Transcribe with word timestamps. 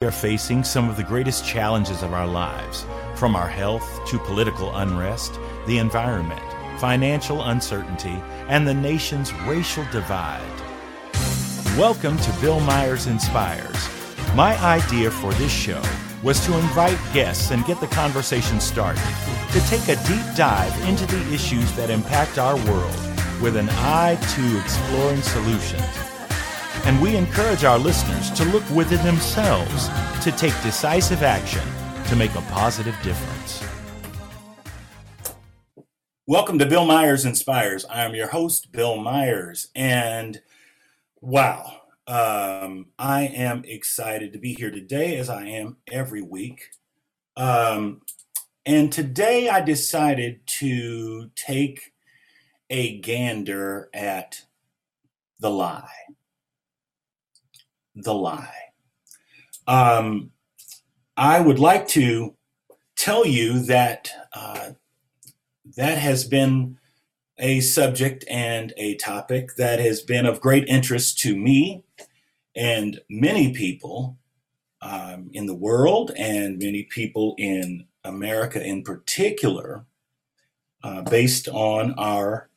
We 0.00 0.06
are 0.06 0.12
facing 0.12 0.62
some 0.62 0.88
of 0.88 0.96
the 0.96 1.02
greatest 1.02 1.44
challenges 1.44 2.04
of 2.04 2.12
our 2.12 2.24
lives, 2.24 2.86
from 3.16 3.34
our 3.34 3.48
health 3.48 4.06
to 4.06 4.18
political 4.20 4.76
unrest, 4.76 5.40
the 5.66 5.78
environment, 5.78 6.40
financial 6.78 7.42
uncertainty, 7.42 8.22
and 8.46 8.64
the 8.64 8.74
nation's 8.74 9.34
racial 9.42 9.84
divide. 9.90 10.60
Welcome 11.76 12.16
to 12.16 12.40
Bill 12.40 12.60
Myers 12.60 13.08
Inspires. 13.08 13.88
My 14.36 14.56
idea 14.62 15.10
for 15.10 15.34
this 15.34 15.50
show 15.50 15.82
was 16.22 16.46
to 16.46 16.56
invite 16.56 17.00
guests 17.12 17.50
and 17.50 17.64
get 17.64 17.80
the 17.80 17.88
conversation 17.88 18.60
started, 18.60 19.02
to 19.50 19.60
take 19.66 19.88
a 19.88 20.00
deep 20.06 20.36
dive 20.36 20.88
into 20.88 21.06
the 21.06 21.34
issues 21.34 21.72
that 21.72 21.90
impact 21.90 22.38
our 22.38 22.54
world 22.70 22.94
with 23.42 23.56
an 23.56 23.68
eye 23.70 24.16
to 24.36 24.60
exploring 24.60 25.22
solutions 25.22 26.07
and 26.88 27.02
we 27.02 27.16
encourage 27.16 27.64
our 27.64 27.78
listeners 27.78 28.30
to 28.30 28.46
look 28.46 28.64
within 28.70 29.04
themselves 29.04 29.90
to 30.24 30.32
take 30.32 30.54
decisive 30.62 31.22
action 31.22 31.60
to 32.06 32.16
make 32.16 32.34
a 32.34 32.40
positive 32.50 32.96
difference. 33.02 33.62
Welcome 36.26 36.58
to 36.58 36.64
Bill 36.64 36.86
Myers 36.86 37.26
Inspires. 37.26 37.84
I 37.84 38.04
am 38.04 38.14
your 38.14 38.28
host, 38.28 38.72
Bill 38.72 38.96
Myers, 38.96 39.68
and 39.74 40.40
wow, 41.20 41.82
um, 42.06 42.86
I 42.98 43.24
am 43.34 43.64
excited 43.66 44.32
to 44.32 44.38
be 44.38 44.54
here 44.54 44.70
today 44.70 45.18
as 45.18 45.28
I 45.28 45.44
am 45.44 45.76
every 45.92 46.22
week. 46.22 46.70
Um, 47.36 48.00
and 48.64 48.90
today 48.90 49.50
I 49.50 49.60
decided 49.60 50.40
to 50.46 51.28
take 51.36 51.92
a 52.70 52.98
gander 53.00 53.90
at 53.92 54.40
the 55.38 55.50
lie 55.50 56.07
the 58.02 58.14
lie. 58.14 58.54
Um, 59.66 60.30
I 61.16 61.40
would 61.40 61.58
like 61.58 61.88
to 61.88 62.36
tell 62.96 63.26
you 63.26 63.60
that 63.60 64.10
uh, 64.32 64.70
that 65.76 65.98
has 65.98 66.24
been 66.24 66.78
a 67.38 67.60
subject 67.60 68.24
and 68.28 68.72
a 68.76 68.96
topic 68.96 69.56
that 69.56 69.78
has 69.78 70.02
been 70.02 70.26
of 70.26 70.40
great 70.40 70.66
interest 70.68 71.18
to 71.20 71.36
me 71.36 71.84
and 72.56 73.00
many 73.08 73.52
people 73.52 74.18
um, 74.82 75.30
in 75.32 75.46
the 75.46 75.54
world 75.54 76.10
and 76.16 76.58
many 76.58 76.84
people 76.84 77.34
in 77.38 77.86
America 78.04 78.64
in 78.64 78.82
particular, 78.82 79.84
uh, 80.82 81.02
based 81.02 81.48
on 81.48 81.92
our 81.94 82.48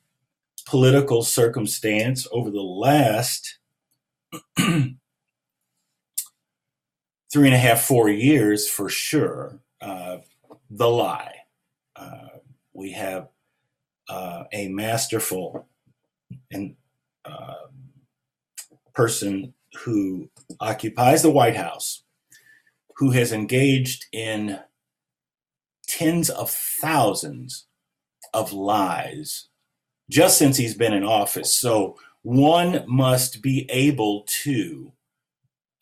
political 0.65 1.23
circumstance 1.23 2.27
over 2.31 2.49
the 2.49 2.61
last 2.61 3.59
three 7.31 7.47
and 7.47 7.55
a 7.55 7.59
half, 7.59 7.81
four 7.81 8.09
years 8.09 8.67
for 8.67 8.89
sure. 8.89 9.59
Uh, 9.79 10.17
the 10.69 10.87
lie. 10.87 11.35
Uh, 11.95 12.27
we 12.73 12.91
have 12.91 13.27
uh, 14.09 14.43
a 14.53 14.67
masterful 14.67 15.67
and 16.51 16.75
uh, 17.25 17.53
person 18.93 19.53
who 19.83 20.29
occupies 20.59 21.21
the 21.21 21.29
White 21.29 21.55
House, 21.55 22.03
who 22.97 23.11
has 23.11 23.31
engaged 23.31 24.05
in 24.11 24.59
tens 25.87 26.29
of 26.29 26.49
thousands 26.49 27.67
of 28.33 28.53
lies 28.53 29.47
just 30.09 30.37
since 30.37 30.57
he's 30.57 30.75
been 30.75 30.93
in 30.93 31.03
office. 31.03 31.53
So 31.53 31.97
one 32.21 32.83
must 32.87 33.41
be 33.41 33.65
able 33.69 34.23
to 34.43 34.91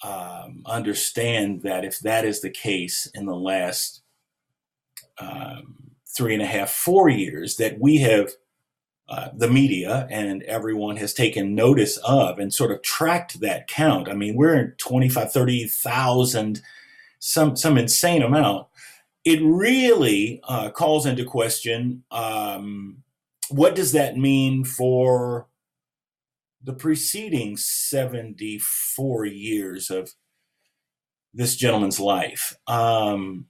um, 0.04 0.62
understand 0.66 1.62
that 1.64 1.84
if 1.84 2.00
that 2.00 2.26
is 2.26 2.42
the 2.42 2.50
case 2.50 3.10
in 3.14 3.26
the 3.26 3.36
last 3.36 4.02
um, 5.20 5.92
three 6.08 6.34
and 6.34 6.44
a 6.44 6.46
half, 6.46 6.70
four 6.70 7.10
years, 7.10 7.58
that 7.58 7.80
we 7.80 7.98
have 7.98 8.32
uh, 9.10 9.30
the 9.36 9.50
media 9.50 10.08
and 10.12 10.44
everyone 10.44 10.96
has 10.98 11.14
taken 11.14 11.56
notice 11.56 11.98
of 11.98 12.38
and 12.38 12.54
sort 12.54 12.72
of 12.72 12.82
tracked 12.84 13.40
that 13.42 13.68
count. 13.68 14.08
I 14.08 14.14
mean, 14.14 14.36
we're 14.36 14.56
in 14.56 14.72
25, 14.78 15.32
30,000, 15.32 16.62
some, 17.18 17.56
some 17.56 17.78
insane 17.78 18.22
amount. 18.22 18.68
It 19.26 19.40
really 19.42 20.40
uh, 20.44 20.70
calls 20.70 21.06
into 21.06 21.26
question 21.26 22.04
um, 22.12 23.04
what 23.50 23.76
does 23.76 23.92
that 23.94 24.16
mean 24.16 24.64
for 24.64 25.48
the 26.64 26.74
preceding 26.74 27.58
74 27.58 29.26
years 29.26 29.90
of 29.90 30.14
this 31.34 31.56
gentleman's 31.56 32.00
life, 32.00 32.56
um, 32.68 33.46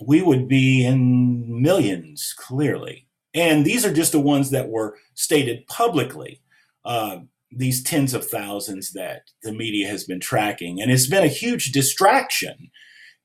we 0.00 0.22
would 0.22 0.48
be 0.48 0.84
in 0.84 1.62
millions, 1.62 2.34
clearly. 2.36 3.06
And 3.34 3.64
these 3.64 3.84
are 3.84 3.92
just 3.92 4.12
the 4.12 4.20
ones 4.20 4.50
that 4.50 4.68
were 4.68 4.96
stated 5.14 5.66
publicly. 5.66 6.40
Uh, 6.84 7.20
these 7.50 7.82
tens 7.82 8.14
of 8.14 8.26
thousands 8.26 8.92
that 8.92 9.30
the 9.42 9.52
media 9.52 9.88
has 9.88 10.04
been 10.04 10.20
tracking. 10.20 10.80
And 10.80 10.90
it's 10.90 11.08
been 11.08 11.24
a 11.24 11.28
huge 11.28 11.72
distraction 11.72 12.70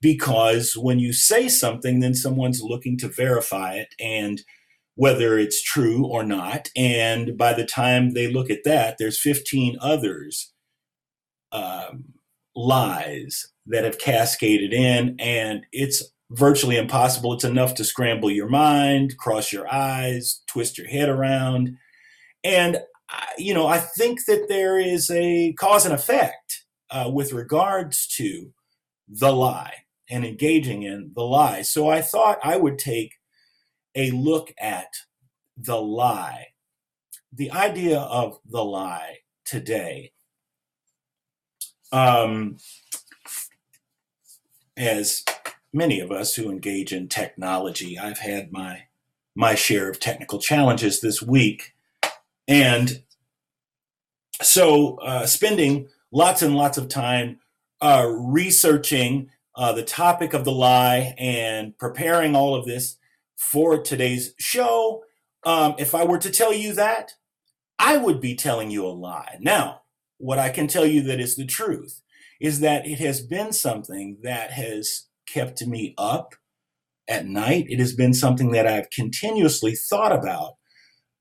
because 0.00 0.74
when 0.76 0.98
you 0.98 1.12
say 1.12 1.48
something, 1.48 2.00
then 2.00 2.14
someone's 2.14 2.62
looking 2.62 2.96
to 2.98 3.08
verify 3.08 3.74
it. 3.74 3.94
And 3.98 4.42
whether 5.00 5.38
it's 5.38 5.62
true 5.62 6.04
or 6.04 6.22
not. 6.22 6.68
And 6.76 7.38
by 7.38 7.54
the 7.54 7.64
time 7.64 8.10
they 8.10 8.30
look 8.30 8.50
at 8.50 8.64
that, 8.66 8.96
there's 8.98 9.18
15 9.18 9.78
others 9.80 10.52
um, 11.52 12.04
lies 12.54 13.46
that 13.64 13.84
have 13.84 13.96
cascaded 13.96 14.74
in, 14.74 15.16
and 15.18 15.64
it's 15.72 16.04
virtually 16.32 16.76
impossible. 16.76 17.32
It's 17.32 17.44
enough 17.44 17.74
to 17.76 17.84
scramble 17.84 18.30
your 18.30 18.50
mind, 18.50 19.16
cross 19.16 19.54
your 19.54 19.72
eyes, 19.72 20.42
twist 20.46 20.76
your 20.76 20.88
head 20.88 21.08
around. 21.08 21.78
And, 22.44 22.82
you 23.38 23.54
know, 23.54 23.68
I 23.68 23.78
think 23.78 24.26
that 24.26 24.48
there 24.50 24.78
is 24.78 25.10
a 25.10 25.54
cause 25.54 25.86
and 25.86 25.94
effect 25.94 26.64
uh, 26.90 27.10
with 27.10 27.32
regards 27.32 28.06
to 28.18 28.52
the 29.08 29.32
lie 29.32 29.76
and 30.10 30.26
engaging 30.26 30.82
in 30.82 31.12
the 31.14 31.24
lie. 31.24 31.62
So 31.62 31.88
I 31.88 32.02
thought 32.02 32.38
I 32.44 32.58
would 32.58 32.78
take 32.78 33.14
a 33.94 34.10
look 34.10 34.52
at 34.58 34.94
the 35.56 35.80
lie. 35.80 36.48
The 37.32 37.50
idea 37.50 37.98
of 37.98 38.38
the 38.48 38.64
lie 38.64 39.18
today, 39.44 40.12
um, 41.92 42.56
as 44.76 45.24
many 45.72 46.00
of 46.00 46.10
us 46.10 46.34
who 46.34 46.50
engage 46.50 46.92
in 46.92 47.08
technology, 47.08 47.98
I've 47.98 48.18
had 48.18 48.52
my 48.52 48.84
my 49.36 49.54
share 49.54 49.88
of 49.88 50.00
technical 50.00 50.40
challenges 50.40 51.00
this 51.00 51.22
week, 51.22 51.74
and 52.48 53.02
so 54.42 54.96
uh, 54.96 55.26
spending 55.26 55.88
lots 56.10 56.42
and 56.42 56.56
lots 56.56 56.78
of 56.78 56.88
time 56.88 57.38
uh, 57.80 58.06
researching 58.08 59.30
uh, 59.54 59.72
the 59.72 59.82
topic 59.82 60.34
of 60.34 60.44
the 60.44 60.52
lie 60.52 61.14
and 61.18 61.76
preparing 61.78 62.34
all 62.34 62.54
of 62.54 62.66
this 62.66 62.96
for 63.40 63.82
today's 63.82 64.34
show. 64.38 65.02
Um, 65.44 65.74
if 65.78 65.94
I 65.94 66.04
were 66.04 66.18
to 66.18 66.30
tell 66.30 66.52
you 66.52 66.74
that, 66.74 67.12
I 67.78 67.96
would 67.96 68.20
be 68.20 68.34
telling 68.34 68.70
you 68.70 68.86
a 68.86 68.88
lie. 68.88 69.38
Now, 69.40 69.80
what 70.18 70.38
I 70.38 70.50
can 70.50 70.66
tell 70.66 70.84
you 70.84 71.00
that 71.04 71.18
is 71.18 71.36
the 71.36 71.46
truth 71.46 72.02
is 72.38 72.60
that 72.60 72.86
it 72.86 72.98
has 72.98 73.22
been 73.22 73.54
something 73.54 74.18
that 74.22 74.52
has 74.52 75.06
kept 75.26 75.66
me 75.66 75.94
up 75.96 76.34
at 77.08 77.26
night. 77.26 77.64
It 77.68 77.78
has 77.78 77.94
been 77.94 78.12
something 78.12 78.52
that 78.52 78.66
I've 78.66 78.90
continuously 78.90 79.74
thought 79.74 80.12
about 80.12 80.56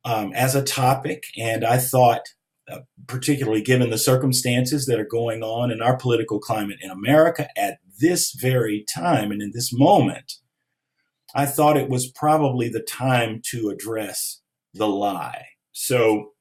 um, 0.04 0.34
as 0.34 0.56
a 0.56 0.64
topic. 0.64 1.24
And 1.38 1.64
I 1.64 1.78
thought, 1.78 2.24
uh, 2.70 2.80
particularly 3.08 3.62
given 3.62 3.90
the 3.90 3.98
circumstances 3.98 4.86
that 4.86 5.00
are 5.00 5.08
going 5.10 5.42
on 5.42 5.72
in 5.72 5.82
our 5.82 5.96
political 5.96 6.40
climate 6.40 6.78
in 6.82 6.92
America 6.92 7.48
at 7.58 7.80
this 8.02 8.34
very 8.34 8.86
time 8.94 9.32
and 9.32 9.42
in 9.42 9.52
this 9.54 9.72
moment, 9.74 10.34
I 11.36 11.46
thought 11.46 11.78
it 11.78 11.90
was 11.90 12.12
probably 12.12 12.70
the 12.70 12.82
time 12.82 13.42
to 13.52 13.70
address 13.70 14.42
the 14.74 14.88
lie. 14.88 15.46
So 15.72 16.32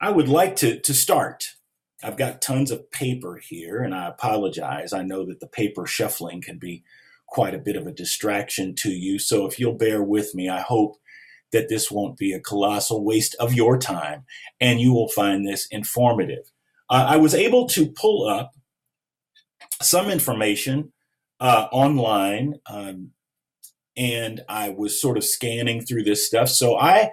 I 0.00 0.10
would 0.10 0.28
like 0.28 0.56
to, 0.56 0.80
to 0.80 0.94
start. 0.94 1.46
I've 2.02 2.16
got 2.16 2.42
tons 2.42 2.70
of 2.70 2.90
paper 2.90 3.40
here, 3.42 3.82
and 3.82 3.94
I 3.94 4.08
apologize. 4.08 4.92
I 4.92 5.02
know 5.02 5.24
that 5.26 5.40
the 5.40 5.46
paper 5.46 5.86
shuffling 5.86 6.42
can 6.42 6.58
be 6.58 6.82
quite 7.26 7.54
a 7.54 7.58
bit 7.58 7.76
of 7.76 7.86
a 7.86 7.92
distraction 7.92 8.74
to 8.76 8.90
you. 8.90 9.18
So 9.18 9.46
if 9.46 9.58
you'll 9.58 9.74
bear 9.74 10.02
with 10.02 10.34
me, 10.34 10.48
I 10.48 10.60
hope 10.60 10.96
that 11.52 11.68
this 11.68 11.90
won't 11.90 12.18
be 12.18 12.32
a 12.32 12.40
colossal 12.40 13.04
waste 13.04 13.34
of 13.40 13.54
your 13.54 13.78
time 13.78 14.24
and 14.60 14.80
you 14.80 14.92
will 14.92 15.08
find 15.08 15.46
this 15.46 15.66
informative. 15.70 16.50
Uh, 16.90 17.06
I 17.08 17.16
was 17.16 17.34
able 17.34 17.68
to 17.68 17.86
pull 17.86 18.28
up 18.28 18.52
some 19.80 20.10
information 20.10 20.92
uh, 21.40 21.68
online, 21.72 22.54
um, 22.66 23.10
and 23.96 24.40
I 24.48 24.70
was 24.70 25.00
sort 25.00 25.16
of 25.16 25.24
scanning 25.24 25.82
through 25.84 26.04
this 26.04 26.26
stuff. 26.26 26.48
So 26.48 26.76
I 26.76 27.10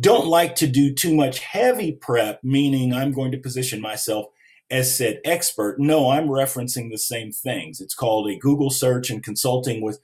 don't 0.00 0.26
like 0.26 0.54
to 0.56 0.66
do 0.66 0.94
too 0.94 1.14
much 1.14 1.40
heavy 1.40 1.92
prep, 1.92 2.40
meaning 2.44 2.92
I'm 2.92 3.12
going 3.12 3.32
to 3.32 3.38
position 3.38 3.80
myself 3.80 4.26
as 4.70 4.96
said 4.96 5.20
expert. 5.24 5.78
No, 5.78 6.10
I'm 6.10 6.28
referencing 6.28 6.90
the 6.90 6.98
same 6.98 7.32
things. 7.32 7.80
It's 7.80 7.94
called 7.94 8.30
a 8.30 8.38
Google 8.38 8.70
search 8.70 9.10
and 9.10 9.22
consulting 9.22 9.82
with 9.82 10.00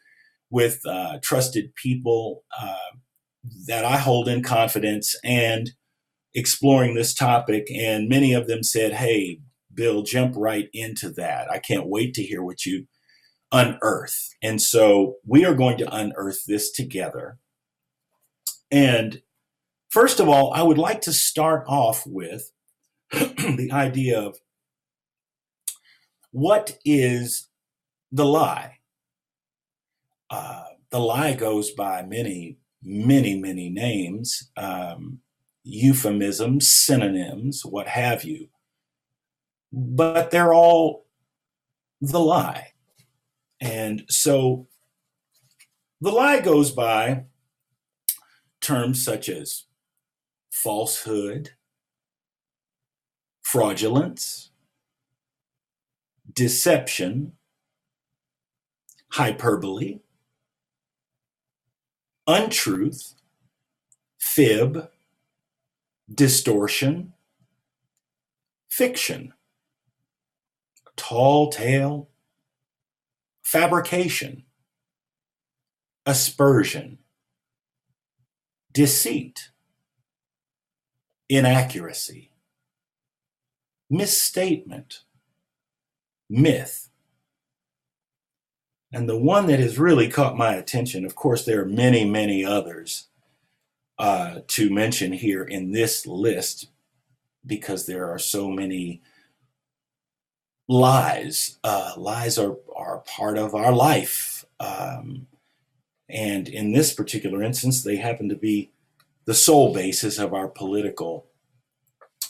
with 0.50 0.81
uh, 0.87 1.19
trusted 1.22 1.75
people 1.75 2.44
uh, 2.61 2.96
that 3.66 3.84
I 3.84 3.96
hold 3.96 4.28
in 4.28 4.43
confidence 4.43 5.16
and 5.25 5.72
exploring 6.34 6.94
this 6.94 7.12
topic. 7.12 7.66
And 7.75 8.08
many 8.08 8.32
of 8.32 8.46
them 8.46 8.62
said, 8.62 8.94
"Hey, 8.94 9.40
Bill, 9.72 10.02
jump 10.02 10.34
right 10.37 10.69
into 10.72 11.11
that. 11.11 11.50
I 11.50 11.58
can't 11.58 11.88
wait 11.88 12.14
to 12.14 12.22
hear 12.22 12.43
what 12.43 12.64
you 12.64 12.87
unearth." 13.55 14.35
And 14.43 14.61
so 14.61 15.17
we 15.27 15.45
are 15.45 15.55
going 15.55 15.79
to 15.79 15.95
unearth 15.95 16.45
this 16.47 16.71
together. 16.71 17.39
And 18.71 19.23
first 19.89 20.21
of 20.21 20.29
all, 20.29 20.53
I 20.53 20.62
would 20.62 20.79
like 20.79 21.01
to 21.03 21.12
start 21.12 21.65
off 21.69 22.06
with 22.06 22.51
the 23.12 23.71
idea 23.73 24.21
of 24.21 24.37
what 26.33 26.79
is 26.85 27.49
the 28.11 28.27
lie? 28.27 28.79
Uh, 30.29 30.65
the 30.91 30.99
lie 30.99 31.35
goes 31.35 31.71
by 31.71 32.03
many, 32.03 32.59
many, 32.83 33.39
many 33.39 33.71
names, 33.71 34.50
um, 34.57 35.21
euphemisms, 35.62 36.71
synonyms, 36.71 37.65
what 37.65 37.87
have 37.87 38.25
you. 38.25 38.49
But 39.73 40.33
they're 40.33 40.53
all 40.53 41.07
the 42.00 42.21
lie. 42.21 42.74
And 43.64 44.05
so 44.11 44.66
the 45.99 46.12
lie 46.12 46.40
goes 46.40 46.70
by 46.70 47.25
terms 48.61 49.02
such 49.02 49.31
as 49.31 49.64
falsehood, 50.50 51.52
fraudulence, 53.40 54.50
deception, 56.31 57.32
hyperbole, 59.12 60.00
untruth, 62.26 63.14
fib, 64.19 64.90
distortion, 66.14 67.14
fiction, 68.69 69.32
tall 70.96 71.49
tale, 71.49 72.11
fabrication, 73.55 74.43
aspersion, 76.05 76.99
deceit, 78.73 79.51
inaccuracy, 81.29 82.33
misstatement, 83.89 85.03
myth. 86.29 86.89
And 88.93 89.09
the 89.09 89.17
one 89.17 89.47
that 89.47 89.61
has 89.61 89.79
really 89.79 90.09
caught 90.09 90.37
my 90.37 90.55
attention, 90.55 91.05
of 91.05 91.15
course, 91.15 91.45
there 91.45 91.62
are 91.62 91.65
many, 91.65 92.05
many 92.05 92.45
others 92.45 93.07
uh, 94.00 94.41
to 94.49 94.69
mention 94.69 95.12
here 95.12 95.45
in 95.45 95.71
this 95.71 96.09
list 96.09 96.71
because 97.47 97.87
there 97.87 98.11
are 98.11 98.19
so 98.19 98.50
many 98.50 99.00
lies. 100.67 101.59
Uh, 101.62 101.93
lies 101.97 102.37
are, 102.37 102.57
are 102.85 102.99
part 102.99 103.39
of 103.39 103.55
our 103.55 103.73
life. 103.73 104.45
Um, 104.61 105.27
and 106.09 106.49
in 106.49 106.73
this 106.73 106.93
particular 106.93 107.43
instance, 107.43 107.83
they 107.83 107.97
happen 107.97 108.29
to 108.29 108.37
be 108.37 108.71
the 109.25 109.35
sole 109.35 109.73
basis 109.73 110.19
of 110.19 110.35
our 110.35 110.49
political 110.49 111.27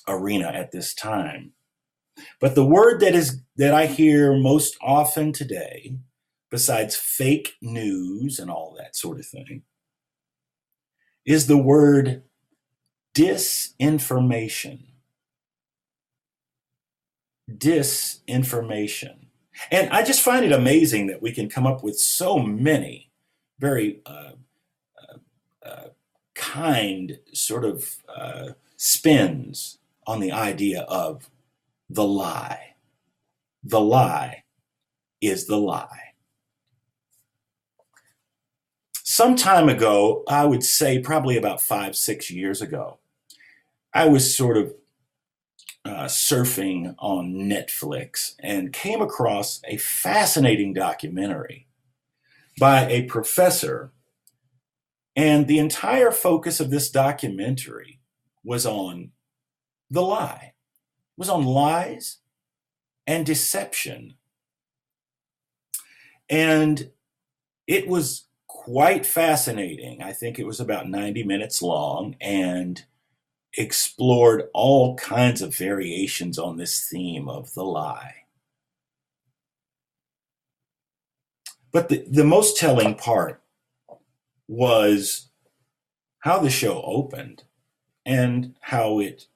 arena 0.06 0.47
at 0.47 0.73
this 0.73 0.95
time. 0.95 1.53
But 2.41 2.55
the 2.55 2.65
word 2.65 3.01
that 3.01 3.15
is 3.15 3.41
that 3.56 3.75
I 3.75 3.87
hear 3.87 4.37
most 4.37 4.77
often 4.81 5.33
today, 5.33 5.99
besides 6.51 6.95
fake 6.97 7.55
news 7.61 8.39
and 8.39 8.51
all 8.51 8.77
that 8.79 8.95
sort 8.95 9.19
of 9.19 9.27
thing, 9.27 9.62
is 11.27 11.47
the 11.47 11.59
word 11.59 12.23
disinformation. 13.17 14.85
Disinformation. 17.51 19.24
And 19.71 19.91
I 19.91 20.03
just 20.03 20.23
find 20.23 20.45
it 20.45 20.53
amazing 20.53 21.06
that 21.09 21.23
we 21.23 21.33
can 21.33 21.49
come 21.49 21.67
up 21.67 21.83
with 21.83 21.99
so 21.99 22.39
many 22.39 23.11
very 23.59 24.01
uh, 24.06 24.33
uh, 25.01 25.17
uh, 25.65 25.87
kind 26.35 27.19
sort 27.33 27.65
of 27.65 27.97
uh, 28.15 28.49
spins 28.77 29.79
on 30.06 30.21
the 30.21 30.33
idea 30.33 30.83
of 30.83 31.31
the 31.89 32.05
lie. 32.05 32.75
The 33.62 33.81
lie 33.81 34.45
is 35.21 35.47
the 35.47 35.56
lie. 35.56 36.01
Some 39.03 39.37
time 39.37 39.69
ago, 39.69 40.25
I 40.29 40.45
would 40.45 40.65
say 40.65 40.99
probably 40.99 41.37
about 41.37 41.61
five, 41.61 41.97
six 41.97 42.31
years 42.31 42.61
ago, 42.61 42.99
I 43.93 44.06
was 44.06 44.37
sort 44.37 44.56
of 44.56 44.75
uh, 45.84 46.04
surfing 46.04 46.94
on 46.98 47.34
Netflix 47.34 48.34
and 48.40 48.72
came 48.72 49.02
across 49.02 49.60
a 49.64 49.76
fascinating 49.76 50.72
documentary 50.72 51.66
by 52.58 52.86
a 52.86 53.02
professor. 53.02 53.92
And 55.16 55.46
the 55.46 55.58
entire 55.58 56.10
focus 56.10 56.58
of 56.60 56.70
this 56.70 56.90
documentary 56.90 58.00
was 58.42 58.66
on 58.66 59.12
the 59.90 60.02
lie 60.02 60.54
was 61.16 61.28
on 61.28 61.44
lies 61.44 62.19
and 63.06 63.25
deception. 63.25 64.14
And 66.28 66.90
it 67.66 67.86
was 67.86 68.26
quite 68.46 69.06
fascinating. 69.06 70.02
I 70.02 70.12
think 70.12 70.38
it 70.38 70.46
was 70.46 70.60
about 70.60 70.88
90 70.88 71.25
minutes 71.25 71.62
long 71.62 72.16
and 72.20 72.84
explored 73.56 74.49
all 74.53 74.97
kinds 74.97 75.43
of 75.43 75.56
variations 75.56 76.39
on 76.39 76.56
this 76.56 76.87
theme 76.89 77.29
of 77.29 77.53
the 77.55 77.65
lie. 77.65 78.15
But 81.73 81.89
the, 81.89 82.05
the 82.09 82.25
most 82.25 82.56
telling 82.56 82.95
part 82.95 83.43
was 84.47 85.29
how 86.21 86.39
the 86.39 86.51
show 86.51 86.83
opened 86.83 87.45
and 88.06 88.55
how 88.61 89.01
it 89.01 89.27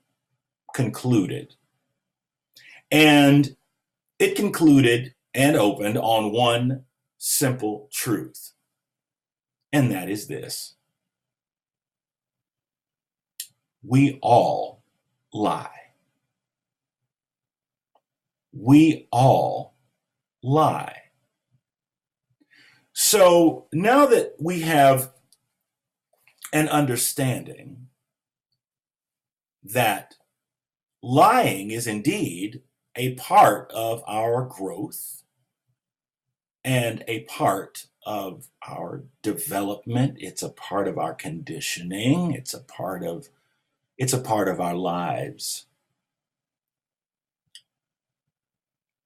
concluded. 0.74 1.54
And 2.90 3.56
it 4.18 4.36
concluded 4.36 5.14
and 5.34 5.56
opened 5.56 5.98
on 5.98 6.32
one 6.32 6.84
simple 7.18 7.88
truth, 7.92 8.52
and 9.72 9.90
that 9.92 10.08
is 10.08 10.26
this 10.26 10.74
we 13.82 14.18
all 14.22 14.82
lie. 15.32 15.70
We 18.52 19.08
all 19.12 19.76
lie. 20.42 21.02
So 22.92 23.66
now 23.72 24.06
that 24.06 24.34
we 24.40 24.60
have 24.62 25.12
an 26.52 26.68
understanding 26.68 27.88
that 29.62 30.14
lying 31.02 31.70
is 31.70 31.86
indeed 31.86 32.62
a 32.96 33.14
part 33.14 33.70
of 33.72 34.02
our 34.06 34.44
growth 34.44 35.22
and 36.64 37.04
a 37.06 37.20
part 37.24 37.86
of 38.04 38.48
our 38.66 39.04
development 39.22 40.16
it's 40.18 40.42
a 40.42 40.48
part 40.48 40.88
of 40.88 40.98
our 40.98 41.14
conditioning 41.14 42.32
it's 42.32 42.54
a 42.54 42.60
part 42.60 43.04
of 43.04 43.28
it's 43.98 44.12
a 44.12 44.20
part 44.20 44.48
of 44.48 44.60
our 44.60 44.74
lives 44.74 45.66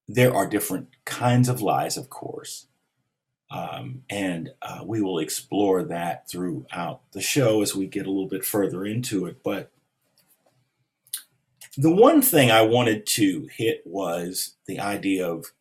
there 0.09 0.35
are 0.35 0.47
different 0.47 0.89
kinds 1.05 1.49
of 1.49 1.63
lies 1.63 1.97
of 1.97 2.11
course 2.11 2.67
um, 3.51 4.03
and 4.09 4.53
uh, 4.63 4.81
we 4.85 5.03
will 5.03 5.19
explore 5.19 5.85
that 5.85 6.29
throughout 6.29 7.01
the 7.13 7.21
show 7.21 7.61
as 7.63 7.75
we 7.77 7.87
get 7.87 8.07
a 8.07 8.11
little 8.11 8.29
bit 8.29 8.45
further 8.45 8.85
into 8.85 9.27
it 9.27 9.43
but 9.43 9.71
the 11.77 11.91
one 11.91 12.21
thing 12.21 12.51
I 12.51 12.63
wanted 12.63 13.07
to 13.07 13.49
hit 13.51 13.83
was 13.87 14.57
the 14.67 14.79
idea 14.79 15.27
of 15.27 15.53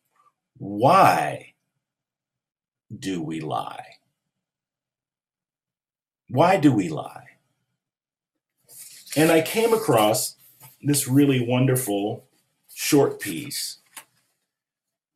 why 0.58 1.54
do 2.96 3.22
we 3.22 3.40
lie? 3.40 3.96
Why 6.28 6.58
do 6.58 6.72
we 6.72 6.88
lie? 6.88 7.31
And 9.16 9.30
I 9.30 9.42
came 9.42 9.74
across 9.74 10.36
this 10.80 11.06
really 11.06 11.46
wonderful 11.46 12.26
short 12.74 13.20
piece 13.20 13.78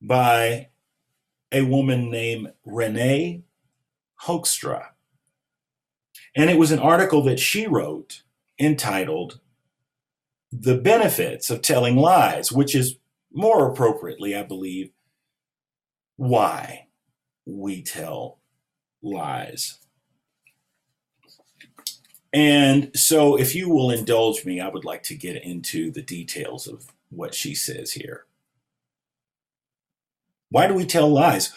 by 0.02 0.68
a 1.50 1.62
woman 1.62 2.10
named 2.10 2.52
Renee 2.64 3.42
Hoekstra. 4.24 4.88
And 6.36 6.50
it 6.50 6.58
was 6.58 6.70
an 6.70 6.78
article 6.78 7.22
that 7.22 7.40
she 7.40 7.66
wrote 7.66 8.22
entitled 8.58 9.40
the 10.52 10.76
benefits 10.76 11.50
of 11.50 11.62
telling 11.62 11.96
lies, 11.96 12.52
which 12.52 12.74
is 12.74 12.96
more 13.32 13.70
appropriately, 13.70 14.36
I 14.36 14.42
believe, 14.42 14.90
why 16.16 16.88
we 17.46 17.82
tell 17.82 18.38
lies. 19.02 19.78
And 22.36 22.90
so, 22.94 23.38
if 23.38 23.54
you 23.54 23.70
will 23.70 23.90
indulge 23.90 24.44
me, 24.44 24.60
I 24.60 24.68
would 24.68 24.84
like 24.84 25.02
to 25.04 25.14
get 25.14 25.42
into 25.42 25.90
the 25.90 26.02
details 26.02 26.66
of 26.66 26.92
what 27.08 27.34
she 27.34 27.54
says 27.54 27.92
here. 27.92 28.26
Why 30.50 30.66
do 30.66 30.74
we 30.74 30.84
tell 30.84 31.08
lies? 31.08 31.54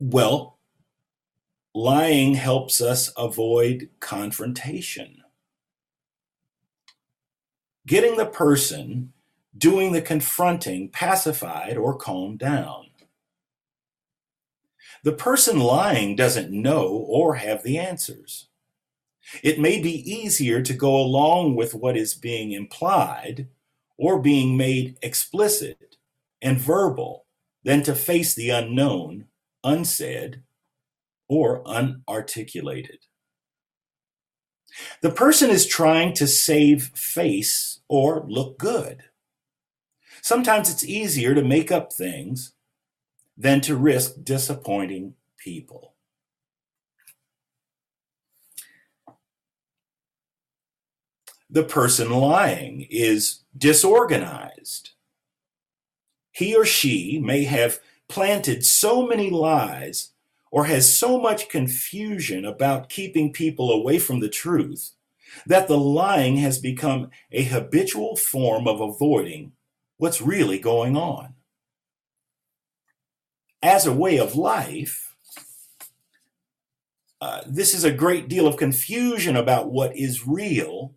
Well, 0.00 0.58
lying 1.72 2.34
helps 2.34 2.80
us 2.80 3.12
avoid 3.16 3.90
confrontation. 4.00 5.22
Getting 7.86 8.16
the 8.16 8.26
person 8.26 9.12
doing 9.56 9.92
the 9.92 10.02
confronting 10.02 10.88
pacified 10.88 11.76
or 11.76 11.94
calmed 11.94 12.40
down. 12.40 12.86
The 15.04 15.12
person 15.12 15.60
lying 15.60 16.16
doesn't 16.16 16.50
know 16.50 16.88
or 16.88 17.36
have 17.36 17.62
the 17.62 17.78
answers. 17.78 18.48
It 19.42 19.60
may 19.60 19.80
be 19.80 20.10
easier 20.10 20.62
to 20.62 20.74
go 20.74 20.96
along 20.96 21.56
with 21.56 21.74
what 21.74 21.96
is 21.96 22.14
being 22.14 22.52
implied 22.52 23.48
or 23.96 24.20
being 24.20 24.56
made 24.56 24.98
explicit 25.02 25.96
and 26.40 26.58
verbal 26.58 27.26
than 27.62 27.82
to 27.84 27.94
face 27.94 28.34
the 28.34 28.50
unknown, 28.50 29.26
unsaid, 29.62 30.42
or 31.28 31.62
unarticulated. 31.64 32.98
The 35.02 35.10
person 35.10 35.50
is 35.50 35.66
trying 35.66 36.14
to 36.14 36.26
save 36.26 36.88
face 36.94 37.80
or 37.88 38.24
look 38.26 38.58
good. 38.58 39.04
Sometimes 40.22 40.70
it's 40.70 40.84
easier 40.84 41.34
to 41.34 41.44
make 41.44 41.70
up 41.70 41.92
things 41.92 42.52
than 43.36 43.60
to 43.62 43.76
risk 43.76 44.14
disappointing 44.22 45.14
people. 45.36 45.91
The 51.52 51.62
person 51.62 52.10
lying 52.10 52.86
is 52.88 53.40
disorganized. 53.54 54.92
He 56.30 56.56
or 56.56 56.64
she 56.64 57.20
may 57.22 57.44
have 57.44 57.78
planted 58.08 58.64
so 58.64 59.06
many 59.06 59.28
lies 59.28 60.12
or 60.50 60.64
has 60.64 60.90
so 60.90 61.20
much 61.20 61.50
confusion 61.50 62.46
about 62.46 62.88
keeping 62.88 63.34
people 63.34 63.70
away 63.70 63.98
from 63.98 64.20
the 64.20 64.30
truth 64.30 64.92
that 65.44 65.68
the 65.68 65.76
lying 65.76 66.38
has 66.38 66.58
become 66.58 67.10
a 67.30 67.42
habitual 67.42 68.16
form 68.16 68.66
of 68.66 68.80
avoiding 68.80 69.52
what's 69.98 70.22
really 70.22 70.58
going 70.58 70.96
on. 70.96 71.34
As 73.62 73.86
a 73.86 73.92
way 73.92 74.16
of 74.16 74.36
life, 74.36 75.14
uh, 77.20 77.42
this 77.46 77.74
is 77.74 77.84
a 77.84 77.92
great 77.92 78.26
deal 78.28 78.46
of 78.46 78.56
confusion 78.56 79.36
about 79.36 79.70
what 79.70 79.94
is 79.94 80.26
real, 80.26 80.94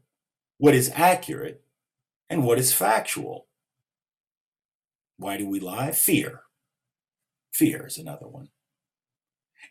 what 0.58 0.74
is 0.74 0.92
accurate, 0.96 1.64
and 2.30 2.44
what 2.44 2.60
is 2.60 2.74
factual. 2.74 3.48
Why 5.18 5.38
do 5.38 5.48
we 5.48 5.60
lie? 5.60 5.92
Fear. 5.92 6.42
Fear 7.54 7.88
is 7.88 7.98
another 7.98 8.28
one. 8.28 8.50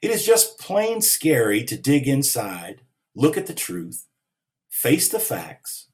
It 0.03 0.11
is 0.11 0.27
just 0.27 0.59
plain 0.59 1.01
scary 1.01 1.65
to 1.65 1.77
dig 1.77 2.09
inside, 2.09 2.83
look 3.15 3.37
at 3.37 3.47
the 3.47 3.55
truth, 3.55 4.07
face 4.69 5.09
the 5.09 5.21
facts, 5.21 5.89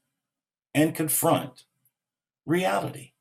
and 0.75 0.95
confront 0.95 1.65
reality. 2.47 3.13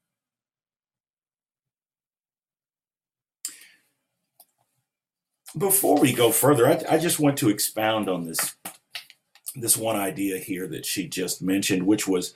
before 5.58 6.00
we 6.00 6.14
go 6.14 6.32
further, 6.32 6.68
I, 6.68 6.84
I, 6.90 6.98
just 6.98 7.20
want 7.20 7.38
to 7.40 7.50
expound 7.50 8.08
on 8.08 8.26
this 8.26 8.56
this 9.62 9.78
one 9.78 9.96
idea 9.96 10.38
here 10.38 10.68
that 10.68 10.86
she 10.86 11.08
just 11.08 11.42
mentioned, 11.42 11.86
which 11.86 12.08
was 12.08 12.34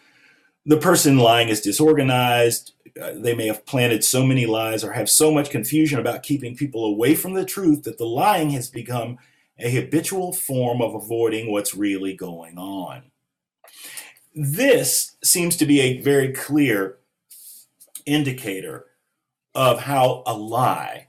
the 0.66 0.78
person 0.78 1.18
lying 1.18 1.50
is 1.50 1.62
disorganized. 1.62 2.74
Uh, 3.02 3.14
they 3.16 3.36
may 3.36 3.48
have 3.48 3.66
planted 3.66 4.04
so 4.04 4.26
many 4.26 4.46
lies 4.46 4.84
or 4.84 4.92
have 4.92 5.10
so 5.10 5.32
much 5.32 5.50
confusion 5.50 6.00
about 6.00 6.24
keeping 6.24 6.56
people 6.56 6.86
away 6.86 7.16
from 7.16 7.34
the 7.34 7.46
truth 7.46 7.84
that 7.84 7.98
the 7.98 8.06
lying 8.06 8.52
has 8.52 8.70
become 8.70 9.18
a 9.60 9.70
habitual 9.70 10.34
form 10.34 10.82
of 10.82 10.96
avoiding 10.96 11.52
what's 11.52 11.76
really 11.76 12.14
going 12.14 12.58
on. 12.58 13.04
This 14.36 15.16
seems 15.24 15.56
to 15.58 15.66
be 15.66 15.80
a 15.80 16.02
very 16.02 16.34
clear 16.34 16.98
indicator 18.06 18.86
of 19.56 19.82
how 19.82 20.24
a 20.26 20.34
lie 20.34 21.08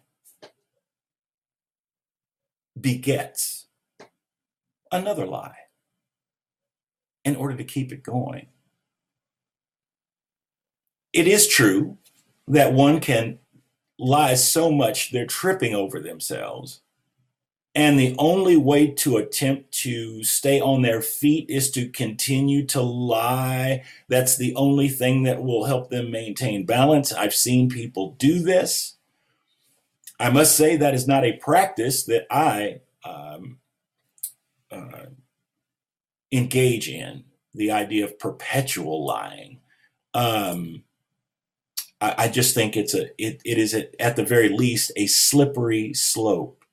begets 2.79 3.67
another 4.93 5.27
lie 5.27 5.57
in 7.25 7.37
order 7.37 7.57
to 7.57 7.65
keep 7.65 7.93
it 7.93 8.03
going. 8.03 8.47
It 11.13 11.27
is 11.27 11.47
true 11.47 11.97
that 12.49 12.73
one 12.73 13.01
can 13.01 13.39
lie 13.99 14.35
so 14.35 14.71
much 14.71 15.11
they're 15.11 15.27
tripping 15.27 15.75
over 15.75 16.01
themselves. 16.01 16.81
And 17.77 17.99
the 17.99 18.15
only 18.19 18.57
way 18.57 18.87
to 18.89 19.17
attempt 19.17 19.73
to 19.83 20.23
stay 20.23 20.61
on 20.61 20.83
their 20.83 21.03
feet 21.03 21.51
is 21.51 21.73
to 21.73 21.89
continue 21.89 22.65
to 22.67 22.81
lie. 22.81 23.83
That's 24.09 24.37
the 24.37 24.55
only 24.55 24.89
thing 24.89 25.25
that 25.25 25.43
will 25.43 25.65
help 25.65 25.91
them 25.91 26.11
maintain 26.11 26.67
balance. 26.67 27.13
I've 27.13 27.35
seen 27.35 27.69
people 27.69 28.15
do 28.19 28.39
this. 28.39 28.95
I 30.21 30.31
must 30.31 30.57
say 30.57 30.77
that 30.77 30.95
is 30.95 31.09
not 31.09 31.25
a 31.25 31.33
practice 31.39 32.05
that 32.05 32.27
I 32.31 32.81
um, 33.05 33.59
uh, 34.71 35.07
engage 36.35 36.89
in. 36.89 37.25
The 37.55 37.71
idea 37.71 38.05
of 38.05 38.19
perpetual 38.19 39.07
lying. 39.07 39.61
Um, 40.13 40.83
I, 42.01 42.15
I, 42.19 42.29
just 42.29 42.53
think 42.55 42.77
it's 42.77 42.95
a 42.95 43.07
it, 43.17 43.41
it 43.45 43.59
is 43.59 43.75
a, 43.75 44.03
at 44.03 44.17
the 44.17 44.25
very 44.25 44.49
least 44.49 44.91
a 44.97 45.07
slippery 45.07 45.95
slope. 45.95 46.65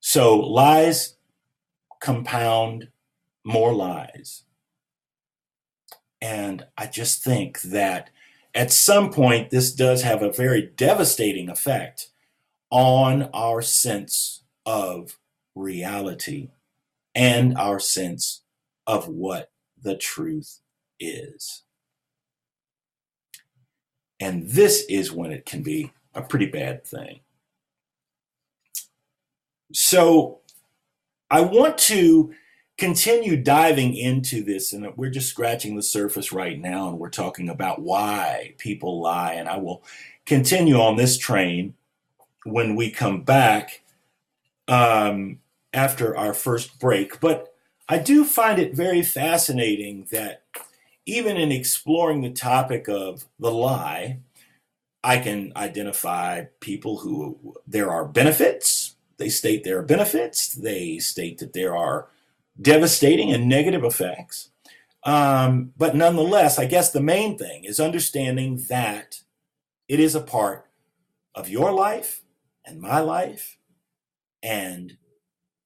So 0.00 0.38
lies 0.40 1.14
compound 2.00 2.88
more 3.44 3.72
lies. 3.72 4.42
And 6.20 6.66
I 6.76 6.86
just 6.86 7.22
think 7.22 7.60
that 7.62 8.10
at 8.54 8.70
some 8.70 9.10
point, 9.10 9.50
this 9.50 9.72
does 9.72 10.02
have 10.02 10.22
a 10.22 10.32
very 10.32 10.72
devastating 10.76 11.48
effect 11.48 12.10
on 12.70 13.30
our 13.32 13.62
sense 13.62 14.42
of 14.66 15.18
reality 15.54 16.50
and 17.14 17.56
our 17.56 17.78
sense 17.78 18.42
of 18.86 19.08
what 19.08 19.50
the 19.82 19.96
truth 19.96 20.60
is. 20.98 21.62
And 24.20 24.48
this 24.48 24.84
is 24.88 25.12
when 25.12 25.32
it 25.32 25.44
can 25.44 25.62
be 25.62 25.92
a 26.14 26.22
pretty 26.22 26.46
bad 26.46 26.86
thing. 26.86 27.20
So 29.72 30.40
I 31.30 31.40
want 31.40 31.78
to 31.78 32.32
continue 32.78 33.36
diving 33.36 33.94
into 33.96 34.42
this, 34.42 34.72
and 34.72 34.86
we're 34.96 35.10
just 35.10 35.28
scratching 35.28 35.76
the 35.76 35.82
surface 35.82 36.32
right 36.32 36.58
now, 36.58 36.88
and 36.88 36.98
we're 36.98 37.10
talking 37.10 37.48
about 37.48 37.80
why 37.80 38.54
people 38.58 39.00
lie. 39.00 39.34
And 39.34 39.48
I 39.48 39.56
will 39.56 39.82
continue 40.26 40.76
on 40.76 40.96
this 40.96 41.18
train 41.18 41.74
when 42.44 42.76
we 42.76 42.90
come 42.90 43.22
back 43.22 43.82
um, 44.68 45.38
after 45.72 46.16
our 46.16 46.34
first 46.34 46.78
break. 46.78 47.20
But 47.20 47.54
I 47.88 47.98
do 47.98 48.24
find 48.24 48.58
it 48.58 48.74
very 48.74 49.02
fascinating 49.02 50.06
that 50.12 50.42
even 51.06 51.36
in 51.36 51.50
exploring 51.50 52.20
the 52.20 52.30
topic 52.30 52.88
of 52.88 53.24
the 53.38 53.50
lie, 53.50 54.18
I 55.04 55.18
can 55.18 55.52
identify 55.56 56.44
people 56.60 56.98
who 56.98 57.56
there 57.66 57.90
are 57.90 58.04
benefits. 58.04 58.94
They 59.16 59.28
state 59.28 59.64
there 59.64 59.78
are 59.78 59.82
benefits. 59.82 60.52
They 60.52 60.98
state 60.98 61.38
that 61.38 61.52
there 61.52 61.76
are 61.76 62.08
devastating 62.60 63.32
and 63.32 63.48
negative 63.48 63.84
effects. 63.84 64.50
Um, 65.04 65.72
but 65.76 65.96
nonetheless, 65.96 66.58
I 66.58 66.66
guess 66.66 66.92
the 66.92 67.00
main 67.00 67.36
thing 67.36 67.64
is 67.64 67.80
understanding 67.80 68.64
that 68.68 69.22
it 69.88 69.98
is 69.98 70.14
a 70.14 70.20
part 70.20 70.68
of 71.34 71.48
your 71.48 71.72
life 71.72 72.22
and 72.64 72.80
my 72.80 73.00
life. 73.00 73.58
And 74.42 74.96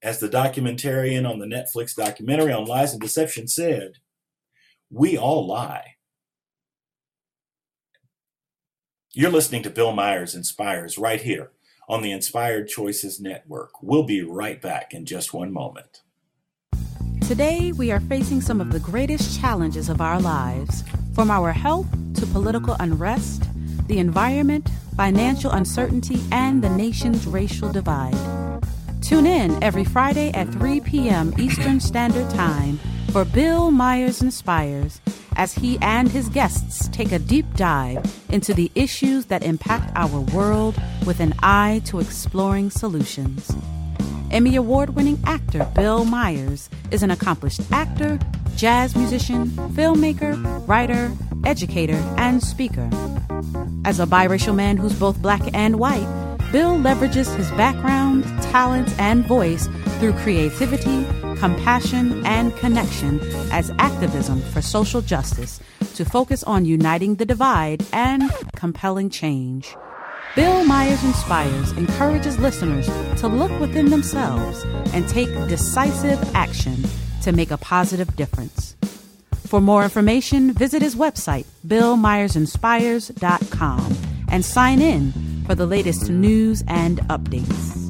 as 0.06 0.20
the 0.20 0.28
documentarian 0.28 1.28
on 1.28 1.40
the 1.40 1.46
Netflix 1.46 1.92
documentary 1.92 2.52
on 2.52 2.64
lies 2.64 2.92
and 2.92 3.02
deception 3.02 3.48
said, 3.48 3.94
we 4.88 5.18
all 5.18 5.44
lie. 5.44 5.96
You're 9.12 9.32
listening 9.32 9.64
to 9.64 9.70
Bill 9.70 9.90
Myers 9.90 10.36
Inspires 10.36 10.96
right 10.96 11.20
here 11.20 11.50
on 11.88 12.02
the 12.02 12.12
Inspired 12.12 12.68
Choices 12.68 13.20
Network. 13.20 13.82
We'll 13.82 14.04
be 14.04 14.22
right 14.22 14.62
back 14.62 14.94
in 14.94 15.06
just 15.06 15.34
one 15.34 15.52
moment. 15.52 16.02
Today, 17.26 17.72
we 17.72 17.90
are 17.90 17.98
facing 17.98 18.40
some 18.40 18.60
of 18.60 18.70
the 18.70 18.78
greatest 18.78 19.40
challenges 19.40 19.88
of 19.88 20.00
our 20.00 20.20
lives 20.20 20.84
From 21.16 21.32
our 21.32 21.50
health 21.50 21.88
to 22.14 22.26
political 22.26 22.76
unrest, 22.78 23.42
the 23.88 23.98
environment, 23.98 24.68
financial 24.96 25.50
uncertainty, 25.50 26.22
and 26.30 26.62
the 26.62 26.70
nation's 26.70 27.26
racial 27.26 27.72
divide. 27.72 28.14
Tune 29.06 29.26
in 29.26 29.62
every 29.62 29.84
Friday 29.84 30.32
at 30.32 30.48
3 30.48 30.80
p.m. 30.80 31.32
Eastern 31.38 31.78
Standard 31.78 32.28
Time 32.30 32.80
for 33.12 33.25
Bill 33.25 33.70
Myers 33.70 34.20
Inspires 34.20 35.00
as 35.36 35.54
he 35.54 35.78
and 35.80 36.08
his 36.08 36.28
guests 36.28 36.88
take 36.88 37.12
a 37.12 37.20
deep 37.20 37.46
dive 37.54 38.04
into 38.30 38.52
the 38.52 38.68
issues 38.75 39.26
that 39.26 39.44
impact 39.44 39.92
our 39.94 40.20
world 40.34 40.75
with 41.06 41.20
an 41.20 41.34
eye 41.38 41.82
to 41.84 42.00
exploring 42.00 42.68
solutions. 42.68 43.54
Emmy 44.32 44.56
Award 44.56 44.96
winning 44.96 45.20
actor 45.25 45.64
Bill 45.76 46.04
Myers 46.04 46.68
is 46.90 47.04
an 47.04 47.12
accomplished 47.12 47.60
actor, 47.70 48.18
jazz 48.56 48.96
musician, 48.96 49.50
filmmaker, 49.76 50.34
writer, 50.66 51.12
educator, 51.44 52.02
and 52.16 52.42
speaker. 52.42 52.90
As 53.84 54.00
a 54.00 54.06
biracial 54.06 54.56
man 54.56 54.76
who's 54.76 54.98
both 54.98 55.22
black 55.22 55.42
and 55.54 55.78
white, 55.78 56.25
Bill 56.52 56.76
leverages 56.76 57.34
his 57.36 57.50
background, 57.52 58.24
talents, 58.40 58.94
and 58.98 59.26
voice 59.26 59.68
through 59.98 60.12
creativity, 60.14 61.04
compassion, 61.38 62.24
and 62.24 62.56
connection 62.56 63.20
as 63.50 63.72
activism 63.78 64.40
for 64.40 64.62
social 64.62 65.00
justice 65.00 65.58
to 65.96 66.04
focus 66.04 66.44
on 66.44 66.64
uniting 66.64 67.16
the 67.16 67.24
divide 67.24 67.84
and 67.92 68.30
compelling 68.54 69.10
change. 69.10 69.74
Bill 70.36 70.64
Myers 70.64 71.02
Inspires 71.02 71.72
encourages 71.72 72.38
listeners 72.38 72.86
to 73.20 73.26
look 73.26 73.50
within 73.58 73.90
themselves 73.90 74.64
and 74.92 75.08
take 75.08 75.28
decisive 75.48 76.22
action 76.34 76.76
to 77.22 77.32
make 77.32 77.50
a 77.50 77.56
positive 77.56 78.14
difference. 78.14 78.76
For 79.46 79.60
more 79.60 79.82
information, 79.82 80.52
visit 80.52 80.80
his 80.82 80.94
website, 80.94 81.46
billmyersinspires.com, 81.66 83.96
and 84.28 84.44
sign 84.44 84.80
in 84.80 85.12
for 85.46 85.54
the 85.54 85.66
latest 85.66 86.10
news 86.10 86.64
and 86.68 86.98
updates. 87.08 87.86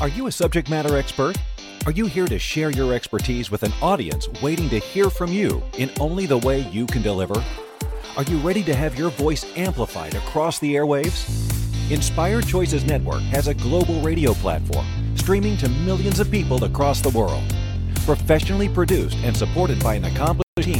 Are 0.00 0.08
you 0.08 0.26
a 0.28 0.32
subject 0.32 0.70
matter 0.70 0.96
expert? 0.96 1.36
Are 1.84 1.92
you 1.92 2.06
here 2.06 2.26
to 2.26 2.38
share 2.38 2.70
your 2.70 2.94
expertise 2.94 3.50
with 3.50 3.62
an 3.64 3.72
audience 3.82 4.28
waiting 4.42 4.70
to 4.70 4.78
hear 4.78 5.10
from 5.10 5.30
you 5.30 5.62
in 5.76 5.90
only 6.00 6.24
the 6.24 6.38
way 6.38 6.60
you 6.70 6.86
can 6.86 7.02
deliver? 7.02 7.34
Are 8.16 8.22
you 8.24 8.38
ready 8.38 8.62
to 8.64 8.74
have 8.74 8.98
your 8.98 9.10
voice 9.10 9.44
amplified 9.56 10.14
across 10.14 10.58
the 10.58 10.74
airwaves? 10.74 11.28
Inspired 11.90 12.46
Choices 12.46 12.84
Network 12.84 13.20
has 13.24 13.48
a 13.48 13.54
global 13.54 14.00
radio 14.00 14.32
platform 14.34 14.86
streaming 15.16 15.58
to 15.58 15.68
millions 15.68 16.18
of 16.18 16.30
people 16.30 16.64
across 16.64 17.02
the 17.02 17.10
world. 17.10 17.42
Professionally 18.06 18.68
produced 18.68 19.18
and 19.18 19.36
supported 19.36 19.82
by 19.82 19.96
an 19.96 20.06
accomplished 20.06 20.44
team 20.62 20.79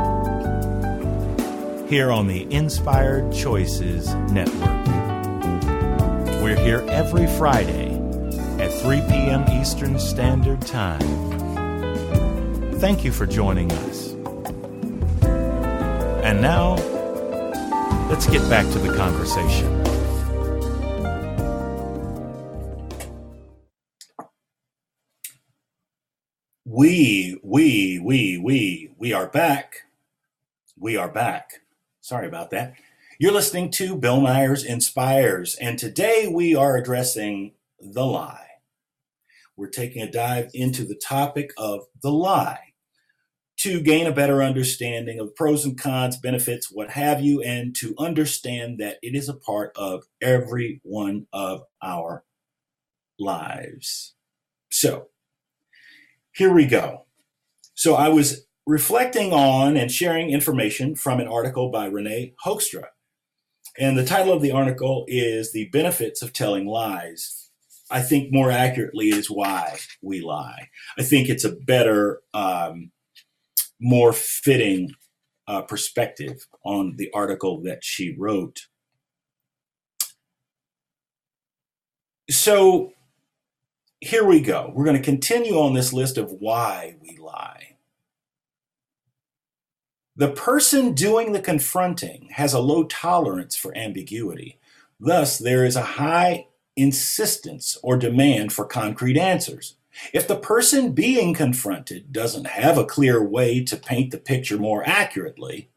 here 1.91 2.09
on 2.09 2.25
the 2.25 2.49
Inspired 2.53 3.33
Choices 3.33 4.15
Network. 4.31 4.85
We're 6.41 6.55
here 6.55 6.85
every 6.87 7.27
Friday 7.27 7.91
at 8.63 8.71
3 8.71 9.01
p.m. 9.09 9.43
Eastern 9.59 9.99
Standard 9.99 10.61
Time. 10.61 11.01
Thank 12.79 13.03
you 13.03 13.11
for 13.11 13.25
joining 13.25 13.69
us. 13.73 14.13
And 16.23 16.41
now, 16.41 16.75
let's 18.07 18.25
get 18.25 18.49
back 18.49 18.65
to 18.71 18.79
the 18.79 18.95
conversation. 18.95 19.83
We, 26.63 27.37
we, 27.43 27.99
we, 27.99 28.37
we, 28.37 28.93
we 28.97 29.11
are 29.11 29.27
back. 29.27 29.87
We 30.77 30.95
are 30.95 31.09
back. 31.09 31.60
Sorry 32.01 32.27
about 32.27 32.49
that. 32.49 32.73
You're 33.19 33.31
listening 33.31 33.69
to 33.73 33.95
Bill 33.95 34.19
Myers 34.19 34.63
Inspires, 34.63 35.55
and 35.55 35.77
today 35.77 36.27
we 36.27 36.55
are 36.55 36.75
addressing 36.75 37.53
the 37.79 38.03
lie. 38.03 38.47
We're 39.55 39.69
taking 39.69 40.01
a 40.01 40.11
dive 40.11 40.49
into 40.55 40.83
the 40.83 40.95
topic 40.95 41.51
of 41.57 41.81
the 42.01 42.11
lie 42.11 42.73
to 43.57 43.81
gain 43.81 44.07
a 44.07 44.11
better 44.11 44.41
understanding 44.41 45.19
of 45.19 45.35
pros 45.35 45.63
and 45.63 45.79
cons, 45.79 46.17
benefits, 46.17 46.71
what 46.71 46.89
have 46.89 47.21
you, 47.21 47.43
and 47.43 47.75
to 47.75 47.93
understand 47.99 48.79
that 48.79 48.97
it 49.03 49.13
is 49.13 49.29
a 49.29 49.35
part 49.35 49.71
of 49.75 50.05
every 50.19 50.81
one 50.81 51.27
of 51.31 51.61
our 51.83 52.23
lives. 53.19 54.15
So, 54.69 55.09
here 56.31 56.51
we 56.51 56.65
go. 56.65 57.05
So, 57.75 57.93
I 57.93 58.09
was 58.09 58.47
reflecting 58.65 59.33
on 59.33 59.75
and 59.75 59.91
sharing 59.91 60.29
information 60.29 60.95
from 60.95 61.19
an 61.19 61.27
article 61.27 61.69
by 61.69 61.85
Renee 61.85 62.33
Hoekstra. 62.45 62.85
And 63.77 63.97
the 63.97 64.05
title 64.05 64.33
of 64.33 64.41
the 64.41 64.51
article 64.51 65.05
is 65.07 65.51
The 65.51 65.69
Benefits 65.69 66.21
of 66.21 66.33
Telling 66.33 66.67
Lies. 66.67 67.49
I 67.89 68.01
think 68.01 68.31
more 68.31 68.51
accurately 68.51 69.09
is 69.09 69.29
Why 69.29 69.77
We 70.01 70.21
Lie. 70.21 70.69
I 70.97 71.03
think 71.03 71.29
it's 71.29 71.43
a 71.43 71.51
better, 71.51 72.21
um, 72.33 72.91
more 73.79 74.13
fitting 74.13 74.91
uh, 75.47 75.61
perspective 75.63 76.47
on 76.63 76.95
the 76.97 77.09
article 77.13 77.61
that 77.63 77.83
she 77.83 78.15
wrote. 78.17 78.67
So 82.29 82.93
here 83.99 84.23
we 84.23 84.39
go. 84.39 84.71
We're 84.73 84.85
going 84.85 84.97
to 84.97 85.03
continue 85.03 85.55
on 85.55 85.73
this 85.73 85.91
list 85.91 86.17
of 86.17 86.31
why 86.31 86.95
we 87.01 87.17
lie. 87.17 87.70
The 90.21 90.29
person 90.29 90.93
doing 90.93 91.31
the 91.31 91.41
confronting 91.41 92.29
has 92.33 92.53
a 92.53 92.59
low 92.59 92.83
tolerance 92.83 93.55
for 93.55 93.75
ambiguity. 93.75 94.59
Thus, 94.99 95.39
there 95.39 95.65
is 95.65 95.75
a 95.75 95.97
high 95.97 96.45
insistence 96.75 97.75
or 97.81 97.97
demand 97.97 98.53
for 98.53 98.65
concrete 98.65 99.17
answers. 99.17 99.77
If 100.13 100.27
the 100.27 100.35
person 100.35 100.91
being 100.91 101.33
confronted 101.33 102.13
doesn't 102.13 102.45
have 102.45 102.77
a 102.77 102.85
clear 102.85 103.23
way 103.23 103.63
to 103.63 103.75
paint 103.75 104.11
the 104.11 104.19
picture 104.19 104.59
more 104.59 104.87
accurately, 104.87 105.71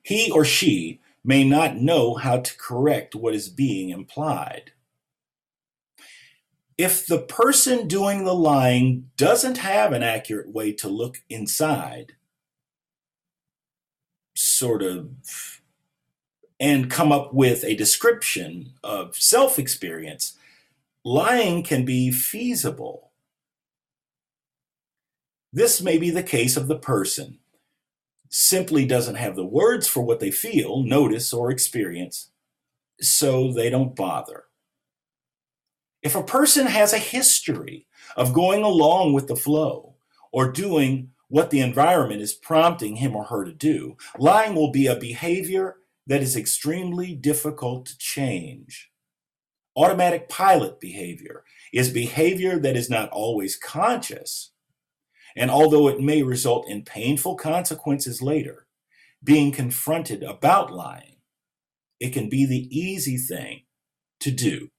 he 0.00 0.30
or 0.30 0.44
she 0.44 1.00
may 1.24 1.42
not 1.42 1.74
know 1.74 2.14
how 2.14 2.38
to 2.38 2.56
correct 2.56 3.16
what 3.16 3.34
is 3.34 3.48
being 3.48 3.90
implied. 3.90 4.70
If 6.76 7.04
the 7.04 7.18
person 7.18 7.88
doing 7.88 8.22
the 8.22 8.32
lying 8.32 9.10
doesn't 9.16 9.58
have 9.58 9.92
an 9.92 10.04
accurate 10.04 10.52
way 10.52 10.72
to 10.74 10.86
look 10.86 11.20
inside, 11.28 12.12
sort 14.58 14.82
of 14.82 15.08
and 16.60 16.90
come 16.90 17.12
up 17.12 17.32
with 17.32 17.64
a 17.64 17.76
description 17.76 18.72
of 18.82 19.16
self 19.16 19.58
experience, 19.58 20.36
lying 21.04 21.62
can 21.62 21.84
be 21.84 22.10
feasible. 22.10 23.12
This 25.52 25.80
may 25.80 25.98
be 25.98 26.10
the 26.10 26.22
case 26.22 26.56
of 26.56 26.68
the 26.68 26.78
person 26.78 27.38
simply 28.28 28.84
doesn't 28.84 29.14
have 29.14 29.36
the 29.36 29.46
words 29.46 29.88
for 29.88 30.02
what 30.02 30.20
they 30.20 30.30
feel, 30.30 30.82
notice, 30.82 31.32
or 31.32 31.50
experience, 31.50 32.30
so 33.00 33.52
they 33.52 33.70
don't 33.70 33.96
bother. 33.96 34.44
If 36.02 36.14
a 36.14 36.22
person 36.22 36.66
has 36.66 36.92
a 36.92 36.98
history 36.98 37.86
of 38.16 38.34
going 38.34 38.62
along 38.62 39.14
with 39.14 39.28
the 39.28 39.36
flow 39.36 39.94
or 40.32 40.52
doing 40.52 41.10
what 41.28 41.50
the 41.50 41.60
environment 41.60 42.20
is 42.20 42.32
prompting 42.32 42.96
him 42.96 43.14
or 43.14 43.24
her 43.24 43.44
to 43.44 43.52
do. 43.52 43.96
Lying 44.18 44.54
will 44.54 44.70
be 44.70 44.86
a 44.86 44.96
behavior 44.96 45.76
that 46.06 46.22
is 46.22 46.36
extremely 46.36 47.14
difficult 47.14 47.86
to 47.86 47.98
change. 47.98 48.90
Automatic 49.76 50.28
pilot 50.28 50.80
behavior 50.80 51.44
is 51.72 51.90
behavior 51.90 52.58
that 52.58 52.76
is 52.76 52.90
not 52.90 53.10
always 53.10 53.56
conscious. 53.56 54.52
And 55.36 55.50
although 55.50 55.86
it 55.88 56.00
may 56.00 56.22
result 56.22 56.68
in 56.68 56.82
painful 56.82 57.36
consequences 57.36 58.22
later, 58.22 58.66
being 59.22 59.52
confronted 59.52 60.22
about 60.22 60.72
lying, 60.72 61.16
it 62.00 62.10
can 62.10 62.28
be 62.28 62.46
the 62.46 62.68
easy 62.76 63.16
thing 63.16 63.62
to 64.20 64.30
do 64.30 64.70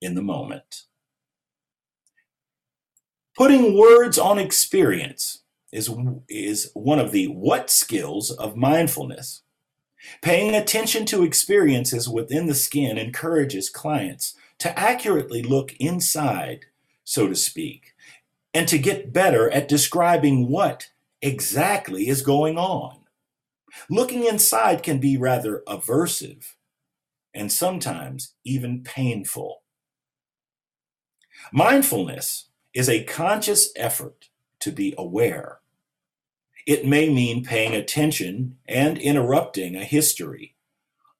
in 0.00 0.14
the 0.14 0.22
moment. 0.22 0.84
Putting 3.36 3.76
words 3.76 4.18
on 4.18 4.38
experience 4.38 5.42
is, 5.76 5.90
is 6.28 6.70
one 6.74 6.98
of 6.98 7.12
the 7.12 7.26
what 7.28 7.70
skills 7.70 8.30
of 8.30 8.56
mindfulness. 8.56 9.42
Paying 10.22 10.54
attention 10.54 11.04
to 11.06 11.22
experiences 11.22 12.08
within 12.08 12.46
the 12.46 12.54
skin 12.54 12.96
encourages 12.96 13.68
clients 13.68 14.34
to 14.58 14.78
accurately 14.78 15.42
look 15.42 15.74
inside, 15.78 16.66
so 17.04 17.28
to 17.28 17.34
speak, 17.34 17.94
and 18.54 18.66
to 18.68 18.78
get 18.78 19.12
better 19.12 19.50
at 19.50 19.68
describing 19.68 20.48
what 20.48 20.90
exactly 21.20 22.08
is 22.08 22.22
going 22.22 22.56
on. 22.56 23.00
Looking 23.90 24.24
inside 24.24 24.82
can 24.82 24.98
be 24.98 25.16
rather 25.16 25.62
aversive 25.66 26.54
and 27.34 27.52
sometimes 27.52 28.32
even 28.44 28.82
painful. 28.82 29.62
Mindfulness 31.52 32.48
is 32.72 32.88
a 32.88 33.04
conscious 33.04 33.70
effort 33.76 34.30
to 34.60 34.72
be 34.72 34.94
aware. 34.96 35.60
It 36.66 36.84
may 36.84 37.08
mean 37.08 37.44
paying 37.44 37.74
attention 37.74 38.58
and 38.66 38.98
interrupting 38.98 39.76
a 39.76 39.84
history 39.84 40.56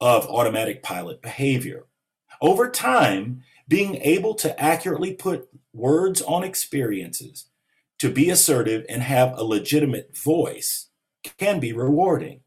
of 0.00 0.26
automatic 0.26 0.82
pilot 0.82 1.22
behavior. 1.22 1.86
Over 2.40 2.68
time, 2.68 3.42
being 3.68 3.96
able 4.02 4.34
to 4.34 4.60
accurately 4.60 5.14
put 5.14 5.48
words 5.72 6.20
on 6.20 6.42
experiences, 6.42 7.46
to 7.98 8.10
be 8.10 8.28
assertive 8.28 8.84
and 8.88 9.02
have 9.02 9.36
a 9.38 9.44
legitimate 9.44 10.16
voice 10.16 10.88
can 11.38 11.60
be 11.60 11.72
rewarding. 11.72 12.40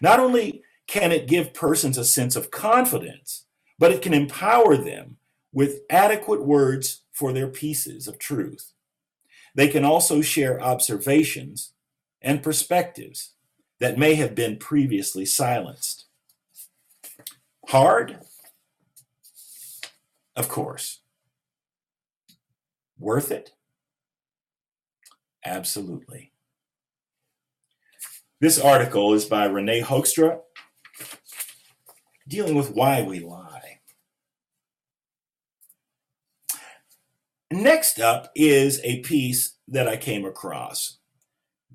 Not 0.00 0.20
only 0.20 0.62
can 0.86 1.12
it 1.12 1.26
give 1.26 1.54
persons 1.54 1.98
a 1.98 2.04
sense 2.04 2.36
of 2.36 2.50
confidence, 2.50 3.46
but 3.78 3.90
it 3.90 4.02
can 4.02 4.14
empower 4.14 4.76
them 4.76 5.16
with 5.52 5.80
adequate 5.90 6.42
words 6.42 7.02
for 7.10 7.32
their 7.32 7.48
pieces 7.48 8.06
of 8.06 8.18
truth. 8.18 8.72
They 9.54 9.68
can 9.68 9.84
also 9.84 10.20
share 10.20 10.60
observations 10.60 11.73
and 12.24 12.42
perspectives 12.42 13.34
that 13.80 13.98
may 13.98 14.14
have 14.14 14.34
been 14.34 14.56
previously 14.56 15.26
silenced. 15.26 16.06
Hard? 17.68 18.18
Of 20.34 20.48
course. 20.48 21.02
Worth 22.98 23.30
it? 23.30 23.52
Absolutely. 25.44 26.32
This 28.40 28.58
article 28.58 29.12
is 29.12 29.26
by 29.26 29.44
Renee 29.44 29.82
Hoekstra, 29.82 30.40
dealing 32.26 32.54
with 32.54 32.72
why 32.72 33.02
we 33.02 33.20
lie. 33.20 33.80
Next 37.50 38.00
up 38.00 38.32
is 38.34 38.80
a 38.82 39.00
piece 39.00 39.58
that 39.68 39.86
I 39.86 39.96
came 39.96 40.24
across 40.24 40.98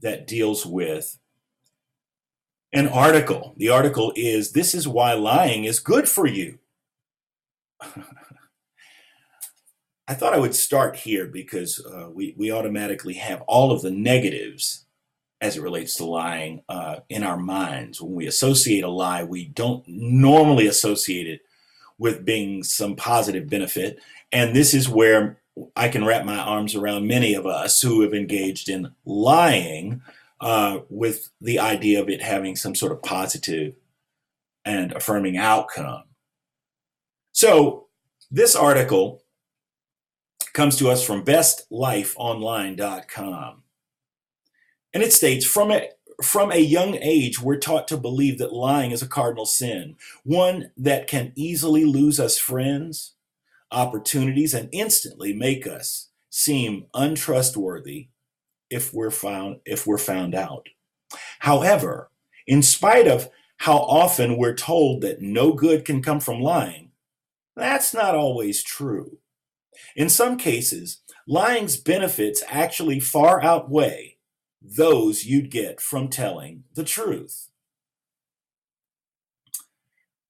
that 0.02 0.28
deals 0.28 0.66
with 0.66 1.18
an 2.72 2.88
article. 2.88 3.54
The 3.58 3.70
article 3.70 4.14
is 4.16 4.52
This 4.52 4.74
is 4.76 4.88
Why 4.88 5.14
Lying 5.14 5.64
is 5.64 5.80
Good 5.80 6.08
for 6.08 6.28
You. 6.28 6.60
I 10.08 10.16
thought 10.16 10.34
I 10.34 10.40
would 10.40 10.56
start 10.56 10.96
here 10.96 11.28
because 11.28 11.86
uh, 11.86 12.10
we, 12.12 12.34
we 12.36 12.52
automatically 12.52 13.14
have 13.14 13.42
all 13.42 13.72
of 13.72 13.84
the 13.84 13.92
negatives 13.92 14.86
as 15.42 15.56
it 15.56 15.62
relates 15.62 15.96
to 15.96 16.06
lying 16.06 16.64
uh, 16.68 16.98
in 17.10 17.24
our 17.24 17.38
minds. 17.38 18.02
When 18.02 18.14
we 18.14 18.28
associate 18.28 18.84
a 18.84 18.90
lie, 18.90 19.24
we 19.24 19.46
don't 19.46 19.84
normally 19.88 20.68
associate 20.68 21.28
it 21.28 21.42
with 21.98 22.26
being 22.26 22.64
some 22.64 22.96
positive 22.96 23.50
benefit. 23.50 24.00
And 24.32 24.56
this 24.56 24.74
is 24.74 24.90
where 24.90 25.38
I 25.76 25.89
can 25.89 26.06
wrap 26.06 26.26
my 26.26 26.38
arms 26.38 26.76
around 26.76 27.08
many 27.08 27.34
of 27.34 27.45
us 27.45 27.82
who 27.82 28.02
have 28.02 28.13
engaged 28.13 28.69
in 28.69 28.93
lying 29.06 30.02
uh, 30.41 30.80
with 30.89 31.30
the 31.41 31.60
idea 31.60 32.02
of 32.02 32.10
it 32.10 32.22
having 32.22 32.56
some 32.56 32.76
sort 32.76 32.91
of 32.91 33.04
positive 33.04 33.76
and 34.65 34.91
affirming 34.93 35.38
outcome. 35.38 36.04
So, 37.32 37.86
this 38.32 38.56
article 38.56 39.24
comes 40.54 40.76
to 40.78 40.89
us 40.89 41.04
from 41.04 41.24
bestlifeonline.com. 41.24 43.63
And 44.93 45.04
it 45.04 45.13
states 45.13 45.45
from 45.45 45.72
a, 45.72 45.89
from 46.22 46.52
a 46.52 46.60
young 46.60 46.95
age, 46.95 47.41
we're 47.41 47.58
taught 47.58 47.88
to 47.89 47.98
believe 47.98 48.38
that 48.39 48.54
lying 48.54 48.91
is 48.91 49.02
a 49.02 49.08
cardinal 49.08 49.45
sin, 49.45 49.95
one 50.24 50.72
that 50.78 51.08
can 51.08 51.32
easily 51.36 51.86
lose 51.86 52.19
us 52.19 52.38
friends, 52.38 53.13
opportunities, 53.72 54.54
and 54.54 54.70
instantly 54.72 55.34
make 55.34 55.68
us 55.68 56.10
seem 56.30 56.86
untrustworthy 56.94 58.10
if 58.70 58.94
we're 58.94 59.12
found 59.12 59.60
if 59.66 59.88
we're 59.88 59.98
found 59.98 60.36
out. 60.36 60.68
However, 61.40 62.12
in 62.48 62.62
spite 62.62 63.08
of 63.08 63.30
how 63.58 63.78
often 63.78 64.38
we're 64.38 64.56
told 64.56 65.02
that 65.02 65.22
no 65.22 65.54
good 65.54 65.86
can 65.86 66.02
come 66.02 66.20
from 66.20 66.40
lying, 66.40 66.92
that's 67.56 67.94
not 67.94 68.16
always 68.16 68.64
true. 68.64 69.20
In 69.96 70.10
some 70.10 70.38
cases, 70.38 71.02
lying's 71.28 71.78
benefits 71.78 72.44
actually 72.48 73.00
far 73.00 73.44
outweigh 73.44 74.18
those 74.62 75.26
you'd 75.26 75.52
get 75.52 75.80
from 75.82 76.10
telling 76.10 76.64
the 76.74 76.84
truth. 76.84 77.50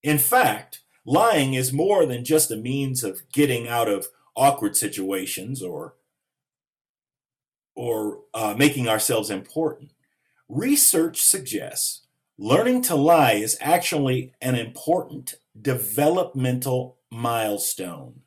In 0.02 0.18
fact, 0.18 0.79
lying 1.06 1.54
is 1.54 1.74
more 1.74 2.06
than 2.06 2.24
just 2.24 2.52
a 2.52 2.58
means 2.58 3.04
of 3.04 3.22
getting 3.32 3.68
out 3.68 3.88
of 3.88 4.08
awkward 4.36 4.76
situations 4.76 5.62
or 5.62 5.96
or 7.76 8.20
uh, 8.34 8.54
making 8.58 8.90
ourselves 8.90 9.30
important. 9.30 9.92
Research 10.50 11.22
suggests 11.22 12.02
learning 12.38 12.82
to 12.82 12.96
lie 12.96 13.34
is 13.34 13.58
actually 13.62 14.34
an 14.42 14.56
important 14.56 15.36
developmental 15.62 16.98
milestone. 17.12 18.22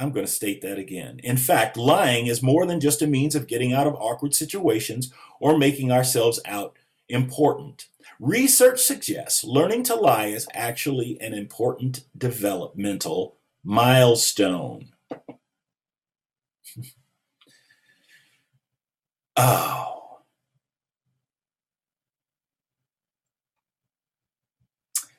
I'm 0.00 0.12
going 0.12 0.24
to 0.24 0.32
state 0.32 0.62
that 0.62 0.78
again. 0.78 1.20
In 1.22 1.36
fact, 1.36 1.76
lying 1.76 2.26
is 2.26 2.42
more 2.42 2.64
than 2.64 2.80
just 2.80 3.02
a 3.02 3.06
means 3.06 3.34
of 3.34 3.46
getting 3.46 3.72
out 3.72 3.86
of 3.86 3.94
awkward 3.96 4.34
situations 4.34 5.12
or 5.38 5.58
making 5.58 5.92
ourselves 5.92 6.40
out 6.46 6.78
important. 7.08 7.86
Research 8.20 8.82
suggests 8.82 9.42
learning 9.44 9.82
to 9.84 9.94
lie 9.94 10.26
is 10.26 10.46
actually 10.52 11.18
an 11.22 11.32
important 11.32 12.04
developmental 12.18 13.38
milestone. 13.64 14.90
oh. 19.38 20.20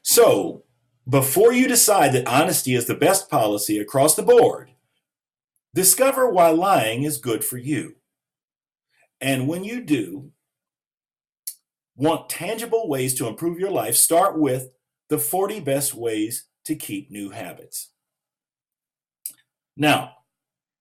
So, 0.03 0.63
before 1.09 1.51
you 1.53 1.67
decide 1.67 2.13
that 2.13 2.27
honesty 2.27 2.75
is 2.75 2.85
the 2.85 2.93
best 2.93 3.31
policy 3.31 3.79
across 3.79 4.13
the 4.15 4.21
board, 4.21 4.73
discover 5.73 6.29
why 6.29 6.51
lying 6.51 7.01
is 7.01 7.17
good 7.17 7.43
for 7.43 7.57
you. 7.57 7.95
And 9.19 9.47
when 9.47 9.63
you 9.63 9.81
do, 9.81 10.33
want 12.01 12.29
tangible 12.29 12.89
ways 12.89 13.13
to 13.15 13.27
improve 13.27 13.59
your 13.59 13.69
life, 13.69 13.95
start 13.95 14.37
with 14.37 14.69
the 15.09 15.19
40 15.19 15.59
best 15.59 15.93
ways 15.93 16.45
to 16.65 16.75
keep 16.75 17.11
new 17.11 17.29
habits. 17.29 17.89
Now, 19.77 20.13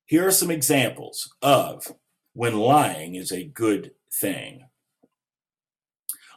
here 0.06 0.26
are 0.26 0.32
some 0.32 0.50
examples 0.50 1.32
of 1.42 1.86
when 2.32 2.56
lying 2.56 3.16
is 3.16 3.32
a 3.32 3.44
good 3.44 3.92
thing. 4.12 4.64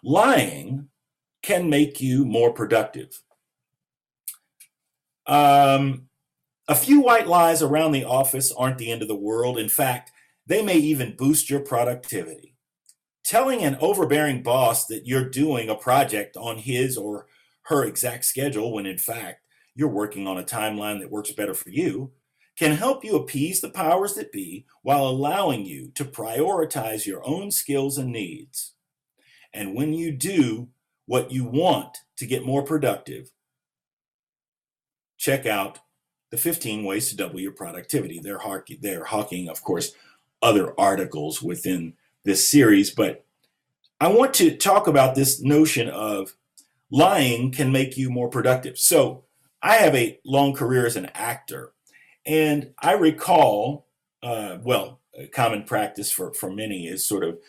Lying 0.04 0.90
can 1.42 1.70
make 1.70 2.02
you 2.02 2.26
more 2.26 2.52
productive. 2.52 3.22
Um, 5.26 6.10
a 6.68 6.76
few 6.76 7.00
white 7.02 7.28
lies 7.28 7.62
around 7.62 7.94
the 7.94 8.04
office 8.04 8.52
aren't 8.52 8.78
the 8.78 8.92
end 8.92 9.02
of 9.02 9.08
the 9.08 9.16
world. 9.16 9.58
In 9.58 9.70
fact, 9.70 10.12
they 10.46 10.62
may 10.62 10.76
even 10.76 11.16
boost 11.16 11.50
your 11.50 11.62
productivity. 11.62 12.53
Telling 13.24 13.64
an 13.64 13.78
overbearing 13.80 14.44
boss 14.44 14.88
that 14.88 15.08
you're 15.08 15.30
doing 15.30 15.70
a 15.70 15.76
project 15.76 16.36
on 16.36 16.58
his 16.58 16.98
or 16.98 17.28
her 17.64 17.86
exact 17.86 18.26
schedule 18.26 18.74
when 18.74 18.86
in 18.86 18.98
fact 18.98 19.46
you're 19.76 19.88
working 19.88 20.28
on 20.28 20.38
a 20.38 20.44
timeline 20.44 21.00
that 21.00 21.12
works 21.12 21.32
better 21.32 21.54
for 21.54 21.70
you 21.70 22.12
can 22.58 22.76
help 22.76 23.04
you 23.04 23.16
appease 23.16 23.62
the 23.62 23.70
powers 23.70 24.14
that 24.14 24.32
be 24.32 24.66
while 24.84 25.08
allowing 25.08 25.66
you 25.66 25.92
to 25.96 26.06
prioritize 26.06 27.06
your 27.06 27.26
own 27.28 27.50
skills 27.50 27.98
and 27.98 28.12
needs. 28.12 28.74
And 29.54 29.74
when 29.74 29.94
you 29.94 30.12
do 30.12 30.70
what 31.06 31.32
you 31.32 31.46
want 31.46 31.98
to 32.18 32.26
get 32.26 32.46
more 32.46 32.64
productive, 32.64 33.32
check 35.18 35.46
out 35.46 35.80
the 36.30 36.38
15 36.38 36.84
ways 36.84 37.10
to 37.10 37.16
double 37.16 37.40
your 37.40 37.52
productivity. 37.52 38.20
They're, 38.20 38.38
hawking, 39.06 39.50
of 39.50 39.64
course, 39.64 39.94
other 40.42 40.80
articles 40.80 41.42
within 41.42 41.94
this 42.24 42.50
series, 42.50 42.92
but 42.92 43.26
I 44.00 44.08
want 44.08 44.34
to 44.36 44.56
talk 44.56 44.88
about 44.88 45.16
this 45.16 45.42
notion 45.42 45.90
of 45.90 46.36
lying 46.92 47.52
can 47.52 47.72
make 47.72 47.98
you 47.98 48.10
more 48.10 48.30
productive. 48.30 48.78
So, 48.78 49.24
I 49.64 49.76
have 49.76 49.96
a 49.96 50.20
long 50.26 50.54
career 50.54 50.86
as 50.86 50.98
an 50.98 51.10
actor, 51.16 51.72
And 52.26 52.74
I 52.80 52.94
recall, 52.94 53.88
uh, 54.22 54.58
well, 54.62 55.00
common 55.32 55.64
practice 55.64 56.12
for, 56.12 56.34
for 56.34 56.52
many 56.52 56.88
is 56.88 57.06
sort 57.06 57.24
of 57.24 57.40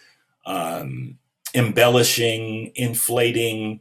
um, 0.46 1.18
embellishing, 1.54 2.72
inflating 2.76 3.80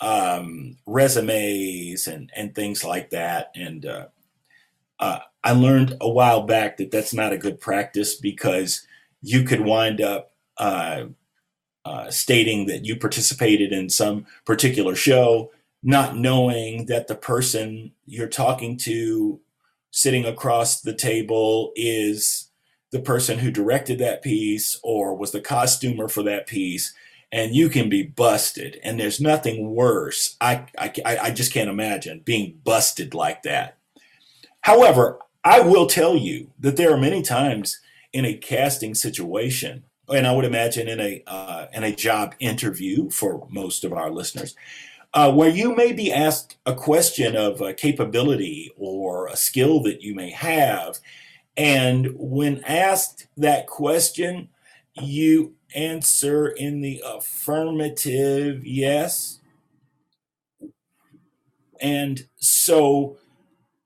um, 0.00 0.76
resumes 0.86 2.06
and, 2.06 2.30
and 2.36 2.54
things 2.54 2.84
like 2.84 3.10
that. 3.10 3.50
And 3.54 3.86
uh, 3.86 4.06
uh, 5.00 5.20
I 5.42 5.52
learned 5.52 5.96
a 6.00 6.08
while 6.08 6.42
back 6.42 6.76
that 6.76 6.90
that's 6.90 7.14
not 7.14 7.32
a 7.32 7.38
good 7.38 7.60
practice 7.60 8.14
because 8.14 8.86
you 9.22 9.44
could 9.44 9.60
wind 9.60 10.00
up 10.00 10.31
uh, 10.62 11.06
uh, 11.84 12.08
stating 12.08 12.66
that 12.66 12.84
you 12.84 12.94
participated 12.94 13.72
in 13.72 13.90
some 13.90 14.24
particular 14.44 14.94
show, 14.94 15.50
not 15.82 16.16
knowing 16.16 16.86
that 16.86 17.08
the 17.08 17.16
person 17.16 17.90
you're 18.06 18.28
talking 18.28 18.76
to 18.76 19.40
sitting 19.90 20.24
across 20.24 20.80
the 20.80 20.94
table 20.94 21.72
is 21.74 22.48
the 22.92 23.00
person 23.00 23.38
who 23.38 23.50
directed 23.50 23.98
that 23.98 24.22
piece 24.22 24.78
or 24.84 25.16
was 25.16 25.32
the 25.32 25.40
costumer 25.40 26.06
for 26.06 26.22
that 26.22 26.46
piece 26.46 26.94
and 27.32 27.56
you 27.56 27.68
can 27.68 27.88
be 27.88 28.04
busted. 28.04 28.78
And 28.84 29.00
there's 29.00 29.20
nothing 29.20 29.74
worse. 29.74 30.36
I 30.40 30.66
i, 30.78 30.92
I 31.04 31.30
just 31.32 31.52
can't 31.52 31.70
imagine 31.70 32.20
being 32.24 32.60
busted 32.62 33.14
like 33.14 33.42
that. 33.42 33.78
However 34.60 35.18
i 35.44 35.58
will 35.58 35.88
tell 35.88 36.16
you 36.16 36.52
that 36.60 36.76
there 36.76 36.92
are 36.94 37.08
many 37.08 37.20
times 37.20 37.80
in 38.12 38.24
a 38.24 38.34
casting 38.34 38.94
situation 38.94 39.82
and 40.12 40.26
i 40.26 40.32
would 40.32 40.44
imagine 40.44 40.88
in 40.88 41.00
a 41.00 41.22
uh, 41.26 41.66
in 41.72 41.84
a 41.84 41.94
job 41.94 42.34
interview 42.38 43.10
for 43.10 43.46
most 43.50 43.84
of 43.84 43.92
our 43.92 44.10
listeners 44.10 44.54
uh, 45.14 45.30
where 45.30 45.50
you 45.50 45.74
may 45.76 45.92
be 45.92 46.10
asked 46.10 46.56
a 46.64 46.74
question 46.74 47.36
of 47.36 47.60
a 47.60 47.74
capability 47.74 48.72
or 48.76 49.26
a 49.26 49.36
skill 49.36 49.82
that 49.82 50.00
you 50.02 50.14
may 50.14 50.30
have 50.30 50.98
and 51.56 52.14
when 52.16 52.64
asked 52.64 53.26
that 53.36 53.66
question, 53.66 54.48
you 54.94 55.54
answer 55.74 56.48
in 56.48 56.80
the 56.80 57.02
affirmative 57.04 58.66
yes. 58.66 59.40
And 61.80 62.26
so, 62.36 63.18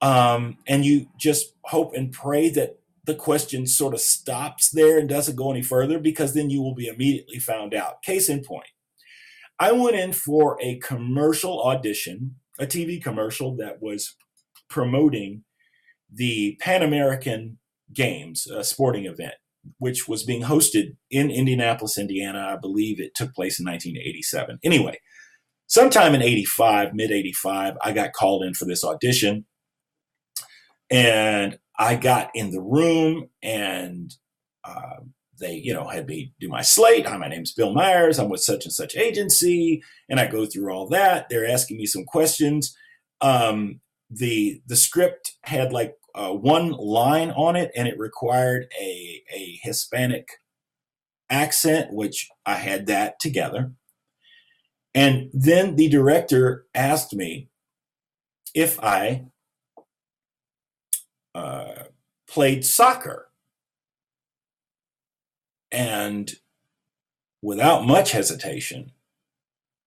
um, 0.00 0.58
and 0.66 0.84
you 0.84 1.08
just 1.16 1.54
hope 1.62 1.94
and 1.94 2.12
pray 2.12 2.50
that 2.50 2.78
the 3.06 3.14
question 3.14 3.66
sort 3.66 3.94
of 3.94 4.00
stops 4.00 4.70
there 4.70 4.98
and 4.98 5.08
doesn't 5.08 5.36
go 5.36 5.50
any 5.50 5.62
further 5.62 5.98
because 5.98 6.34
then 6.34 6.50
you 6.50 6.60
will 6.60 6.74
be 6.74 6.88
immediately 6.88 7.38
found 7.38 7.72
out. 7.72 8.02
Case 8.02 8.28
in 8.28 8.42
point, 8.42 8.68
I 9.58 9.72
went 9.72 9.96
in 9.96 10.12
for 10.12 10.58
a 10.60 10.78
commercial 10.78 11.62
audition, 11.62 12.36
a 12.58 12.66
TV 12.66 13.02
commercial 13.02 13.56
that 13.56 13.80
was 13.80 14.16
promoting 14.68 15.44
the 16.12 16.56
Pan 16.60 16.82
American 16.82 17.58
Games, 17.92 18.46
a 18.46 18.64
sporting 18.64 19.06
event, 19.06 19.34
which 19.78 20.08
was 20.08 20.24
being 20.24 20.42
hosted 20.42 20.96
in 21.10 21.30
Indianapolis, 21.30 21.98
Indiana. 21.98 22.54
I 22.54 22.56
believe 22.56 23.00
it 23.00 23.14
took 23.14 23.32
place 23.34 23.60
in 23.60 23.66
1987. 23.66 24.58
Anyway, 24.64 24.98
sometime 25.66 26.14
in 26.14 26.22
85, 26.22 26.94
mid 26.94 27.12
85, 27.12 27.74
I 27.82 27.92
got 27.92 28.12
called 28.12 28.42
in 28.42 28.54
for 28.54 28.64
this 28.64 28.84
audition. 28.84 29.46
And 30.90 31.58
I 31.78 31.96
got 31.96 32.30
in 32.34 32.50
the 32.50 32.60
room 32.60 33.28
and 33.42 34.14
uh, 34.64 35.00
they, 35.38 35.54
you 35.54 35.74
know, 35.74 35.86
had 35.86 36.06
me 36.06 36.32
do 36.40 36.48
my 36.48 36.62
slate. 36.62 37.06
Hi, 37.06 37.16
my 37.16 37.28
name's 37.28 37.52
Bill 37.52 37.72
Myers. 37.74 38.18
I'm 38.18 38.28
with 38.28 38.40
such 38.40 38.64
and 38.64 38.72
such 38.72 38.96
agency. 38.96 39.82
And 40.08 40.18
I 40.18 40.26
go 40.26 40.46
through 40.46 40.72
all 40.72 40.88
that. 40.88 41.28
They're 41.28 41.48
asking 41.48 41.76
me 41.76 41.86
some 41.86 42.04
questions. 42.04 42.76
Um, 43.20 43.80
the 44.10 44.62
the 44.66 44.76
script 44.76 45.32
had 45.42 45.72
like 45.72 45.94
uh, 46.14 46.32
one 46.32 46.70
line 46.70 47.30
on 47.32 47.56
it, 47.56 47.72
and 47.76 47.88
it 47.88 47.98
required 47.98 48.68
a 48.80 49.22
a 49.34 49.58
Hispanic 49.62 50.28
accent, 51.28 51.92
which 51.92 52.28
I 52.44 52.54
had 52.54 52.86
that 52.86 53.18
together. 53.18 53.72
And 54.94 55.28
then 55.32 55.76
the 55.76 55.88
director 55.88 56.66
asked 56.74 57.14
me 57.14 57.48
if 58.54 58.80
I 58.82 59.26
played 62.26 62.64
soccer. 62.64 63.28
And 65.72 66.34
without 67.42 67.86
much 67.86 68.12
hesitation, 68.12 68.92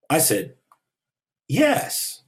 I 0.10 0.20
said, 0.20 0.56
yes. 1.48 2.24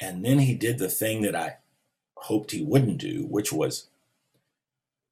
And 0.00 0.24
then 0.24 0.40
he 0.40 0.54
did 0.54 0.78
the 0.78 0.88
thing 0.88 1.22
that 1.22 1.34
I 1.36 1.58
hoped 2.16 2.50
he 2.50 2.62
wouldn't 2.62 2.98
do, 2.98 3.26
which 3.28 3.52
was, 3.52 3.88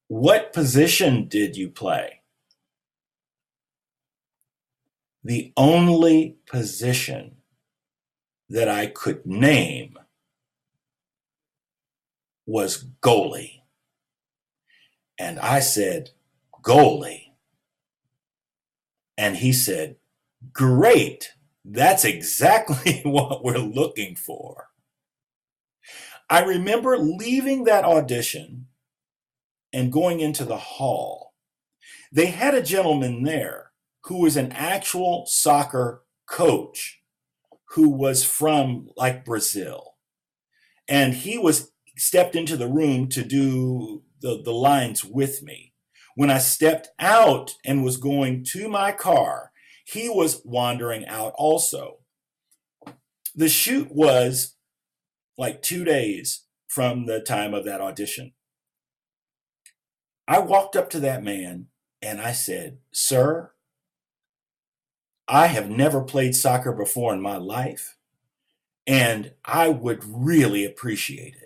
What 0.07 0.53
position 0.53 1.27
did 1.27 1.55
you 1.55 1.69
play? 1.69 2.21
The 5.23 5.53
only 5.55 6.37
position 6.45 7.37
that 8.49 8.67
I 8.67 8.87
could 8.87 9.25
name 9.25 9.97
was 12.45 12.85
goalie. 13.01 13.61
And 15.17 15.39
I 15.39 15.59
said, 15.59 16.11
Goalie. 16.63 17.33
And 19.17 19.37
he 19.37 19.53
said, 19.53 19.97
Great. 20.51 21.33
That's 21.63 22.03
exactly 22.03 23.01
what 23.05 23.43
we're 23.43 23.57
looking 23.57 24.15
for. 24.15 24.67
I 26.29 26.43
remember 26.43 26.97
leaving 26.97 27.65
that 27.65 27.85
audition 27.85 28.67
and 29.71 29.91
going 29.91 30.19
into 30.19 30.45
the 30.45 30.57
hall. 30.57 31.33
They 32.11 32.27
had 32.27 32.53
a 32.53 32.61
gentleman 32.61 33.23
there 33.23 33.71
who 34.05 34.21
was 34.21 34.35
an 34.35 34.51
actual 34.51 35.25
soccer 35.27 36.03
coach 36.25 37.01
who 37.69 37.89
was 37.89 38.23
from 38.23 38.89
like 38.97 39.25
Brazil. 39.25 39.95
And 40.87 41.13
he 41.13 41.37
was 41.37 41.71
stepped 41.95 42.35
into 42.35 42.57
the 42.57 42.67
room 42.67 43.07
to 43.09 43.23
do 43.23 44.03
the, 44.21 44.41
the 44.43 44.53
lines 44.53 45.03
with 45.03 45.43
me. 45.43 45.73
When 46.15 46.29
I 46.29 46.37
stepped 46.37 46.89
out 46.99 47.51
and 47.65 47.83
was 47.83 47.97
going 47.97 48.45
to 48.51 48.67
my 48.69 48.91
car, 48.91 49.51
he 49.85 50.09
was 50.09 50.41
wandering 50.45 51.05
out 51.07 51.33
also. 51.35 51.99
The 53.35 53.49
shoot 53.49 53.91
was 53.91 54.55
like 55.37 55.61
two 55.61 55.83
days 55.83 56.45
from 56.67 57.05
the 57.05 57.19
time 57.19 57.53
of 57.53 57.65
that 57.65 57.81
audition. 57.81 58.33
I 60.27 60.39
walked 60.39 60.75
up 60.75 60.89
to 60.91 60.99
that 61.01 61.23
man 61.23 61.67
and 62.01 62.21
I 62.21 62.31
said, 62.31 62.77
Sir, 62.91 63.51
I 65.27 65.47
have 65.47 65.69
never 65.69 66.01
played 66.01 66.35
soccer 66.35 66.71
before 66.73 67.13
in 67.13 67.21
my 67.21 67.37
life, 67.37 67.97
and 68.85 69.33
I 69.45 69.69
would 69.69 70.03
really 70.03 70.65
appreciate 70.65 71.35
it 71.35 71.42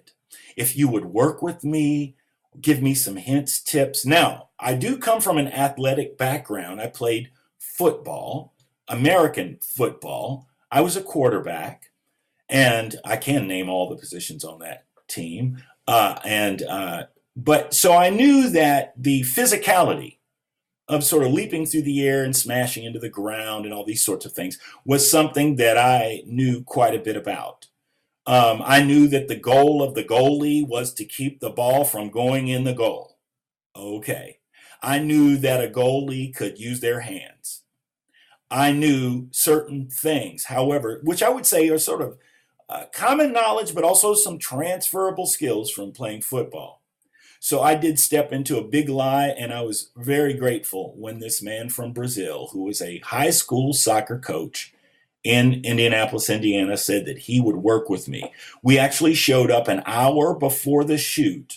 if 0.57 0.75
you 0.75 0.89
would 0.89 1.05
work 1.05 1.41
with 1.41 1.63
me, 1.63 2.15
give 2.59 2.81
me 2.81 2.93
some 2.93 3.15
hints, 3.15 3.61
tips. 3.61 4.05
Now, 4.05 4.49
I 4.59 4.73
do 4.73 4.97
come 4.97 5.21
from 5.21 5.37
an 5.37 5.47
athletic 5.47 6.17
background. 6.17 6.81
I 6.81 6.87
played 6.87 7.29
football, 7.59 8.53
American 8.87 9.59
football. 9.61 10.49
I 10.71 10.81
was 10.81 10.97
a 10.97 11.01
quarterback 11.01 11.91
and 12.49 12.95
I 13.05 13.17
can 13.17 13.47
name 13.47 13.69
all 13.69 13.87
the 13.87 13.95
positions 13.95 14.43
on 14.43 14.59
that 14.59 14.85
team. 15.07 15.63
Uh, 15.87 16.19
and 16.25 16.63
uh, 16.63 17.03
but 17.35 17.73
so 17.73 17.93
I 17.93 18.09
knew 18.09 18.49
that 18.49 18.93
the 18.97 19.21
physicality 19.21 20.17
of 20.89 21.03
sort 21.03 21.25
of 21.25 21.33
leaping 21.33 21.65
through 21.65 21.81
the 21.83 22.07
air 22.07 22.23
and 22.23 22.35
smashing 22.35 22.85
into 22.85 22.99
the 22.99 23.09
ground 23.09 23.65
and 23.65 23.73
all 23.73 23.85
these 23.85 24.03
sorts 24.03 24.25
of 24.25 24.31
things 24.31 24.57
was 24.85 25.09
something 25.09 25.57
that 25.57 25.77
I 25.77 26.23
knew 26.25 26.63
quite 26.63 26.95
a 26.95 26.99
bit 26.99 27.17
about. 27.17 27.67
Um, 28.27 28.61
I 28.63 28.83
knew 28.83 29.07
that 29.07 29.29
the 29.29 29.37
goal 29.37 29.81
of 29.81 29.95
the 29.95 30.03
goalie 30.03 30.67
was 30.67 30.93
to 30.95 31.05
keep 31.05 31.39
the 31.39 31.49
ball 31.49 31.85
from 31.85 32.11
going 32.11 32.49
in 32.49 32.65
the 32.65 32.73
goal. 32.73 33.17
Okay. 33.73 34.39
I 34.83 34.99
knew 34.99 35.37
that 35.37 35.63
a 35.63 35.69
goalie 35.69 36.35
could 36.35 36.59
use 36.59 36.81
their 36.81 36.99
hands. 36.99 37.63
I 38.51 38.73
knew 38.73 39.29
certain 39.31 39.89
things, 39.89 40.45
however, 40.45 40.99
which 41.03 41.23
I 41.23 41.29
would 41.29 41.45
say 41.45 41.69
are 41.69 41.79
sort 41.79 42.01
of 42.01 42.17
uh, 42.69 42.85
common 42.93 43.31
knowledge, 43.31 43.73
but 43.73 43.85
also 43.85 44.13
some 44.13 44.37
transferable 44.37 45.25
skills 45.25 45.71
from 45.71 45.93
playing 45.93 46.21
football. 46.21 46.81
So 47.39 47.61
I 47.61 47.75
did 47.75 47.97
step 47.97 48.33
into 48.33 48.57
a 48.57 48.63
big 48.63 48.89
lie, 48.89 49.27
and 49.27 49.53
I 49.53 49.61
was 49.61 49.91
very 49.95 50.33
grateful 50.33 50.93
when 50.97 51.19
this 51.19 51.41
man 51.41 51.69
from 51.69 51.93
Brazil, 51.93 52.49
who 52.51 52.63
was 52.63 52.81
a 52.81 52.99
high 52.99 53.29
school 53.29 53.73
soccer 53.73 54.19
coach 54.19 54.73
in 55.23 55.62
Indianapolis, 55.63 56.30
Indiana, 56.30 56.77
said 56.77 57.06
that 57.06 57.17
he 57.19 57.39
would 57.39 57.58
work 57.58 57.89
with 57.89 58.08
me. 58.08 58.34
We 58.63 58.77
actually 58.77 59.13
showed 59.15 59.51
up 59.51 59.67
an 59.67 59.84
hour 59.86 60.34
before 60.34 60.84
the 60.84 60.97
shoot, 60.97 61.56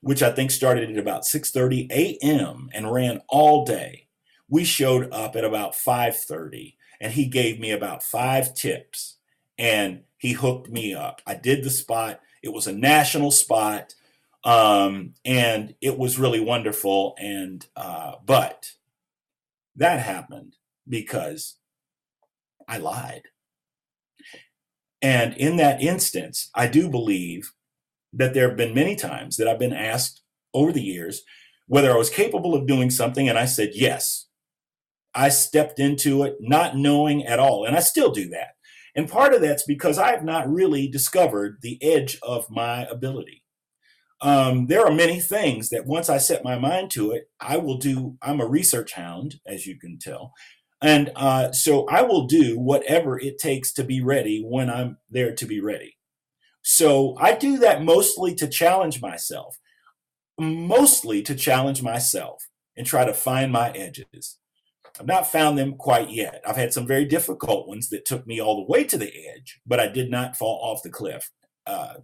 which 0.00 0.22
I 0.22 0.30
think 0.30 0.50
started 0.50 0.90
at 0.90 0.98
about 0.98 1.24
6:30 1.24 1.88
a.m. 1.90 2.70
and 2.72 2.92
ran 2.92 3.20
all 3.28 3.64
day. 3.64 4.06
We 4.48 4.64
showed 4.64 5.12
up 5.12 5.36
at 5.36 5.44
about 5.44 5.74
5:30, 5.74 6.76
and 7.00 7.12
he 7.12 7.26
gave 7.26 7.58
me 7.60 7.70
about 7.70 8.02
five 8.02 8.54
tips 8.54 9.16
and 9.60 10.02
he 10.16 10.32
hooked 10.32 10.70
me 10.70 10.94
up. 10.94 11.20
I 11.26 11.34
did 11.34 11.62
the 11.62 11.70
spot. 11.70 12.20
It 12.42 12.52
was 12.52 12.66
a 12.66 12.72
national 12.72 13.30
spot, 13.30 13.94
um, 14.42 15.14
and 15.24 15.74
it 15.82 15.98
was 15.98 16.18
really 16.18 16.40
wonderful. 16.40 17.14
And 17.18 17.64
uh, 17.76 18.14
but 18.24 18.72
that 19.76 20.00
happened 20.00 20.56
because 20.88 21.56
I 22.70 22.78
lied. 22.78 23.22
And 25.02 25.36
in 25.36 25.56
that 25.56 25.82
instance, 25.82 26.50
I 26.54 26.68
do 26.68 26.88
believe 26.88 27.52
that 28.12 28.32
there 28.32 28.48
have 28.48 28.56
been 28.56 28.74
many 28.74 28.94
times 28.94 29.36
that 29.36 29.48
I've 29.48 29.58
been 29.58 29.72
asked 29.72 30.22
over 30.54 30.72
the 30.72 30.82
years 30.82 31.22
whether 31.66 31.92
I 31.92 31.96
was 31.96 32.10
capable 32.10 32.54
of 32.54 32.66
doing 32.66 32.90
something, 32.90 33.28
and 33.28 33.38
I 33.38 33.44
said 33.44 33.70
yes. 33.74 34.26
I 35.14 35.28
stepped 35.28 35.80
into 35.80 36.22
it 36.22 36.36
not 36.40 36.76
knowing 36.76 37.24
at 37.26 37.38
all, 37.38 37.64
and 37.64 37.76
I 37.76 37.80
still 37.80 38.10
do 38.10 38.28
that. 38.30 38.54
And 38.94 39.08
part 39.08 39.34
of 39.34 39.40
that's 39.40 39.64
because 39.64 39.98
I 39.98 40.10
have 40.10 40.24
not 40.24 40.50
really 40.50 40.88
discovered 40.88 41.58
the 41.62 41.78
edge 41.82 42.18
of 42.22 42.50
my 42.50 42.84
ability. 42.86 43.44
Um, 44.20 44.66
there 44.66 44.84
are 44.84 44.92
many 44.92 45.18
things 45.18 45.70
that 45.70 45.86
once 45.86 46.10
I 46.10 46.18
set 46.18 46.44
my 46.44 46.58
mind 46.58 46.90
to 46.92 47.12
it, 47.12 47.30
I 47.40 47.56
will 47.56 47.78
do. 47.78 48.16
I'm 48.20 48.40
a 48.40 48.46
research 48.46 48.92
hound, 48.92 49.36
as 49.46 49.66
you 49.66 49.78
can 49.78 49.98
tell. 49.98 50.34
And 50.82 51.12
uh, 51.14 51.52
so 51.52 51.86
I 51.88 52.02
will 52.02 52.26
do 52.26 52.58
whatever 52.58 53.18
it 53.18 53.38
takes 53.38 53.72
to 53.74 53.84
be 53.84 54.00
ready 54.00 54.42
when 54.42 54.70
I'm 54.70 54.96
there 55.10 55.34
to 55.34 55.46
be 55.46 55.60
ready. 55.60 55.96
So 56.62 57.16
I 57.18 57.34
do 57.34 57.58
that 57.58 57.82
mostly 57.82 58.34
to 58.36 58.48
challenge 58.48 59.00
myself 59.02 59.58
mostly 60.40 61.22
to 61.22 61.34
challenge 61.34 61.82
myself 61.82 62.48
and 62.76 62.86
try 62.86 63.04
to 63.04 63.14
find 63.14 63.52
my 63.52 63.70
edges. 63.70 64.38
I've 64.98 65.06
not 65.06 65.26
found 65.26 65.56
them 65.56 65.74
quite 65.74 66.10
yet. 66.10 66.42
I've 66.46 66.56
had 66.56 66.72
some 66.72 66.86
very 66.86 67.04
difficult 67.04 67.68
ones 67.68 67.88
that 67.90 68.04
took 68.04 68.26
me 68.26 68.40
all 68.40 68.56
the 68.56 68.70
way 68.70 68.84
to 68.84 68.98
the 68.98 69.12
edge, 69.34 69.60
but 69.66 69.80
I 69.80 69.86
did 69.86 70.10
not 70.10 70.36
fall 70.36 70.58
off 70.62 70.82
the 70.82 70.90
cliff. 70.90 71.30
Uh, 71.66 71.94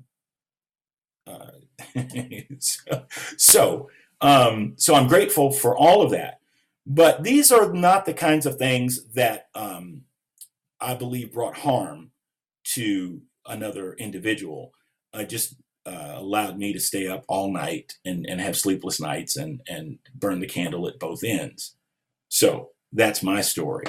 uh, 1.26 1.50
so, 2.58 3.06
so, 3.36 3.90
um, 4.20 4.74
so 4.76 4.94
I'm 4.94 5.08
grateful 5.08 5.50
for 5.50 5.76
all 5.76 6.02
of 6.02 6.10
that. 6.12 6.40
But 6.86 7.24
these 7.24 7.50
are 7.50 7.72
not 7.72 8.06
the 8.06 8.14
kinds 8.14 8.46
of 8.46 8.56
things 8.56 9.04
that 9.14 9.48
um, 9.54 10.02
I 10.80 10.94
believe 10.94 11.32
brought 11.32 11.58
harm 11.58 12.12
to 12.74 13.22
another 13.44 13.94
individual. 13.94 14.72
I 15.12 15.24
just 15.24 15.56
uh, 15.84 16.14
allowed 16.14 16.58
me 16.58 16.72
to 16.72 16.80
stay 16.80 17.08
up 17.08 17.24
all 17.28 17.52
night 17.52 17.94
and, 18.04 18.24
and 18.28 18.40
have 18.40 18.56
sleepless 18.56 19.00
nights 19.00 19.36
and, 19.36 19.62
and 19.68 19.98
burn 20.14 20.40
the 20.40 20.46
candle 20.46 20.86
at 20.86 20.98
both 20.98 21.24
ends. 21.24 21.76
So 22.28 22.70
that's 22.92 23.22
my 23.22 23.40
story. 23.40 23.86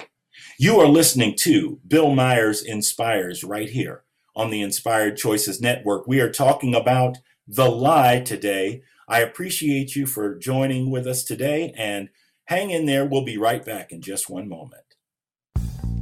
You 0.59 0.79
are 0.79 0.87
listening 0.87 1.35
to 1.41 1.79
Bill 1.87 2.13
Myers 2.13 2.63
Inspires 2.63 3.43
right 3.43 3.69
here 3.69 4.03
on 4.35 4.49
the 4.51 4.61
Inspired 4.61 5.17
Choices 5.17 5.61
Network. 5.61 6.07
We 6.07 6.19
are 6.19 6.31
talking 6.31 6.75
about 6.75 7.17
the 7.47 7.69
lie 7.69 8.19
today. 8.19 8.83
I 9.07 9.21
appreciate 9.21 9.95
you 9.95 10.05
for 10.05 10.35
joining 10.35 10.91
with 10.91 11.07
us 11.07 11.23
today 11.23 11.73
and 11.75 12.09
hang 12.47 12.71
in 12.71 12.85
there. 12.85 13.05
We'll 13.05 13.23
be 13.23 13.37
right 13.37 13.63
back 13.63 13.91
in 13.91 14.01
just 14.01 14.29
one 14.29 14.49
moment. 14.49 14.83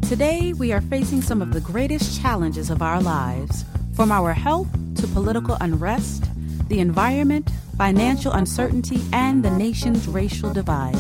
Today, 0.08 0.54
we 0.54 0.72
are 0.72 0.82
facing 0.82 1.22
some 1.22 1.42
of 1.42 1.52
the 1.52 1.62
greatest 1.62 2.22
challenges 2.22 2.70
of 2.70 2.82
our 2.82 3.02
lives 3.02 3.66
from 3.96 4.12
our 4.12 4.34
health 4.34 4.68
to 4.96 5.08
political 5.08 5.58
unrest, 5.60 6.26
the 6.70 6.80
environment, 6.80 7.50
financial 7.78 8.32
uncertainty, 8.32 9.02
and 9.12 9.44
the 9.44 9.50
nation's 9.50 10.08
racial 10.08 10.54
divide. 10.54 10.96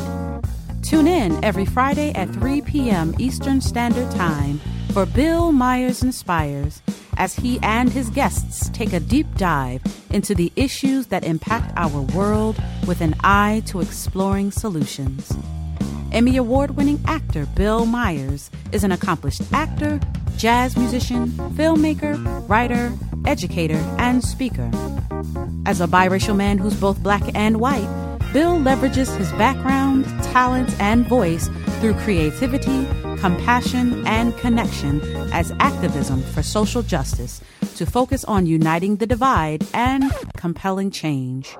Tune 0.85 1.07
in 1.07 1.43
every 1.43 1.65
Friday 1.65 2.11
at 2.13 2.29
3 2.29 2.61
p.m. 2.61 3.15
Eastern 3.17 3.59
Standard 3.59 4.11
Time 4.11 4.59
for 4.93 5.07
Bill 5.07 5.51
Myers 5.51 6.03
Inspires 6.03 6.83
as 7.17 7.33
he 7.33 7.57
and 7.63 7.89
his 7.89 8.11
guests 8.11 8.69
take 8.69 8.93
a 8.93 8.99
deep 8.99 9.25
dive 9.35 9.81
into 10.11 10.35
the 10.35 10.53
issues 10.55 11.07
that 11.07 11.23
impact 11.23 11.73
our 11.75 12.01
world 12.15 12.61
with 12.85 13.01
an 13.01 13.15
eye 13.23 13.63
to 13.65 13.81
exploring 13.81 14.51
solutions. 14.51 15.35
Emmy 16.11 16.37
Award 16.37 16.77
winning 16.77 17.01
actor 17.07 17.47
Bill 17.55 17.87
Myers 17.87 18.51
is 18.71 18.83
an 18.83 18.91
accomplished 18.91 19.41
actor, 19.51 19.99
jazz 20.37 20.77
musician, 20.77 21.31
filmmaker, 21.55 22.47
writer, 22.47 22.93
educator, 23.25 23.83
and 23.97 24.23
speaker. 24.23 24.69
As 25.65 25.81
a 25.81 25.87
biracial 25.87 26.35
man 26.35 26.59
who's 26.59 26.79
both 26.79 27.01
black 27.01 27.23
and 27.33 27.59
white, 27.59 28.14
Bill 28.35 28.59
leverages 28.59 29.15
his 29.15 29.31
background, 29.39 30.03
talents, 30.21 30.75
and 30.77 31.07
voice 31.07 31.49
through 31.79 31.93
creativity, 31.93 32.85
compassion, 33.15 34.05
and 34.05 34.37
connection 34.39 34.99
as 35.31 35.53
activism 35.61 36.21
for 36.21 36.43
social 36.43 36.81
justice 36.81 37.39
to 37.77 37.85
focus 37.85 38.25
on 38.25 38.45
uniting 38.45 38.97
the 38.97 39.05
divide 39.05 39.65
and 39.73 40.11
compelling 40.35 40.91
change. 40.91 41.55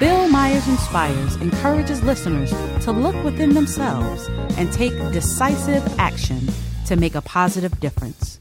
Bill 0.00 0.28
Myers 0.28 0.66
Inspires 0.66 1.36
encourages 1.36 2.02
listeners 2.02 2.50
to 2.82 2.90
look 2.90 3.14
within 3.22 3.54
themselves 3.54 4.26
and 4.56 4.72
take 4.72 4.94
decisive 5.12 5.86
action 6.00 6.48
to 6.86 6.96
make 6.96 7.14
a 7.14 7.22
positive 7.22 7.78
difference. 7.78 8.40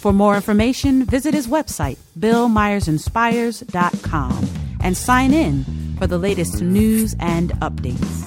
For 0.00 0.12
more 0.12 0.34
information, 0.34 1.04
visit 1.04 1.34
his 1.34 1.46
website, 1.46 1.98
BillMyersInspires.com, 2.18 4.48
and 4.80 4.96
sign 4.96 5.32
in 5.32 5.85
for 5.98 6.06
the 6.06 6.18
latest 6.18 6.62
news 6.62 7.14
and 7.20 7.52
updates. 7.60 8.26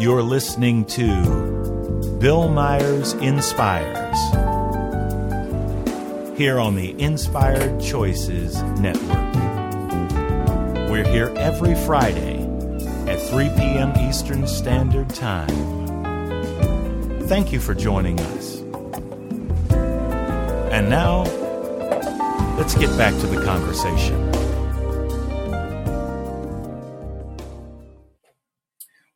You're 0.00 0.22
listening 0.22 0.86
to 0.86 2.16
Bill 2.20 2.48
Myers 2.48 3.12
Inspires 3.14 4.16
here 6.38 6.58
on 6.58 6.74
the 6.74 6.98
Inspired 6.98 7.82
Choices 7.82 8.62
Network. 8.80 9.34
We're 10.90 11.06
here 11.06 11.30
every 11.36 11.74
Friday 11.84 12.40
at 13.06 13.20
3 13.20 13.50
p.m. 13.56 13.92
Eastern 14.08 14.46
Standard 14.46 15.10
Time. 15.10 15.48
Thank 17.28 17.52
you 17.52 17.60
for 17.60 17.74
joining 17.74 18.18
us. 18.20 18.60
And 20.72 20.88
now, 20.88 21.24
let's 22.60 22.74
get 22.74 22.94
back 22.98 23.18
to 23.18 23.26
the 23.26 23.42
conversation. 23.42 24.30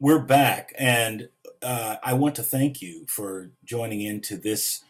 We're 0.01 0.21
back, 0.21 0.73
and 0.79 1.29
uh, 1.63 1.97
I 2.03 2.15
want 2.15 2.37
to 2.37 2.43
thank 2.43 2.81
you 2.81 3.05
for 3.07 3.51
joining 3.63 4.01
into 4.01 4.39
this 4.39 4.83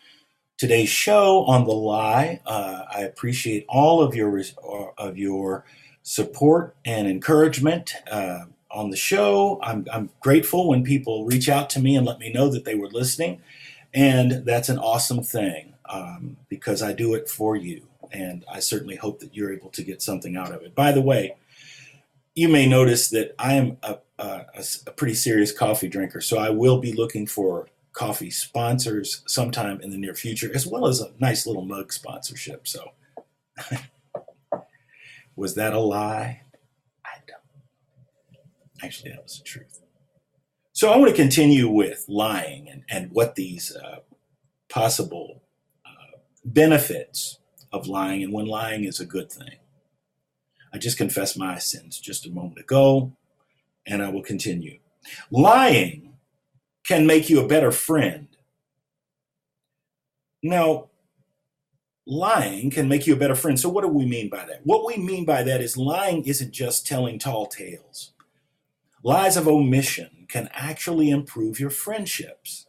today's 0.57 0.89
show 0.89 1.45
on 1.47 1.65
the 1.65 1.73
lie. 1.73 2.43
Uh, 2.47 2.85
I 2.95 3.01
appreciate 3.01 3.67
all 3.69 4.01
of 4.01 4.15
your 4.15 4.39
uh, 4.39 4.87
of 4.99 5.19
your 5.19 5.65
support 6.05 6.77
and 6.85 7.09
encouragement 7.09 7.95
uh, 8.09 8.45
on 8.71 8.91
the 8.91 8.97
show. 8.97 9.59
I'm, 9.65 9.85
I'm 9.93 10.11
grateful 10.21 10.69
when 10.69 10.85
people 10.85 11.27
reach 11.27 11.49
out 11.49 11.71
to 11.71 11.81
me 11.81 11.97
and 11.97 12.07
let 12.07 12.21
me 12.21 12.33
know 12.33 12.49
that 12.51 12.65
they 12.65 12.77
were 12.77 12.89
listening, 12.89 13.43
and 13.93 14.45
that's 14.47 14.69
an 14.69 14.79
awesome 14.79 15.25
thing 15.25 15.75
um, 15.87 16.37
because 16.49 16.83
I 16.83 16.93
do 16.93 17.15
it 17.15 17.29
for 17.29 17.57
you, 17.57 17.83
and 18.15 18.45
I 18.51 18.61
certainly 18.61 18.97
hope 18.97 19.19
that 19.21 19.35
you're 19.35 19.53
able 19.53 19.71
to 19.71 19.83
get 19.83 20.01
something 20.01 20.37
out 20.37 20.53
of 20.53 20.63
it. 20.63 20.75
By 20.75 20.93
the 20.93 21.03
way. 21.03 21.37
You 22.37 22.49
may 22.49 22.67
notice 22.67 23.11
that 23.11 23.33
I 23.39 23.55
am 23.55 23.77
a, 23.85 23.99
a, 24.19 24.47
a 24.89 24.91
pretty 24.91 25.15
serious 25.15 25.53
coffee 25.53 25.87
drinker, 25.89 26.21
so 26.21 26.37
I 26.37 26.51
will 26.51 26.81
be 26.81 26.93
looking 26.93 27.29
for 27.29 27.69
coffee 27.93 28.31
sponsors 28.31 29.23
sometime 29.27 29.81
in 29.81 29.91
the 29.91 29.97
near 29.97 30.15
future, 30.15 30.51
as 30.53 30.67
well 30.67 30.89
as 30.89 31.01
a 31.01 31.13
nice 31.21 31.47
little 31.47 31.65
mug 31.65 31.93
sponsorship. 31.93 32.67
So, 32.67 32.91
was 35.37 35.55
that 35.55 35.75
a 35.75 35.79
lie? 35.79 36.43
I 37.05 37.19
don't. 37.25 37.39
Actually, 38.83 39.13
that 39.13 39.23
was 39.23 39.39
the 39.39 39.45
truth. 39.45 39.81
So, 40.73 40.91
I 40.91 40.97
want 40.97 41.11
to 41.11 41.17
continue 41.17 41.69
with 41.69 42.05
lying 42.09 42.69
and, 42.69 42.83
and 42.91 43.13
what 43.13 43.37
these 43.37 43.75
uh, 43.77 44.01
possible 44.69 45.41
uh, 45.87 46.19
benefits 46.45 47.39
of 47.75 47.89
lying 47.89 48.23
and 48.23 48.33
when 48.33 48.47
lying 48.47 48.85
is 48.85 49.01
a 49.01 49.05
good 49.05 49.31
thing. 49.31 49.57
I 50.73 50.79
just 50.79 50.97
confessed 50.97 51.37
my 51.37 51.59
sins 51.59 51.99
just 51.99 52.25
a 52.25 52.31
moment 52.31 52.59
ago, 52.59 53.13
and 53.87 54.03
I 54.03 54.11
will 54.11 54.23
continue. 54.23 54.79
Lying 55.31 56.15
can 56.87 57.07
make 57.07 57.29
you 57.29 57.41
a 57.41 57.49
better 57.49 57.73
friend. 57.73 58.29
Now, 60.43 60.89
lying 62.07 62.71
can 62.71 62.89
make 62.89 63.07
you 63.07 63.15
a 63.15 63.19
better 63.19 63.35
friend. 63.35 63.59
So, 63.59 63.69
what 63.69 63.83
do 63.83 63.89
we 63.89 64.07
mean 64.07 64.29
by 64.29 64.45
that? 64.47 64.61
What 64.65 64.87
we 64.87 64.97
mean 65.03 65.25
by 65.25 65.43
that 65.43 65.61
is 65.61 65.77
lying 65.77 66.25
isn't 66.25 66.53
just 66.53 66.87
telling 66.87 67.19
tall 67.19 67.47
tales. 67.47 68.13
Lies 69.03 69.37
of 69.37 69.49
omission 69.49 70.27
can 70.29 70.49
actually 70.53 71.11
improve 71.11 71.61
your 71.61 71.71
friendships. 71.71 72.67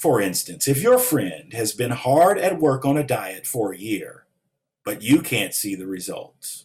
For 0.00 0.18
instance, 0.18 0.66
if 0.66 0.80
your 0.80 0.98
friend 0.98 1.52
has 1.52 1.74
been 1.74 1.90
hard 1.90 2.38
at 2.38 2.58
work 2.58 2.86
on 2.86 2.96
a 2.96 3.04
diet 3.04 3.46
for 3.46 3.70
a 3.70 3.78
year, 3.78 4.24
but 4.82 5.02
you 5.02 5.20
can't 5.20 5.52
see 5.52 5.74
the 5.74 5.86
results, 5.86 6.64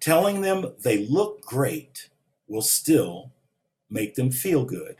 telling 0.00 0.40
them 0.40 0.72
they 0.82 1.06
look 1.06 1.42
great 1.42 2.10
will 2.48 2.62
still 2.62 3.30
make 3.88 4.16
them 4.16 4.32
feel 4.32 4.64
good. 4.64 4.96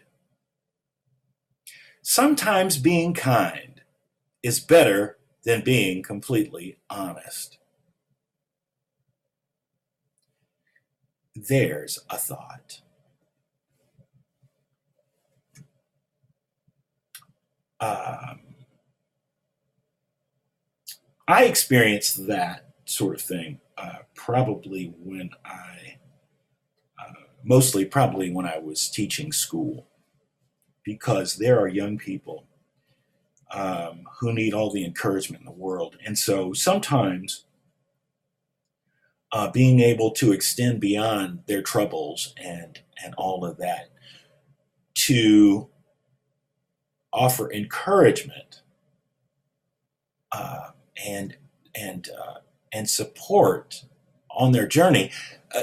Sometimes 2.02 2.78
being 2.78 3.12
kind 3.14 3.80
is 4.44 4.60
better 4.60 5.18
than 5.42 5.64
being 5.64 6.04
completely 6.04 6.78
honest. 6.88 7.58
There's 11.34 11.98
a 12.08 12.16
thought. 12.16 12.80
Um, 17.80 18.40
I 21.28 21.44
experienced 21.44 22.26
that 22.28 22.70
sort 22.84 23.16
of 23.16 23.20
thing 23.20 23.60
uh, 23.76 23.98
probably 24.14 24.94
when 24.98 25.30
I, 25.44 25.98
uh, 26.98 27.12
mostly 27.44 27.84
probably 27.84 28.32
when 28.32 28.46
I 28.46 28.58
was 28.58 28.88
teaching 28.88 29.32
school, 29.32 29.88
because 30.84 31.36
there 31.36 31.58
are 31.58 31.68
young 31.68 31.98
people 31.98 32.46
um, 33.52 34.04
who 34.20 34.32
need 34.32 34.54
all 34.54 34.70
the 34.70 34.84
encouragement 34.84 35.42
in 35.42 35.46
the 35.46 35.52
world. 35.52 35.96
And 36.04 36.18
so 36.18 36.52
sometimes 36.52 37.44
uh, 39.32 39.50
being 39.50 39.80
able 39.80 40.12
to 40.12 40.32
extend 40.32 40.80
beyond 40.80 41.40
their 41.46 41.62
troubles 41.62 42.34
and, 42.36 42.80
and 43.04 43.14
all 43.16 43.44
of 43.44 43.58
that 43.58 43.90
to 44.94 45.68
offer 47.16 47.50
encouragement 47.52 48.62
uh, 50.32 50.70
and 51.04 51.36
and 51.74 52.10
uh, 52.10 52.40
and 52.72 52.88
support 52.88 53.84
on 54.30 54.52
their 54.52 54.66
journey. 54.66 55.10
Uh, 55.54 55.62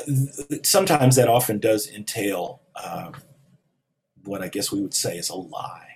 sometimes 0.64 1.16
that 1.16 1.28
often 1.28 1.60
does 1.60 1.88
entail 1.90 2.62
um, 2.84 3.14
what 4.24 4.42
I 4.42 4.48
guess 4.48 4.72
we 4.72 4.82
would 4.82 4.94
say 4.94 5.18
is 5.18 5.30
a 5.30 5.36
lie 5.36 5.96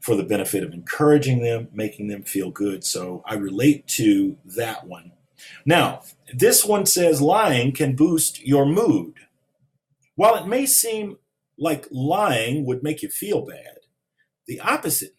for 0.00 0.16
the 0.16 0.22
benefit 0.24 0.64
of 0.64 0.72
encouraging 0.72 1.42
them, 1.42 1.68
making 1.72 2.08
them 2.08 2.22
feel 2.22 2.50
good. 2.50 2.84
So 2.84 3.22
I 3.26 3.34
relate 3.34 3.86
to 3.88 4.36
that 4.56 4.86
one. 4.86 5.12
Now, 5.64 6.02
this 6.34 6.64
one 6.64 6.86
says 6.86 7.20
lying 7.20 7.72
can 7.72 7.94
boost 7.94 8.44
your 8.44 8.66
mood. 8.66 9.14
While 10.16 10.36
it 10.36 10.46
may 10.46 10.66
seem 10.66 11.18
like 11.58 11.86
lying 11.90 12.64
would 12.66 12.82
make 12.82 13.02
you 13.02 13.08
feel 13.08 13.44
bad, 13.44 13.78
the 14.46 14.60
opposite 14.60 15.14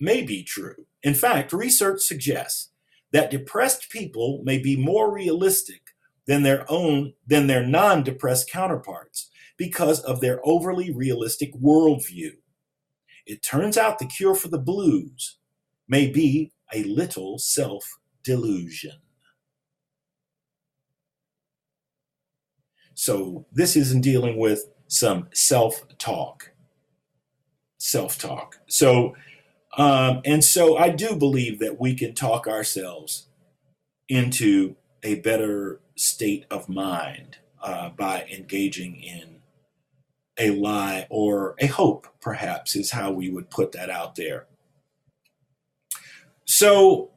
may 0.00 0.22
be 0.22 0.42
true. 0.42 0.86
In 1.02 1.14
fact, 1.14 1.52
research 1.52 2.00
suggests 2.02 2.70
that 3.12 3.30
depressed 3.30 3.90
people 3.90 4.40
may 4.44 4.58
be 4.58 4.76
more 4.76 5.12
realistic 5.12 5.82
than 6.26 6.42
their 6.42 6.64
own 6.68 7.14
than 7.26 7.46
their 7.46 7.64
non-depressed 7.64 8.50
counterparts 8.50 9.30
because 9.56 10.00
of 10.00 10.20
their 10.20 10.40
overly 10.44 10.92
realistic 10.92 11.54
worldview. 11.54 12.32
It 13.24 13.42
turns 13.42 13.78
out 13.78 13.98
the 13.98 14.06
cure 14.06 14.34
for 14.34 14.48
the 14.48 14.58
blues 14.58 15.38
may 15.88 16.10
be 16.10 16.52
a 16.74 16.84
little 16.84 17.38
self-delusion. 17.38 18.98
So 22.94 23.46
this 23.52 23.76
isn't 23.76 24.00
dealing 24.00 24.38
with 24.38 24.64
some 24.88 25.28
self-talk. 25.32 26.52
Self-talk. 27.86 28.58
So 28.66 29.14
um, 29.76 30.22
and 30.24 30.42
so 30.42 30.76
I 30.76 30.88
do 30.88 31.14
believe 31.14 31.58
that 31.60 31.78
we 31.78 31.94
can 31.94 32.14
talk 32.14 32.46
ourselves 32.46 33.26
into 34.08 34.74
a 35.02 35.16
better 35.16 35.80
state 35.94 36.46
of 36.50 36.68
mind 36.68 37.38
uh, 37.62 37.90
by 37.90 38.26
engaging 38.32 38.96
in 38.96 39.36
a 40.38 40.50
lie 40.50 41.06
or 41.10 41.54
a 41.58 41.66
hope, 41.66 42.06
perhaps, 42.20 42.74
is 42.74 42.90
how 42.90 43.10
we 43.12 43.30
would 43.30 43.50
put 43.50 43.72
that 43.72 43.90
out 43.90 44.16
there. 44.16 44.46
So, 46.44 47.10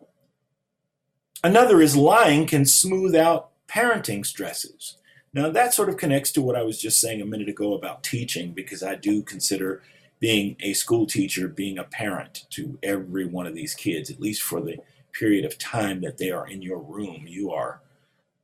another 1.43 1.81
is 1.81 1.95
lying 1.95 2.45
can 2.45 2.65
smooth 2.65 3.15
out 3.15 3.51
parenting 3.67 4.25
stresses. 4.25 4.97
Now, 5.33 5.49
that 5.49 5.73
sort 5.73 5.89
of 5.89 5.97
connects 5.97 6.31
to 6.33 6.41
what 6.41 6.55
I 6.55 6.63
was 6.63 6.79
just 6.79 6.99
saying 6.99 7.21
a 7.21 7.25
minute 7.25 7.49
ago 7.49 7.73
about 7.73 8.03
teaching, 8.03 8.51
because 8.51 8.83
I 8.83 8.95
do 8.95 9.21
consider 9.21 9.81
being 10.19 10.55
a 10.59 10.73
school 10.73 11.05
teacher, 11.05 11.47
being 11.47 11.77
a 11.77 11.83
parent 11.83 12.45
to 12.51 12.77
every 12.83 13.25
one 13.25 13.47
of 13.47 13.55
these 13.55 13.73
kids, 13.73 14.09
at 14.09 14.19
least 14.19 14.41
for 14.41 14.61
the 14.61 14.77
period 15.13 15.45
of 15.45 15.57
time 15.57 16.01
that 16.01 16.17
they 16.17 16.29
are 16.31 16.47
in 16.47 16.61
your 16.61 16.79
room. 16.79 17.25
You 17.27 17.51
are 17.51 17.81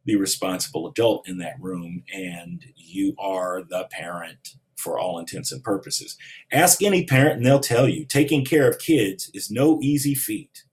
the 0.06 0.16
responsible 0.16 0.88
adult 0.88 1.28
in 1.28 1.38
that 1.40 1.60
room, 1.60 2.04
and 2.14 2.64
you 2.76 3.16
are 3.18 3.64
the 3.64 3.88
parent 3.92 4.56
for 4.78 5.00
all 5.00 5.20
intents 5.20 5.52
and 5.52 5.64
purposes. 5.64 6.18
Ask 6.52 6.82
any 6.84 7.06
parent, 7.06 7.38
and 7.38 7.46
they'll 7.46 7.60
tell 7.60 7.90
you 7.90 8.06
taking 8.06 8.46
care 8.46 8.70
of 8.70 8.80
kids 8.80 9.32
is 9.34 9.50
no 9.52 9.80
easy 9.82 10.16
feat. 10.16 10.64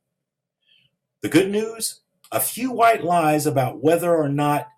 The 1.22 1.28
good 1.28 1.50
news 1.50 2.00
a 2.30 2.40
few 2.40 2.72
white 2.72 3.05
lies 3.05 3.46
about 3.46 3.82
whether 3.82 4.14
or 4.14 4.28
not 4.28 4.68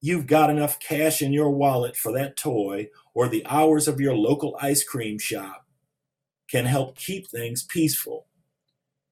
you've 0.00 0.26
got 0.26 0.50
enough 0.50 0.80
cash 0.80 1.22
in 1.22 1.32
your 1.32 1.50
wallet 1.50 1.96
for 1.96 2.12
that 2.12 2.36
toy 2.36 2.88
or 3.20 3.28
the 3.28 3.44
hours 3.44 3.86
of 3.86 4.00
your 4.00 4.16
local 4.16 4.56
ice 4.62 4.82
cream 4.82 5.18
shop 5.18 5.66
can 6.50 6.64
help 6.64 6.96
keep 6.96 7.28
things 7.28 7.62
peaceful. 7.62 8.26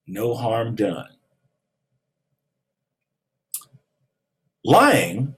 No 0.07 0.35
harm 0.35 0.75
done. 0.75 1.11
Lying 4.65 5.35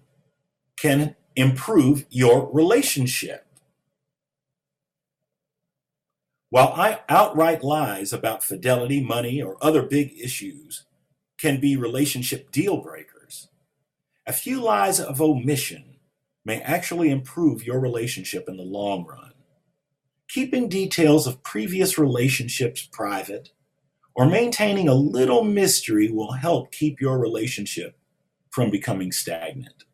can 0.77 1.17
improve 1.35 2.07
your 2.11 2.49
relationship. 2.53 3.45
While 6.51 7.01
outright 7.09 7.65
lies 7.65 8.13
about 8.13 8.45
fidelity, 8.45 9.03
money, 9.03 9.43
or 9.43 9.57
other 9.61 9.83
big 9.83 10.13
issues 10.17 10.85
can 11.41 11.61
be 11.61 11.77
relationship 11.77 12.53
deal 12.53 12.77
breakers, 12.77 13.49
a 14.29 14.33
few 14.33 14.61
lies 14.61 15.01
of 15.01 15.21
omission 15.21 15.90
may 16.45 16.61
actually 16.63 17.11
improve 17.11 17.65
your 17.65 17.81
relationship 17.81 18.49
in 18.49 18.57
the 18.57 18.63
long 18.63 19.05
run. 19.05 19.33
Keeping 20.29 20.69
details 20.69 21.27
of 21.27 21.43
previous 21.43 21.99
relationships 21.99 22.89
private 22.91 23.51
or 24.15 24.27
maintaining 24.27 24.89
a 24.89 24.95
little 24.95 25.45
mystery 25.45 26.11
will 26.11 26.33
help 26.33 26.73
keep 26.73 27.01
your 27.01 27.19
relationship 27.19 27.97
from 28.51 28.71
becoming 28.71 29.13
stagnant. 29.13 29.85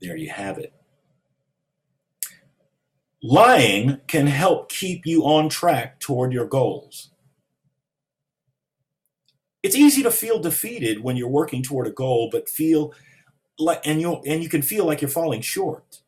There 0.00 0.16
you 0.16 0.30
have 0.30 0.58
it. 0.58 0.72
Lying 3.22 4.02
can 4.06 4.26
help 4.26 4.70
keep 4.70 5.06
you 5.06 5.22
on 5.24 5.48
track 5.48 5.98
toward 5.98 6.32
your 6.32 6.46
goals. 6.46 7.13
It's 9.64 9.74
easy 9.74 10.02
to 10.02 10.10
feel 10.10 10.38
defeated 10.40 11.02
when 11.02 11.16
you're 11.16 11.26
working 11.26 11.62
toward 11.62 11.86
a 11.86 11.90
goal, 11.90 12.28
but 12.30 12.50
feel 12.50 12.92
like 13.58 13.80
and 13.86 13.98
you 13.98 14.16
and 14.26 14.42
you 14.42 14.50
can 14.50 14.60
feel 14.60 14.84
like 14.84 15.00
you're 15.00 15.08
falling 15.08 15.40
short. 15.40 16.02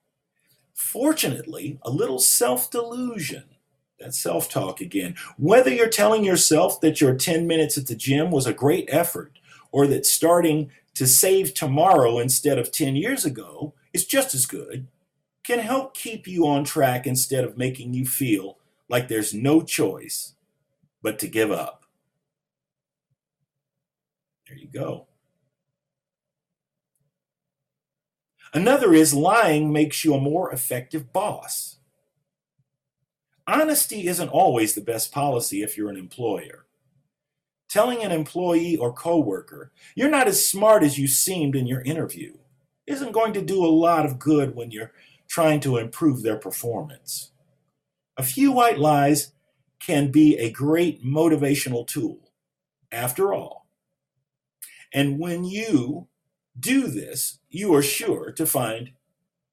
Fortunately, 0.75 1.79
a 1.81 1.91
little 1.91 2.19
self-delusion, 2.19 3.45
that 3.99 4.15
self-talk 4.15 4.83
again, 4.83 5.15
whether 5.39 5.73
you're 5.73 5.89
telling 5.89 6.23
yourself 6.23 6.83
that 6.83 7.01
your 7.01 7.15
10 7.15 7.47
minutes 7.47 7.79
at 7.79 7.87
the 7.87 7.95
gym 7.95 8.31
was 8.31 8.47
a 8.47 8.53
great 8.53 8.91
effort 8.93 9.39
or 9.73 9.87
that 9.87 10.05
starting 10.05 10.71
to 10.93 11.07
save 11.07 11.55
tomorrow 11.55 12.19
instead 12.19 12.59
of 12.59 12.71
10 12.71 12.95
years 12.95 13.25
ago 13.25 13.73
is 13.95 14.05
just 14.05 14.35
as 14.35 14.45
good, 14.45 14.87
can 15.45 15.61
help 15.61 15.95
keep 15.95 16.29
you 16.29 16.47
on 16.47 16.63
track 16.63 17.07
instead 17.07 17.43
of 17.43 17.57
making 17.57 17.95
you 17.95 18.05
feel 18.05 18.59
like 18.91 19.09
there's 19.09 19.33
no 19.33 19.63
choice 19.63 20.35
but 21.01 21.19
to 21.19 21.27
give 21.27 21.51
up. 21.51 21.86
There 24.49 24.57
you 24.57 24.69
go. 24.69 25.07
Another 28.55 28.95
is 28.95 29.13
lying 29.13 29.73
makes 29.73 30.05
you 30.05 30.15
a 30.15 30.21
more 30.21 30.53
effective 30.53 31.13
boss. 31.13 31.77
Honesty 33.47 34.07
isn't 34.07 34.29
always 34.29 34.75
the 34.75 34.81
best 34.81 35.13
policy 35.13 35.63
if 35.63 35.77
you're 35.77 35.91
an 35.91 35.97
employer. 35.97 36.67
Telling 37.69 38.03
an 38.03 38.13
employee 38.13 38.77
or 38.77 38.93
coworker 38.93 39.73
you're 39.95 40.09
not 40.09 40.29
as 40.29 40.49
smart 40.49 40.83
as 40.83 40.99
you 40.99 41.07
seemed 41.07 41.55
in 41.57 41.67
your 41.67 41.83
interview 41.83 42.35
isn't 42.87 43.13
going 43.13 43.33
to 43.35 43.43
do 43.43 43.65
a 43.65 43.67
lot 43.67 44.07
of 44.07 44.19
good 44.19 44.55
when 44.55 44.71
you're 44.71 44.93
trying 45.29 45.61
to 45.61 45.77
improve 45.77 46.23
their 46.23 46.37
performance. 46.37 47.33
A 48.17 48.23
few 48.23 48.53
white 48.53 48.79
lies 48.79 49.33
can 49.81 50.11
be 50.11 50.37
a 50.37 50.51
great 50.51 51.05
motivational 51.05 51.87
tool. 51.87 52.31
After 52.93 53.35
all, 53.35 53.66
and 54.97 55.19
when 55.19 55.45
you 55.45 56.09
do 56.59 56.87
this, 56.87 57.39
you 57.51 57.75
are 57.75 57.83
sure 57.83 58.33
to 58.33 58.47
find 58.47 58.93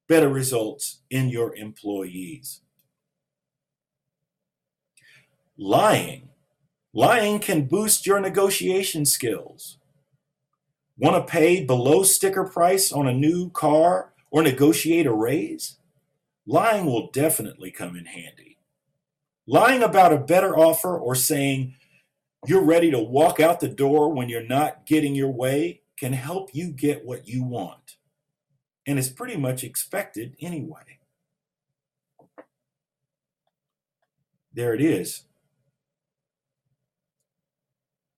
better 0.08 0.30
results 0.30 1.02
in 1.10 1.28
your 1.28 1.54
employees. 1.54 2.62
Lying. 5.58 6.30
Lying 6.94 7.40
can 7.40 7.66
boost 7.66 8.06
your 8.06 8.20
negotiation 8.20 9.04
skills. 9.04 9.76
Want 10.96 11.14
to 11.14 11.30
pay 11.30 11.62
below 11.62 12.04
sticker 12.04 12.44
price 12.44 12.90
on 12.90 13.06
a 13.06 13.12
new 13.12 13.50
car 13.50 14.14
or 14.30 14.42
negotiate 14.42 15.04
a 15.04 15.12
raise? 15.12 15.76
Lying 16.46 16.86
will 16.86 17.10
definitely 17.10 17.70
come 17.70 17.96
in 17.96 18.06
handy. 18.06 18.56
Lying 19.46 19.82
about 19.82 20.14
a 20.14 20.18
better 20.18 20.56
offer 20.56 20.96
or 20.96 21.14
saying 21.14 21.74
you're 22.46 22.64
ready 22.64 22.90
to 22.90 22.98
walk 22.98 23.40
out 23.40 23.60
the 23.60 23.68
door 23.68 24.12
when 24.12 24.28
you're 24.28 24.42
not 24.42 24.86
getting 24.86 25.14
your 25.14 25.30
way 25.30 25.82
can 25.96 26.12
help 26.12 26.50
you 26.54 26.70
get 26.70 27.04
what 27.04 27.28
you 27.28 27.42
want. 27.42 27.96
And 28.86 28.98
it's 28.98 29.08
pretty 29.08 29.36
much 29.36 29.64
expected 29.64 30.36
anyway. 30.40 30.98
There 34.52 34.74
it 34.74 34.80
is. 34.80 35.22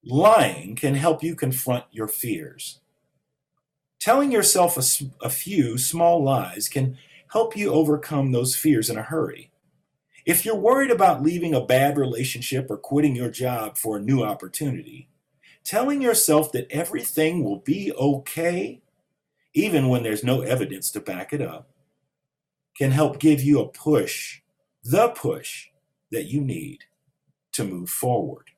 Lying 0.04 0.76
can 0.76 0.94
help 0.94 1.22
you 1.22 1.34
confront 1.34 1.84
your 1.90 2.08
fears. 2.08 2.80
Telling 3.98 4.30
yourself 4.30 4.76
a, 4.76 5.24
a, 5.24 5.30
few 5.30 5.78
small 5.78 6.22
lies 6.22 6.68
can 6.68 6.96
help 7.32 7.56
you 7.56 7.72
overcome 7.72 8.30
those 8.30 8.54
fears 8.54 8.88
in 8.88 8.98
a 8.98 9.02
hurry. 9.02 9.50
If 10.26 10.44
you're 10.44 10.56
worried 10.56 10.90
about 10.90 11.22
leaving 11.22 11.54
a 11.54 11.64
bad 11.64 11.96
relationship 11.96 12.68
or 12.68 12.76
quitting 12.76 13.14
your 13.14 13.30
job 13.30 13.78
for 13.78 13.96
a 13.96 14.02
new 14.02 14.24
opportunity, 14.24 15.08
telling 15.62 16.02
yourself 16.02 16.50
that 16.50 16.66
everything 16.68 17.44
will 17.44 17.60
be 17.60 17.92
okay, 17.92 18.82
even 19.54 19.88
when 19.88 20.02
there's 20.02 20.24
no 20.24 20.40
evidence 20.40 20.90
to 20.90 21.00
back 21.00 21.32
it 21.32 21.40
up, 21.40 21.70
can 22.76 22.90
help 22.90 23.20
give 23.20 23.40
you 23.40 23.60
a 23.60 23.68
push, 23.68 24.40
the 24.82 25.10
push 25.10 25.68
that 26.10 26.24
you 26.24 26.40
need 26.40 26.80
to 27.52 27.62
move 27.62 27.88
forward. 27.88 28.50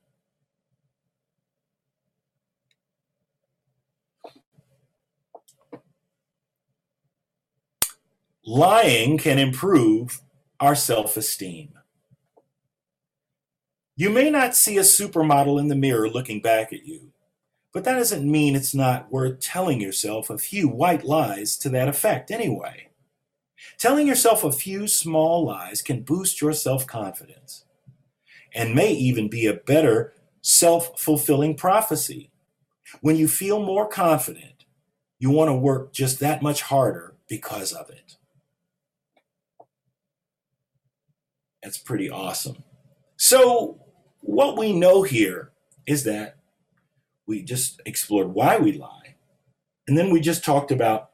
Lying 8.43 9.19
can 9.19 9.37
improve 9.37 10.19
our 10.59 10.75
self 10.75 11.17
esteem. 11.17 11.73
You 13.95 14.09
may 14.09 14.29
not 14.29 14.55
see 14.55 14.77
a 14.77 14.81
supermodel 14.81 15.59
in 15.59 15.67
the 15.67 15.75
mirror 15.75 16.09
looking 16.09 16.41
back 16.41 16.71
at 16.71 16.85
you, 16.85 17.11
but 17.73 17.83
that 17.83 17.95
doesn't 17.95 18.29
mean 18.29 18.55
it's 18.55 18.73
not 18.73 19.11
worth 19.11 19.39
telling 19.39 19.81
yourself 19.81 20.29
a 20.29 20.37
few 20.37 20.69
white 20.69 21.03
lies 21.03 21.57
to 21.57 21.69
that 21.69 21.87
effect 21.87 22.31
anyway. 22.31 22.89
Telling 23.77 24.07
yourself 24.07 24.43
a 24.43 24.51
few 24.51 24.87
small 24.87 25.45
lies 25.45 25.81
can 25.81 26.03
boost 26.03 26.41
your 26.41 26.53
self 26.53 26.87
confidence 26.87 27.65
and 28.53 28.73
may 28.73 28.91
even 28.93 29.29
be 29.29 29.45
a 29.45 29.53
better 29.53 30.13
self 30.41 30.99
fulfilling 30.99 31.55
prophecy. 31.55 32.31
When 33.01 33.17
you 33.17 33.27
feel 33.27 33.61
more 33.61 33.87
confident, 33.87 34.65
you 35.19 35.29
want 35.29 35.49
to 35.49 35.55
work 35.55 35.93
just 35.93 36.19
that 36.21 36.41
much 36.41 36.61
harder 36.61 37.15
because 37.27 37.73
of 37.73 37.89
it. 37.89 38.15
That's 41.63 41.77
pretty 41.77 42.09
awesome. 42.09 42.63
So, 43.17 43.81
what 44.21 44.57
we 44.57 44.73
know 44.73 45.03
here 45.03 45.51
is 45.85 46.03
that 46.05 46.37
we 47.25 47.43
just 47.43 47.81
explored 47.85 48.33
why 48.33 48.57
we 48.57 48.73
lie, 48.73 49.15
and 49.87 49.97
then 49.97 50.09
we 50.09 50.19
just 50.19 50.43
talked 50.43 50.71
about 50.71 51.11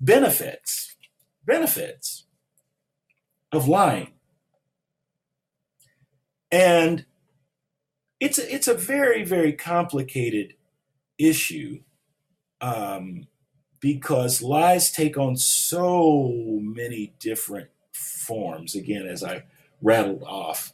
benefits, 0.00 0.96
benefits 1.44 2.24
of 3.52 3.68
lying. 3.68 4.12
And 6.50 7.04
it's 8.20 8.38
a, 8.38 8.54
it's 8.54 8.68
a 8.68 8.74
very 8.74 9.24
very 9.24 9.52
complicated 9.52 10.54
issue 11.18 11.80
um, 12.60 13.26
because 13.80 14.42
lies 14.42 14.90
take 14.90 15.18
on 15.18 15.36
so 15.36 16.58
many 16.62 17.14
different 17.18 17.68
forms. 17.96 18.74
Again, 18.74 19.06
as 19.06 19.22
I 19.24 19.44
rattled 19.82 20.22
off 20.22 20.72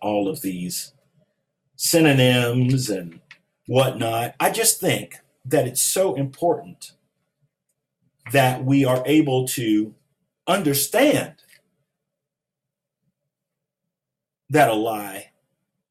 all 0.00 0.28
of 0.28 0.42
these 0.42 0.92
synonyms 1.76 2.90
and 2.90 3.20
whatnot, 3.66 4.34
I 4.38 4.50
just 4.50 4.80
think 4.80 5.16
that 5.44 5.66
it's 5.66 5.82
so 5.82 6.14
important 6.14 6.92
that 8.32 8.64
we 8.64 8.84
are 8.84 9.02
able 9.06 9.46
to 9.48 9.94
understand 10.46 11.34
that 14.50 14.68
a 14.68 14.74
lie 14.74 15.30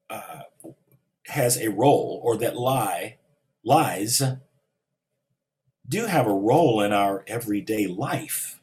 uh, 0.08 0.42
has 1.26 1.58
a 1.58 1.70
role 1.70 2.20
or 2.22 2.36
that 2.36 2.56
lie 2.56 3.18
lies 3.64 4.22
do 5.88 6.06
have 6.06 6.26
a 6.26 6.34
role 6.34 6.80
in 6.80 6.92
our 6.92 7.24
everyday 7.26 7.86
life 7.86 8.60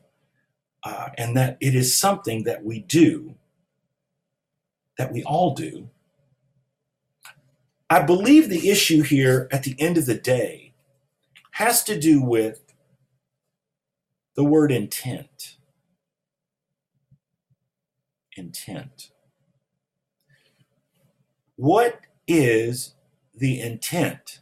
uh, 0.84 1.10
and 1.18 1.36
that 1.36 1.58
it 1.60 1.76
is 1.76 1.96
something 1.98 2.44
that 2.44 2.64
we 2.64 2.80
do, 2.80 3.36
that 4.98 5.12
we 5.12 5.24
all 5.24 5.54
do. 5.54 5.90
I 7.90 8.02
believe 8.04 8.50
the 8.50 8.70
issue 8.70 9.02
here 9.02 9.48
at 9.52 9.64
the 9.64 9.76
end 9.80 9.98
of 9.98 10.06
the 10.06 10.16
day 10.16 10.74
has 11.52 11.84
to 11.86 12.00
do 12.00 12.22
with 12.22 12.62
the 14.36 14.44
word 14.44 14.72
intent. 14.72 15.58
Intent. 18.38 19.12
What 21.56 22.02
is 22.28 22.94
the 23.36 23.60
intent 23.60 24.40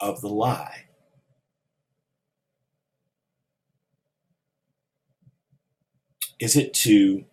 of 0.00 0.20
the 0.20 0.28
lie? 0.28 0.86
Is 6.42 6.56
it 6.56 6.74
to 6.74 7.24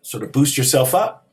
sort 0.00 0.22
of 0.22 0.30
boost 0.30 0.56
yourself 0.56 0.94
up? 0.94 1.26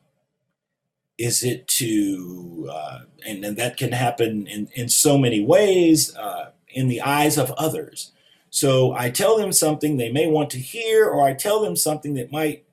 Is 1.20 1.44
it 1.44 1.68
to, 1.68 2.68
uh, 2.72 3.00
and, 3.28 3.46
and 3.46 3.58
that 3.58 3.78
can 3.78 3.92
happen 3.92 4.48
in, 4.48 4.70
in 4.74 4.90
so 4.90 5.20
many 5.20 5.40
ways 5.46 6.16
uh, 6.18 6.50
in 6.70 6.88
the 6.88 7.02
eyes 7.02 7.38
of 7.38 7.52
others. 7.52 8.12
So 8.50 8.94
I 8.94 9.12
tell 9.12 9.38
them 9.38 9.52
something 9.52 9.98
they 9.98 10.12
may 10.12 10.26
want 10.26 10.50
to 10.52 10.58
hear, 10.58 11.08
or 11.08 11.28
I 11.28 11.34
tell 11.34 11.62
them 11.62 11.76
something 11.76 12.16
that 12.16 12.32
might 12.32 12.66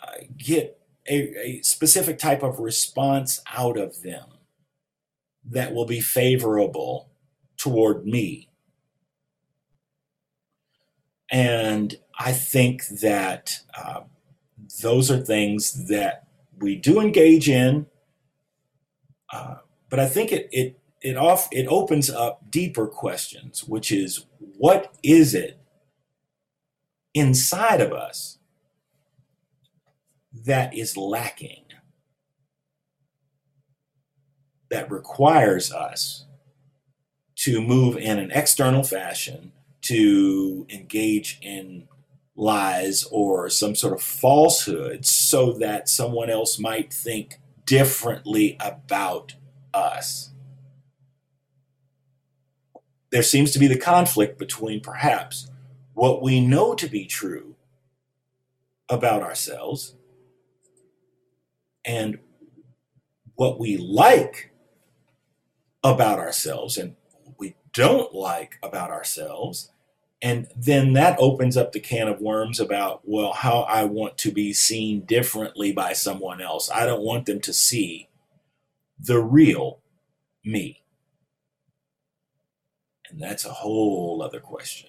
uh, 0.00 0.22
get 0.38 0.80
a, 1.08 1.36
a 1.36 1.62
specific 1.62 2.20
type 2.20 2.44
of 2.44 2.60
response 2.60 3.40
out 3.52 3.76
of 3.76 4.02
them 4.02 4.26
that 5.50 5.74
will 5.74 5.86
be 5.86 6.00
favorable 6.00 7.10
toward 7.56 8.06
me. 8.06 8.48
And 11.30 11.96
I 12.18 12.32
think 12.32 12.86
that 13.00 13.58
uh, 13.76 14.02
those 14.82 15.10
are 15.10 15.20
things 15.20 15.86
that 15.88 16.26
we 16.58 16.76
do 16.76 17.00
engage 17.00 17.48
in, 17.48 17.86
uh, 19.32 19.56
but 19.90 19.98
I 19.98 20.06
think 20.06 20.32
it 20.32 20.48
it 20.52 20.78
it 21.00 21.16
off 21.16 21.48
it 21.52 21.66
opens 21.66 22.10
up 22.10 22.50
deeper 22.50 22.86
questions, 22.86 23.64
which 23.64 23.90
is 23.90 24.26
what 24.38 24.94
is 25.02 25.34
it 25.34 25.58
inside 27.14 27.80
of 27.80 27.92
us 27.92 28.38
that 30.44 30.74
is 30.76 30.96
lacking, 30.96 31.64
that 34.70 34.90
requires 34.90 35.72
us 35.72 36.26
to 37.36 37.60
move 37.60 37.96
in 37.96 38.18
an 38.18 38.30
external 38.30 38.82
fashion, 38.82 39.52
to 39.82 40.66
engage 40.70 41.38
in 41.42 41.86
lies 42.36 43.04
or 43.10 43.48
some 43.48 43.74
sort 43.74 43.92
of 43.92 44.02
falsehood 44.02 45.06
so 45.06 45.52
that 45.52 45.88
someone 45.88 46.30
else 46.30 46.58
might 46.58 46.92
think 46.92 47.36
differently 47.64 48.56
about 48.60 49.34
us. 49.72 50.30
There 53.10 53.22
seems 53.22 53.52
to 53.52 53.58
be 53.58 53.68
the 53.68 53.78
conflict 53.78 54.38
between 54.38 54.80
perhaps 54.80 55.48
what 55.94 56.22
we 56.22 56.40
know 56.40 56.74
to 56.74 56.88
be 56.88 57.06
true 57.06 57.54
about 58.88 59.22
ourselves 59.22 59.94
and 61.84 62.18
what 63.36 63.58
we 63.60 63.76
like 63.76 64.52
about 65.82 66.18
ourselves 66.18 66.76
and 66.76 66.96
we 67.38 67.54
don't 67.72 68.14
like 68.14 68.58
about 68.62 68.90
ourselves 68.90 69.70
and 70.24 70.48
then 70.56 70.94
that 70.94 71.18
opens 71.18 71.54
up 71.54 71.72
the 71.72 71.80
can 71.80 72.08
of 72.08 72.22
worms 72.22 72.58
about, 72.58 73.02
well, 73.04 73.34
how 73.34 73.60
I 73.60 73.84
want 73.84 74.16
to 74.18 74.32
be 74.32 74.54
seen 74.54 75.02
differently 75.02 75.70
by 75.70 75.92
someone 75.92 76.40
else. 76.40 76.70
I 76.70 76.86
don't 76.86 77.02
want 77.02 77.26
them 77.26 77.42
to 77.42 77.52
see 77.52 78.08
the 78.98 79.20
real 79.20 79.80
me. 80.42 80.82
And 83.10 83.20
that's 83.20 83.44
a 83.44 83.50
whole 83.52 84.22
other 84.22 84.40
question, 84.40 84.88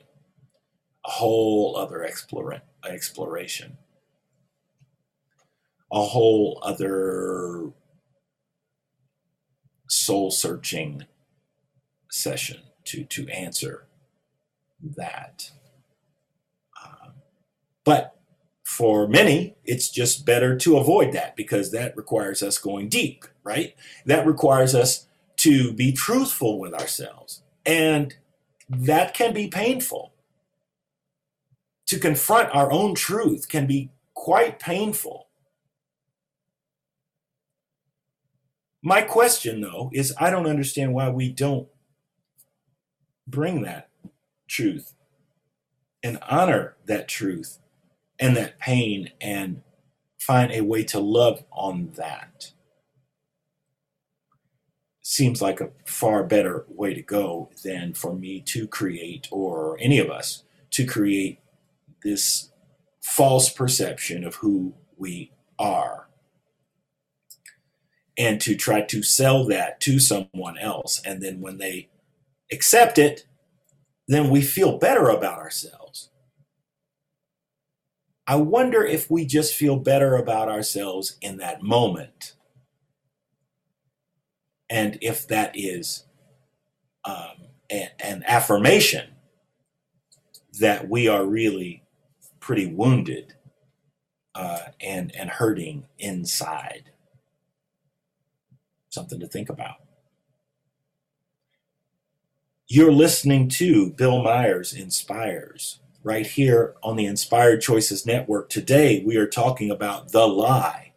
a 1.05 1.11
whole 1.11 1.75
other 1.75 2.01
exploration, 2.85 3.77
a 5.91 6.01
whole 6.01 6.61
other 6.63 7.71
soul 9.89 10.31
searching 10.31 11.03
session 12.09 12.61
to, 12.85 13.03
to 13.03 13.27
answer 13.27 13.85
that. 14.97 15.51
Um, 16.83 17.13
But 17.85 18.15
for 18.65 19.07
many, 19.07 19.55
it's 19.65 19.89
just 19.89 20.25
better 20.25 20.57
to 20.57 20.77
avoid 20.77 21.13
that 21.13 21.35
because 21.35 21.71
that 21.71 21.97
requires 21.97 22.43
us 22.43 22.57
going 22.57 22.89
deep, 22.89 23.25
right? 23.43 23.75
That 24.05 24.27
requires 24.27 24.75
us 24.75 25.07
to 25.37 25.73
be 25.73 25.91
truthful 25.93 26.59
with 26.59 26.73
ourselves. 26.73 27.43
And 27.65 28.15
that 28.69 29.13
can 29.13 29.33
be 29.33 29.47
painful. 29.47 30.13
To 31.87 31.99
confront 31.99 32.53
our 32.55 32.71
own 32.71 32.95
truth 32.95 33.49
can 33.49 33.67
be 33.67 33.91
quite 34.13 34.59
painful. 34.59 35.27
My 38.83 39.01
question, 39.01 39.61
though, 39.61 39.89
is 39.93 40.13
I 40.19 40.29
don't 40.29 40.47
understand 40.47 40.93
why 40.93 41.09
we 41.09 41.29
don't 41.29 41.67
bring 43.27 43.63
that 43.63 43.89
truth 44.47 44.93
and 46.03 46.19
honor 46.29 46.75
that 46.85 47.07
truth 47.07 47.59
and 48.19 48.37
that 48.37 48.59
pain 48.59 49.11
and 49.19 49.61
find 50.19 50.51
a 50.51 50.61
way 50.61 50.83
to 50.83 50.99
love 50.99 51.43
on 51.51 51.91
that. 51.95 52.51
Seems 55.01 55.41
like 55.41 55.61
a 55.61 55.69
far 55.85 56.23
better 56.23 56.65
way 56.67 56.93
to 56.93 57.01
go 57.01 57.49
than 57.63 57.93
for 57.93 58.13
me 58.15 58.41
to 58.41 58.67
create, 58.67 59.27
or 59.31 59.77
any 59.79 59.99
of 59.99 60.09
us 60.09 60.43
to 60.71 60.85
create 60.85 61.39
this 62.03 62.49
false 63.01 63.49
perception 63.49 64.23
of 64.23 64.35
who 64.35 64.73
we 64.97 65.31
are 65.59 66.07
and 68.17 68.41
to 68.41 68.55
try 68.55 68.81
to 68.81 69.03
sell 69.03 69.45
that 69.45 69.79
to 69.81 69.99
someone 69.99 70.57
else. 70.57 71.01
And 71.05 71.21
then 71.21 71.41
when 71.41 71.57
they 71.59 71.89
accept 72.51 72.97
it, 72.97 73.27
then 74.07 74.29
we 74.29 74.41
feel 74.41 74.77
better 74.77 75.09
about 75.09 75.39
ourselves. 75.39 76.09
I 78.27 78.37
wonder 78.37 78.83
if 78.83 79.09
we 79.09 79.25
just 79.25 79.53
feel 79.53 79.77
better 79.77 80.15
about 80.15 80.49
ourselves 80.49 81.17
in 81.21 81.37
that 81.37 81.61
moment. 81.61 82.33
And 84.69 84.97
if 85.01 85.27
that 85.27 85.51
is 85.53 86.05
um, 87.03 87.49
a, 87.71 87.89
an 87.99 88.23
affirmation 88.27 89.09
that 90.59 90.89
we 90.89 91.07
are 91.07 91.25
really 91.25 91.83
pretty 92.39 92.65
wounded 92.65 93.35
uh, 94.33 94.59
and, 94.81 95.15
and 95.15 95.29
hurting 95.29 95.85
inside. 95.99 96.91
Something 98.89 99.19
to 99.19 99.27
think 99.27 99.49
about. 99.49 99.84
You're 102.67 102.91
listening 102.91 103.47
to 103.49 103.91
Bill 103.91 104.23
Myers 104.23 104.73
Inspires 104.73 105.81
right 106.03 106.25
here 106.25 106.73
on 106.81 106.95
the 106.95 107.05
Inspired 107.05 107.61
Choices 107.61 108.07
Network. 108.07 108.49
Today, 108.49 109.03
we 109.05 109.17
are 109.17 109.27
talking 109.27 109.69
about 109.69 110.11
the 110.11 110.27
lie. 110.27 110.93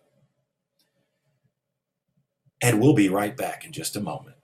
And 2.62 2.80
we'll 2.80 2.94
be 2.94 3.10
right 3.10 3.36
back 3.36 3.66
in 3.66 3.72
just 3.72 3.96
a 3.96 4.00
moment. 4.00 4.36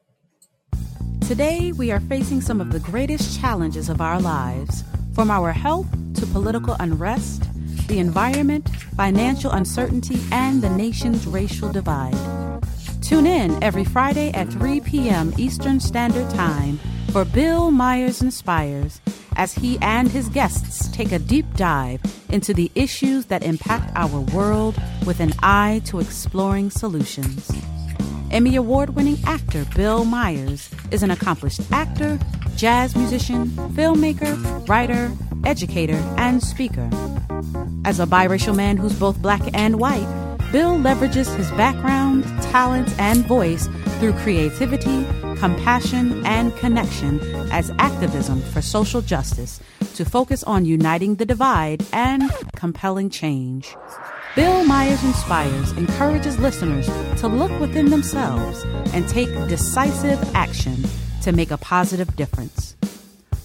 Today, 1.27 1.73
we 1.73 1.91
are 1.91 2.01
facing 2.01 2.43
some 2.43 2.61
of 2.61 2.73
the 2.73 2.81
greatest 2.81 3.41
challenges 3.41 3.89
of 3.89 4.03
our 4.03 4.21
lives, 4.21 4.85
from 5.15 5.31
our 5.31 5.53
health 5.53 5.87
to 6.17 6.27
political 6.27 6.77
unrest, 6.79 7.45
the 7.89 8.01
environment, 8.01 8.69
financial 8.99 9.51
uncertainty, 9.51 10.21
and 10.31 10.61
the 10.61 10.69
nation's 10.69 11.27
racial 11.27 11.73
divide. 11.73 12.19
Tune 13.01 13.27
in 13.27 13.63
every 13.65 13.85
Friday 13.85 14.31
at 14.33 14.51
3 14.51 14.81
p.m. 14.81 15.33
Eastern 15.39 15.81
Standard 15.81 16.29
Time 16.29 16.79
for 17.15 17.25
Bill 17.25 17.71
Myers 17.71 18.21
Inspires 18.23 19.01
as 19.37 19.53
he 19.53 19.79
and 19.81 20.09
his 20.09 20.29
guests 20.29 20.89
take 20.89 21.13
a 21.13 21.19
deep 21.21 21.47
dive 21.55 22.01
into 22.31 22.53
the 22.53 22.73
issues 22.75 23.27
that 23.27 23.45
impact 23.45 23.93
our 23.95 24.19
world 24.35 24.75
with 25.07 25.21
an 25.21 25.33
eye 25.41 25.81
to 25.85 26.01
exploring 26.01 26.71
solutions. 26.71 27.53
Emmy 28.33 28.57
Award 28.57 28.97
winning 28.97 29.19
actor 29.27 29.65
Bill 29.77 30.05
Myers 30.05 30.69
is 30.91 31.05
an 31.05 31.13
accomplished 31.13 31.61
actor, 31.71 32.19
jazz 32.57 32.97
musician, 32.97 33.47
filmmaker, 33.77 34.69
writer, 34.69 35.13
educator, 35.45 36.03
and 36.19 36.43
speaker. 36.43 36.91
As 37.85 38.01
a 38.01 38.07
biracial 38.07 38.57
man 38.57 38.77
who's 38.77 38.99
both 38.99 39.23
black 39.23 39.43
and 39.55 39.79
white, 39.79 40.09
Bill 40.51 40.77
leverages 40.77 41.33
his 41.37 41.49
background, 41.53 42.25
talents, 42.43 42.93
and 42.99 43.25
voice 43.25 43.69
through 44.01 44.15
creativity, 44.15 45.07
compassion, 45.37 46.25
and 46.27 46.55
connection 46.57 47.21
as 47.51 47.71
activism 47.79 48.43
for 48.43 48.61
social 48.63 49.01
justice 49.01 49.61
to 49.95 50.05
focus 50.05 50.43
on 50.45 50.65
uniting 50.65 51.17
the 51.17 51.25
divide 51.25 51.85
and 51.93 52.31
compelling 52.57 53.11
change. 53.11 53.77
Bill 54.35 54.65
Myers 54.65 55.05
Inspires 55.05 55.71
encourages 55.73 56.39
listeners 56.39 56.87
to 57.21 57.29
look 57.29 57.53
within 57.61 57.91
themselves 57.91 58.65
and 58.93 59.07
take 59.09 59.29
decisive 59.49 60.19
action 60.35 60.83
to 61.23 61.31
make 61.31 61.53
a 61.53 61.59
positive 61.59 62.17
difference. 62.17 62.75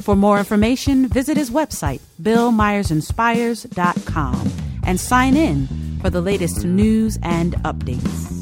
For 0.02 0.16
more 0.16 0.40
information, 0.40 1.08
visit 1.08 1.38
his 1.38 1.52
website, 1.52 2.02
billmyersinspires.com, 2.22 4.52
and 4.84 5.00
sign 5.00 5.38
in 5.38 5.68
for 6.02 6.10
the 6.10 6.22
latest 6.22 6.66
news 6.66 7.20
and 7.22 7.54
updates. 7.64 8.39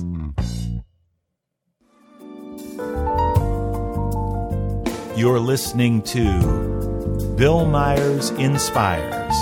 You're 5.18 5.40
listening 5.40 6.04
to 6.04 7.34
Bill 7.38 7.66
Myers 7.66 8.30
Inspires 8.30 9.34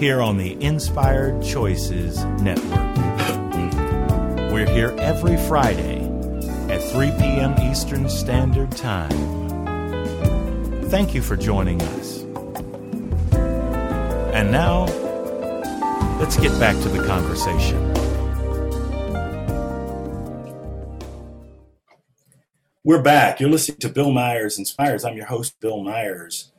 here 0.00 0.20
on 0.20 0.36
the 0.36 0.60
Inspired 0.60 1.44
Choices 1.44 2.24
Network. 2.42 2.96
We're 4.52 4.68
here 4.68 4.92
every 4.98 5.36
Friday 5.46 6.02
at 6.72 6.82
3 6.90 7.12
p.m. 7.12 7.54
Eastern 7.70 8.08
Standard 8.08 8.72
Time. 8.72 9.10
Thank 10.90 11.14
you 11.14 11.22
for 11.22 11.36
joining 11.36 11.80
us. 11.82 12.22
And 14.34 14.50
now, 14.50 14.86
let's 16.18 16.36
get 16.36 16.50
back 16.58 16.74
to 16.82 16.88
the 16.88 17.06
conversation. 17.06 18.11
We're 22.84 23.00
back. 23.00 23.38
You're 23.38 23.48
listening 23.48 23.78
to 23.78 23.88
Bill 23.88 24.10
Myers 24.10 24.58
Inspires. 24.58 25.04
I'm 25.04 25.16
your 25.16 25.26
host, 25.26 25.60
Bill 25.60 25.84
Myers. 25.84 26.50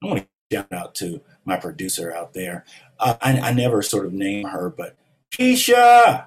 I 0.00 0.06
want 0.06 0.20
to 0.20 0.56
shout 0.56 0.72
out 0.72 0.94
to 0.96 1.22
my 1.44 1.56
producer 1.56 2.14
out 2.14 2.34
there. 2.34 2.64
Uh, 3.00 3.16
I, 3.20 3.40
I 3.40 3.52
never 3.52 3.82
sort 3.82 4.06
of 4.06 4.12
name 4.12 4.46
her, 4.46 4.70
but 4.70 4.94
Keisha, 5.32 6.26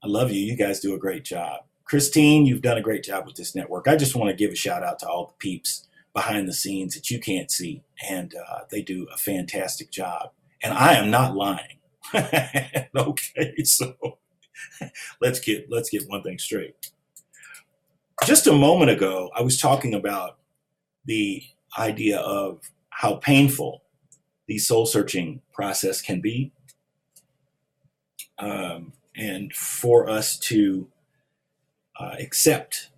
I 0.00 0.06
love 0.06 0.30
you. 0.30 0.40
You 0.40 0.56
guys 0.56 0.78
do 0.78 0.94
a 0.94 0.98
great 0.98 1.24
job. 1.24 1.62
Christine, 1.84 2.46
you've 2.46 2.62
done 2.62 2.78
a 2.78 2.80
great 2.80 3.02
job 3.02 3.26
with 3.26 3.34
this 3.34 3.56
network. 3.56 3.88
I 3.88 3.96
just 3.96 4.14
want 4.14 4.30
to 4.30 4.36
give 4.36 4.52
a 4.52 4.56
shout 4.56 4.84
out 4.84 5.00
to 5.00 5.08
all 5.08 5.26
the 5.26 5.32
peeps 5.40 5.88
behind 6.12 6.46
the 6.46 6.52
scenes 6.52 6.94
that 6.94 7.10
you 7.10 7.18
can't 7.18 7.50
see, 7.50 7.82
and 8.08 8.36
uh, 8.36 8.60
they 8.70 8.82
do 8.82 9.08
a 9.12 9.16
fantastic 9.16 9.90
job. 9.90 10.30
And 10.62 10.72
I 10.72 10.94
am 10.94 11.10
not 11.10 11.34
lying. 11.34 11.78
okay, 12.96 13.64
so 13.64 14.18
let's 15.20 15.40
get 15.40 15.66
let's 15.68 15.90
get 15.90 16.08
one 16.08 16.22
thing 16.22 16.38
straight 16.38 16.92
just 18.24 18.46
a 18.46 18.52
moment 18.52 18.90
ago, 18.90 19.30
I 19.34 19.42
was 19.42 19.60
talking 19.60 19.94
about 19.94 20.38
the 21.04 21.42
idea 21.78 22.18
of 22.18 22.70
how 22.90 23.16
painful 23.16 23.82
the 24.46 24.58
soul 24.58 24.86
searching 24.86 25.42
process 25.52 26.00
can 26.00 26.20
be. 26.20 26.52
Um, 28.38 28.92
and 29.16 29.52
for 29.52 30.08
us 30.08 30.38
to 30.38 30.88
uh, 31.98 32.16
accept 32.18 32.90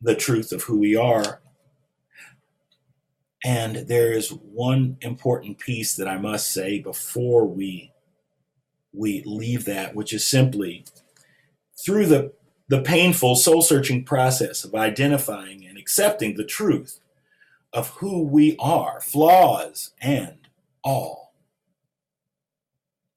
the 0.00 0.14
truth 0.14 0.52
of 0.52 0.62
who 0.62 0.78
we 0.78 0.96
are. 0.96 1.40
And 3.44 3.76
there 3.88 4.12
is 4.12 4.30
one 4.30 4.96
important 5.00 5.58
piece 5.58 5.94
that 5.96 6.08
I 6.08 6.18
must 6.18 6.52
say 6.52 6.80
before 6.80 7.46
we 7.46 7.92
we 8.92 9.22
leave 9.24 9.64
that, 9.66 9.94
which 9.94 10.12
is 10.12 10.26
simply 10.26 10.84
through 11.84 12.06
the 12.06 12.32
the 12.68 12.82
painful 12.82 13.34
soul 13.34 13.62
searching 13.62 14.04
process 14.04 14.64
of 14.64 14.74
identifying 14.74 15.66
and 15.66 15.78
accepting 15.78 16.36
the 16.36 16.44
truth 16.44 17.00
of 17.72 17.88
who 17.90 18.22
we 18.22 18.56
are, 18.58 19.00
flaws 19.00 19.90
and 20.00 20.48
all. 20.84 21.32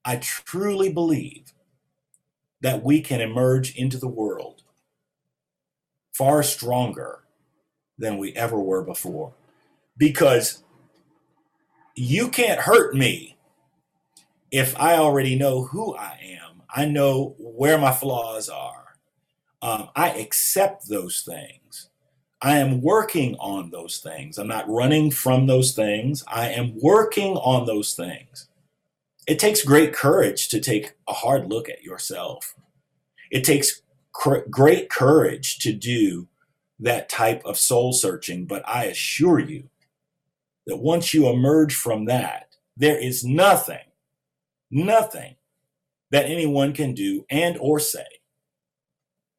I 0.04 0.18
truly 0.18 0.91
believe 0.91 1.54
that 2.62 2.84
we 2.84 3.02
can 3.02 3.22
emerge 3.22 3.76
into 3.76 3.97
the 3.97 4.08
world 4.08 4.64
far 6.14 6.43
stronger 6.43 7.20
than 7.97 8.18
we 8.18 8.34
ever 8.34 8.60
were 8.60 8.84
before. 8.84 9.34
Because 9.97 10.64
you 11.95 12.30
can't 12.30 12.62
hurt 12.62 12.95
me 12.95 13.38
if 14.49 14.78
I 14.80 14.95
already 14.95 15.36
know 15.36 15.66
who 15.66 15.95
I 15.95 16.20
am. 16.24 16.62
I 16.74 16.86
know 16.86 17.36
where 17.38 17.78
my 17.78 17.91
flaws 17.91 18.49
are. 18.49 18.81
Um, 19.62 19.89
I 19.95 20.09
accept 20.12 20.89
those 20.89 21.22
things. 21.22 21.89
I 22.41 22.57
am 22.57 22.82
working 22.82 23.36
on 23.36 23.70
those 23.70 23.99
things. 23.99 24.38
I'm 24.39 24.47
not 24.47 24.70
running 24.70 25.12
from 25.12 25.45
those 25.45 25.74
things. 25.74 26.24
I 26.28 26.49
am 26.49 26.80
working 26.82 27.38
on 27.38 27.68
those 27.68 27.93
things. 27.93 28.47
It 29.28 29.38
takes 29.38 29.64
great 29.64 29.93
courage 29.93 30.49
to 30.49 30.59
take 30.59 30.93
a 31.07 31.14
hard 31.14 31.49
look 31.49 31.70
at 31.70 31.84
yourself. 31.84 32.55
It 33.32 33.43
takes 33.43 33.82
cr- 34.12 34.47
great 34.49 34.89
courage 34.89 35.59
to 35.59 35.74
do 35.74 36.28
that 36.80 37.09
type 37.09 37.43
of 37.45 37.57
soul 37.57 37.93
searching, 37.93 38.45
but 38.45 38.68
I 38.68 38.86
assure 38.86 39.39
you 39.39 39.70
that 40.66 40.78
once 40.78 41.14
you 41.14 41.28
emerge 41.30 41.76
from 41.76 42.05
that, 42.05 42.55
there 42.76 42.97
is 42.97 43.24
nothing, 43.24 43.86
nothing 44.72 45.36
that 46.09 46.26
anyone 46.26 46.74
can 46.74 46.93
do 46.95 47.26
and 47.30 47.57
or 47.59 47.80
say 47.80 48.05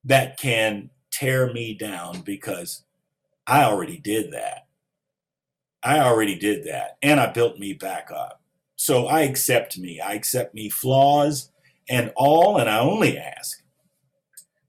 that 0.05 0.39
can 0.39 0.91
tear 1.11 1.53
me 1.53 1.75
down 1.75 2.21
because 2.23 2.85
I 3.47 3.65
already 3.65 3.99
did 3.99 4.33
that. 4.33 4.67
I 5.83 5.99
already 6.01 6.37
did 6.37 6.65
that 6.65 6.97
and 7.03 7.21
I 7.21 7.33
built 7.33 7.59
me 7.59 7.73
back 7.73 8.11
up. 8.15 8.41
So 8.77 9.07
I 9.07 9.23
accept 9.23 9.79
me. 9.79 10.01
I 10.01 10.15
accept 10.15 10.55
me 10.55 10.69
flaws 10.69 11.51
and 11.89 12.13
all 12.17 12.59
and 12.59 12.69
I 12.69 12.79
only 12.79 13.19
ask 13.19 13.63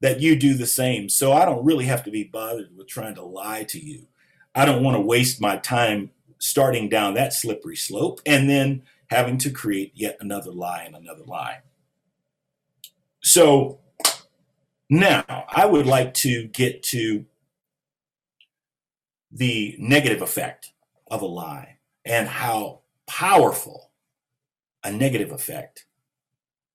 that 0.02 0.20
you 0.20 0.36
do 0.36 0.54
the 0.54 0.66
same 0.66 1.08
so 1.08 1.32
I 1.32 1.46
don't 1.46 1.64
really 1.64 1.86
have 1.86 2.04
to 2.04 2.12
be 2.12 2.24
bothered 2.24 2.76
with 2.76 2.88
trying 2.88 3.16
to 3.16 3.24
lie 3.24 3.64
to 3.66 3.80
you. 3.80 4.08
I 4.54 4.66
don't 4.66 4.84
want 4.84 4.96
to 4.98 5.02
waste 5.02 5.40
my 5.40 5.58
time 5.58 6.12
starting 6.40 6.90
down 6.90 7.14
that 7.14 7.34
slippery 7.34 7.76
slope 7.76 8.20
and 8.26 8.50
then 8.50 8.84
having 9.08 9.38
to 9.38 9.50
create 9.50 9.94
yet 9.96 10.18
another 10.20 10.52
lie 10.52 10.84
and 10.84 10.96
another 10.96 11.24
lie. 11.26 11.60
So 13.22 13.80
now 15.00 15.46
I 15.50 15.66
would 15.66 15.86
like 15.86 16.14
to 16.16 16.48
get 16.48 16.84
to 16.84 17.26
the 19.32 19.76
negative 19.80 20.22
effect 20.22 20.72
of 21.10 21.22
a 21.22 21.26
lie 21.26 21.78
and 22.06 22.28
how 22.28 22.82
powerful 23.08 23.90
a 24.84 24.92
negative 24.92 25.32
effect 25.32 25.86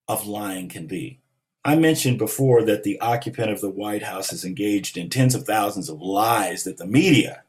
of 0.08 0.26
lying 0.26 0.68
can 0.68 0.86
be. 0.86 1.20
I 1.64 1.76
mentioned 1.76 2.18
before 2.18 2.62
that 2.64 2.82
the 2.82 2.98
occupant 3.00 3.50
of 3.50 3.60
the 3.60 3.70
White 3.70 4.02
House 4.02 4.32
is 4.32 4.44
engaged 4.44 4.96
in 4.96 5.10
tens 5.10 5.34
of 5.34 5.44
thousands 5.44 5.88
of 5.88 6.00
lies 6.00 6.64
that 6.64 6.78
the 6.78 6.86
media 6.86 7.42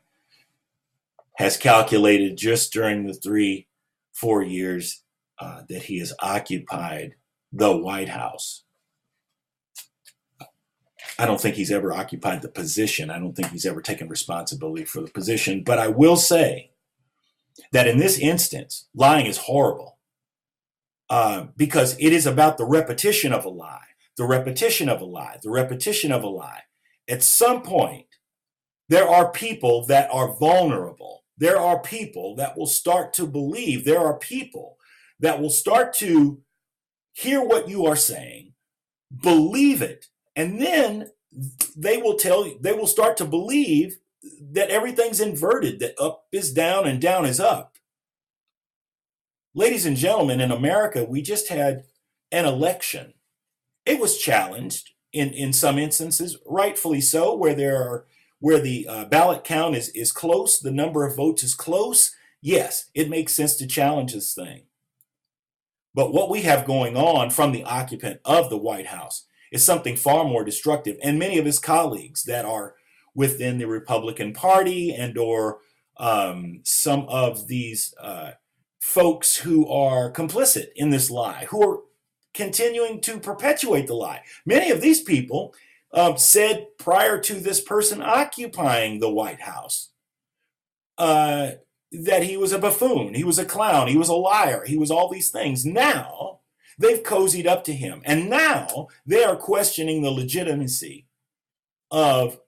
has 1.36 1.56
calculated 1.58 2.38
just 2.38 2.74
during 2.74 3.08
the 3.08 3.14
three, 3.14 3.68
four 4.14 4.44
years 4.44 5.04
uh, 5.40 5.62
that 5.70 5.84
he 5.84 6.00
has 6.00 6.14
occupied 6.20 7.16
the 7.54 7.76
White 7.76 8.10
House. 8.10 8.64
I 11.20 11.26
don't 11.26 11.40
think 11.40 11.56
he's 11.56 11.72
ever 11.72 11.94
occupied 11.94 12.42
the 12.42 12.50
position. 12.50 13.12
I 13.12 13.20
don't 13.20 13.36
think 13.36 13.50
he's 13.50 13.66
ever 13.66 13.82
taken 13.82 14.08
responsibility 14.08 14.86
for 14.86 15.02
the 15.02 15.12
position. 15.12 15.64
But 15.64 15.78
I 15.78 15.88
will 15.88 16.16
say 16.16 16.72
that 17.72 17.88
in 17.88 17.98
this 18.00 18.18
instance, 18.18 18.88
lying 18.96 19.26
is 19.26 19.38
horrible 19.38 20.00
uh, 21.10 21.48
because 21.58 21.96
it 22.00 22.14
is 22.14 22.26
about 22.26 22.58
the 22.58 22.66
repetition 22.66 23.34
of 23.34 23.46
a 23.46 23.50
lie, 23.50 23.86
the 24.18 24.26
repetition 24.26 24.90
of 24.90 25.02
a 25.02 25.06
lie, 25.06 25.38
the 25.44 25.52
repetition 25.52 26.12
of 26.12 26.24
a 26.24 26.30
lie. 26.30 26.64
At 27.08 27.22
some 27.24 27.62
point, 27.62 28.08
there 28.88 29.08
are 29.08 29.32
people 29.32 29.86
that 29.88 30.10
are 30.12 30.34
vulnerable 30.40 31.20
there 31.40 31.58
are 31.58 31.80
people 31.80 32.36
that 32.36 32.58
will 32.58 32.68
start 32.68 33.14
to 33.14 33.26
believe. 33.26 33.86
There 33.86 34.00
are 34.00 34.18
people 34.18 34.78
that 35.22 35.42
will 35.42 35.50
start 35.50 35.94
to 35.96 36.42
hear 37.14 37.42
what 37.42 37.70
you 37.70 37.86
are 37.86 37.96
saying, 37.96 38.54
believe 39.24 39.82
it, 39.82 40.08
and 40.40 40.62
then 40.62 41.12
they 41.76 41.98
will 41.98 42.16
tell 42.16 42.48
you, 42.48 42.58
they 42.62 42.72
will 42.72 42.88
start 42.88 43.18
to 43.18 43.26
believe 43.26 43.98
that 44.54 44.70
everything's 44.70 45.20
inverted, 45.20 45.82
that 45.82 46.00
up 46.00 46.28
is 46.32 46.54
down 46.54 46.88
and 46.88 47.02
down 47.02 47.26
is 47.26 47.42
up. 47.42 47.76
Ladies 49.54 49.86
and 49.86 49.98
gentlemen, 49.98 50.40
in 50.40 50.50
America, 50.50 51.04
we 51.04 51.22
just 51.22 51.50
had 51.50 51.84
an 52.32 52.46
election. 52.46 53.16
It 53.86 54.00
was 54.00 54.18
challenged 54.18 54.92
in, 55.12 55.32
in 55.32 55.52
some 55.52 55.78
instances, 55.78 56.38
rightfully 56.46 57.02
so, 57.02 57.36
where 57.36 57.54
there 57.54 57.76
are 57.76 58.06
where 58.40 58.62
the 58.62 58.88
uh, 58.88 59.04
ballot 59.04 59.44
count 59.44 59.76
is, 59.76 59.90
is 59.90 60.14
close, 60.14 60.58
the 60.58 60.72
number 60.72 61.06
of 61.06 61.18
votes 61.18 61.44
is 61.44 61.54
close, 61.54 62.16
yes, 62.42 62.90
it 62.94 63.10
makes 63.10 63.34
sense 63.34 63.58
to 63.58 63.68
challenge 63.68 64.14
this 64.14 64.34
thing. 64.34 64.62
But 65.94 66.14
what 66.14 66.30
we 66.30 66.44
have 66.44 66.66
going 66.66 66.96
on 66.96 67.30
from 67.30 67.52
the 67.52 67.66
occupant 67.66 68.22
of 68.24 68.50
the 68.50 68.58
White 68.58 68.88
House 68.88 69.26
is 69.52 69.66
something 69.66 69.96
far 69.96 70.24
more 70.24 70.44
destructive. 70.44 70.98
And 71.04 71.20
many 71.20 71.38
of 71.38 71.46
his 71.46 71.60
colleagues 71.60 72.24
that 72.24 72.46
are 72.46 72.76
within 73.16 73.58
the 73.58 73.68
Republican 73.68 74.34
Party 74.34 74.94
and 74.94 75.18
or 75.18 75.60
um, 75.98 76.62
some 76.64 77.06
of 77.10 77.48
these 77.48 77.94
uh, 78.02 78.32
folks 78.80 79.38
who 79.38 79.68
are 79.68 80.12
complicit 80.12 80.68
in 80.76 80.90
this 80.90 81.10
lie, 81.10 81.46
who 81.50 81.62
are 81.68 81.80
continuing 82.34 83.02
to 83.02 83.20
perpetuate 83.20 83.88
the 83.88 83.94
lie. 83.94 84.24
Many 84.46 84.72
of 84.72 84.82
these 84.82 85.02
people 85.02 85.54
um, 85.92 86.18
said 86.18 86.68
prior 86.78 87.20
to 87.20 87.34
this 87.34 87.60
person 87.60 88.02
occupying 88.02 89.00
the 89.00 89.10
White 89.10 89.42
House 89.42 89.90
uh, 90.98 91.52
that 91.92 92.24
he 92.24 92.38
was 92.38 92.52
a 92.52 92.60
buffoon, 92.60 93.14
he 93.16 93.24
was 93.24 93.40
a 93.40 93.46
clown, 93.46 93.88
he 93.88 93.98
was 93.98 94.10
a 94.10 94.14
liar, 94.14 94.64
he 94.66 94.78
was 94.78 94.92
all 94.92 95.10
these 95.10 95.30
things. 95.30 95.66
Now 95.66 96.39
they've 96.80 97.04
cozied 97.04 97.46
up 97.46 97.64
to 97.66 97.74
him, 97.74 98.02
and 98.06 98.30
now 98.30 98.88
they 99.06 99.24
are 99.24 99.36
questioning 99.36 100.02
the 100.02 100.10
legitimacy 100.10 101.06
of 101.92 102.40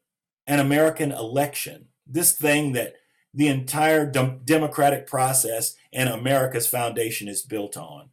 an 0.47 0.59
American 0.59 1.11
election. 1.11 1.89
This 2.07 2.35
thing 2.35 2.71
that 2.71 2.95
the 3.33 3.47
entire 3.47 4.09
de- 4.09 4.39
democratic 4.43 5.05
process 5.05 5.75
and 5.93 6.09
America's 6.09 6.67
foundation 6.67 7.27
is 7.27 7.43
built 7.43 7.77
on. 7.77 8.09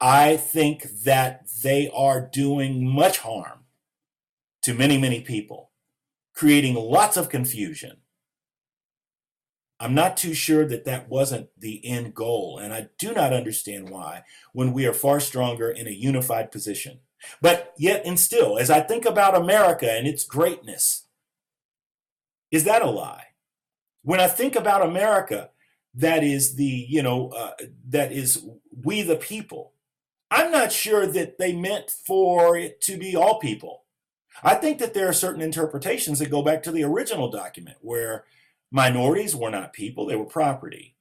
I 0.00 0.36
think 0.36 0.84
that 1.04 1.48
they 1.62 1.90
are 1.92 2.20
doing 2.20 2.88
much 2.88 3.18
harm 3.18 3.64
to 4.62 4.74
many, 4.74 4.96
many 4.96 5.20
people, 5.22 5.70
creating 6.34 6.74
lots 6.74 7.16
of 7.16 7.28
confusion. 7.28 7.96
I'm 9.80 9.94
not 9.94 10.16
too 10.16 10.34
sure 10.34 10.66
that 10.66 10.84
that 10.86 11.08
wasn't 11.08 11.48
the 11.56 11.84
end 11.86 12.14
goal, 12.14 12.58
and 12.58 12.72
I 12.72 12.88
do 12.98 13.12
not 13.12 13.32
understand 13.32 13.90
why 13.90 14.24
when 14.52 14.72
we 14.72 14.86
are 14.86 14.92
far 14.92 15.20
stronger 15.20 15.70
in 15.70 15.86
a 15.86 15.92
unified 15.92 16.50
position. 16.50 17.00
But 17.40 17.74
yet, 17.78 18.02
and 18.04 18.18
still, 18.18 18.58
as 18.58 18.70
I 18.70 18.80
think 18.80 19.04
about 19.04 19.36
America 19.36 19.90
and 19.90 20.06
its 20.06 20.24
greatness, 20.24 21.06
is 22.50 22.64
that 22.64 22.82
a 22.82 22.90
lie? 22.90 23.26
When 24.02 24.20
I 24.20 24.26
think 24.26 24.56
about 24.56 24.86
America, 24.86 25.50
that 25.94 26.24
is 26.24 26.56
the, 26.56 26.86
you 26.88 27.02
know, 27.02 27.28
uh, 27.28 27.52
that 27.88 28.12
is 28.12 28.44
we 28.84 29.02
the 29.02 29.16
people 29.16 29.72
I'm 30.30 30.50
not 30.50 30.72
sure 30.72 31.06
that 31.06 31.38
they 31.38 31.52
meant 31.52 31.90
for 31.90 32.56
it 32.56 32.80
to 32.82 32.98
be 32.98 33.16
all 33.16 33.38
people. 33.38 33.84
I 34.42 34.54
think 34.54 34.78
that 34.78 34.94
there 34.94 35.08
are 35.08 35.14
certain 35.14 35.42
interpretations 35.42 36.18
that 36.18 36.30
go 36.30 36.42
back 36.42 36.62
to 36.64 36.70
the 36.70 36.84
original 36.84 37.30
document 37.30 37.78
where 37.80 38.24
minorities 38.70 39.36
were 39.36 39.50
not 39.50 39.72
people, 39.72 40.06
they 40.06 40.16
were 40.16 40.24
property. 40.24 40.96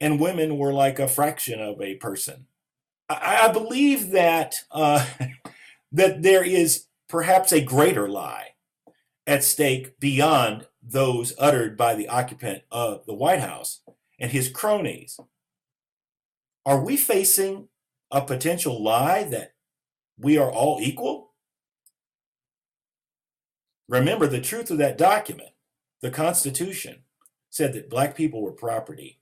And 0.00 0.20
women 0.20 0.58
were 0.58 0.72
like 0.72 0.98
a 0.98 1.08
fraction 1.08 1.60
of 1.60 1.80
a 1.80 1.96
person. 1.96 2.46
I, 3.08 3.48
I 3.48 3.52
believe 3.52 4.10
that 4.10 4.56
uh, 4.70 5.06
that 5.92 6.22
there 6.22 6.44
is 6.44 6.86
perhaps 7.08 7.52
a 7.52 7.60
greater 7.62 8.08
lie 8.08 8.48
at 9.26 9.44
stake 9.44 10.00
beyond 10.00 10.66
those 10.82 11.34
uttered 11.38 11.76
by 11.76 11.94
the 11.94 12.08
occupant 12.08 12.62
of 12.70 13.06
the 13.06 13.14
White 13.14 13.40
House 13.40 13.80
and 14.18 14.30
his 14.32 14.48
cronies. 14.48 15.20
Are 16.66 16.82
we 16.84 16.96
facing 16.96 17.68
a 18.10 18.22
potential 18.22 18.82
lie 18.82 19.24
that 19.24 19.54
we 20.18 20.38
are 20.38 20.50
all 20.50 20.78
equal? 20.80 21.32
Remember, 23.88 24.26
the 24.26 24.40
truth 24.40 24.70
of 24.70 24.78
that 24.78 24.98
document, 24.98 25.50
the 26.00 26.10
Constitution, 26.10 27.02
said 27.50 27.72
that 27.72 27.90
black 27.90 28.14
people 28.14 28.42
were 28.42 28.52
property, 28.52 29.18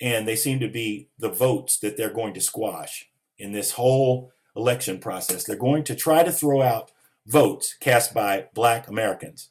and 0.00 0.26
they 0.26 0.36
seem 0.36 0.60
to 0.60 0.68
be 0.68 1.08
the 1.18 1.30
votes 1.30 1.78
that 1.78 1.96
they're 1.96 2.10
going 2.10 2.34
to 2.34 2.40
squash 2.40 3.08
in 3.38 3.52
this 3.52 3.72
whole 3.72 4.32
election 4.54 4.98
process. 4.98 5.44
They're 5.44 5.56
going 5.56 5.84
to 5.84 5.94
try 5.94 6.22
to 6.22 6.32
throw 6.32 6.62
out 6.62 6.92
votes 7.26 7.74
cast 7.80 8.14
by 8.14 8.46
black 8.54 8.88
Americans. 8.88 9.50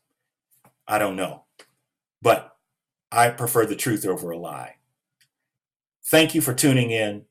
I 0.88 0.99
don't 0.99 1.16
know. 1.16 1.43
But 2.22 2.56
I 3.12 3.30
prefer 3.30 3.66
the 3.66 3.76
truth 3.76 4.06
over 4.06 4.32
a 4.32 4.38
lie. 4.38 4.76
Thank 6.03 6.36
you 6.36 6.41
for 6.41 6.53
tuning 6.53 6.91
in 6.91 7.26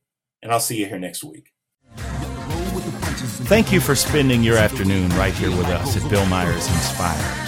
and 0.45 0.53
I'll 0.53 0.61
see 0.61 0.79
you 0.79 0.87
here 0.87 0.99
next 0.99 1.25
week. 1.25 1.53
Thank 3.47 3.73
you 3.73 3.81
for 3.81 3.95
spending 3.95 4.43
your 4.43 4.57
afternoon 4.57 5.09
right 5.11 5.35
here 5.35 5.51
with 5.51 5.67
us 5.67 5.97
at 5.97 6.09
Bill 6.11 6.27
Myers 6.27 6.69
Inspires. 6.69 7.44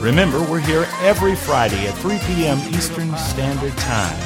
Remember, 0.00 0.40
we're 0.40 0.60
here 0.60 0.86
every 1.02 1.36
Friday 1.36 1.86
at 1.86 1.94
3 1.98 2.18
p.m. 2.20 2.58
Eastern 2.70 3.14
Standard 3.18 3.76
Time 3.76 4.18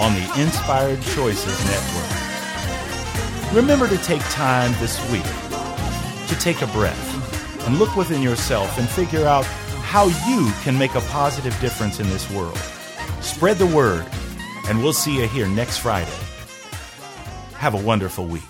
on 0.00 0.14
the 0.14 0.40
Inspired 0.40 1.02
Choices 1.02 1.62
Network. 1.66 3.54
Remember 3.54 3.86
to 3.86 3.98
take 3.98 4.22
time 4.30 4.72
this 4.80 4.98
week 5.12 5.22
to 6.26 6.38
take 6.40 6.62
a 6.62 6.66
breath 6.68 7.66
and 7.66 7.78
look 7.78 7.96
within 7.96 8.22
yourself 8.22 8.78
and 8.78 8.88
figure 8.88 9.26
out 9.26 9.44
how 9.84 10.06
you 10.26 10.50
can 10.62 10.78
make 10.78 10.94
a 10.94 11.02
positive 11.02 11.52
difference 11.60 12.00
in 12.00 12.08
this 12.08 12.30
world. 12.30 12.56
Spread 13.20 13.58
the 13.58 13.66
word, 13.66 14.06
and 14.68 14.82
we'll 14.82 14.94
see 14.94 15.20
you 15.20 15.28
here 15.28 15.48
next 15.48 15.78
Friday. 15.78 16.10
Have 17.56 17.74
a 17.74 17.82
wonderful 17.82 18.24
week. 18.24 18.49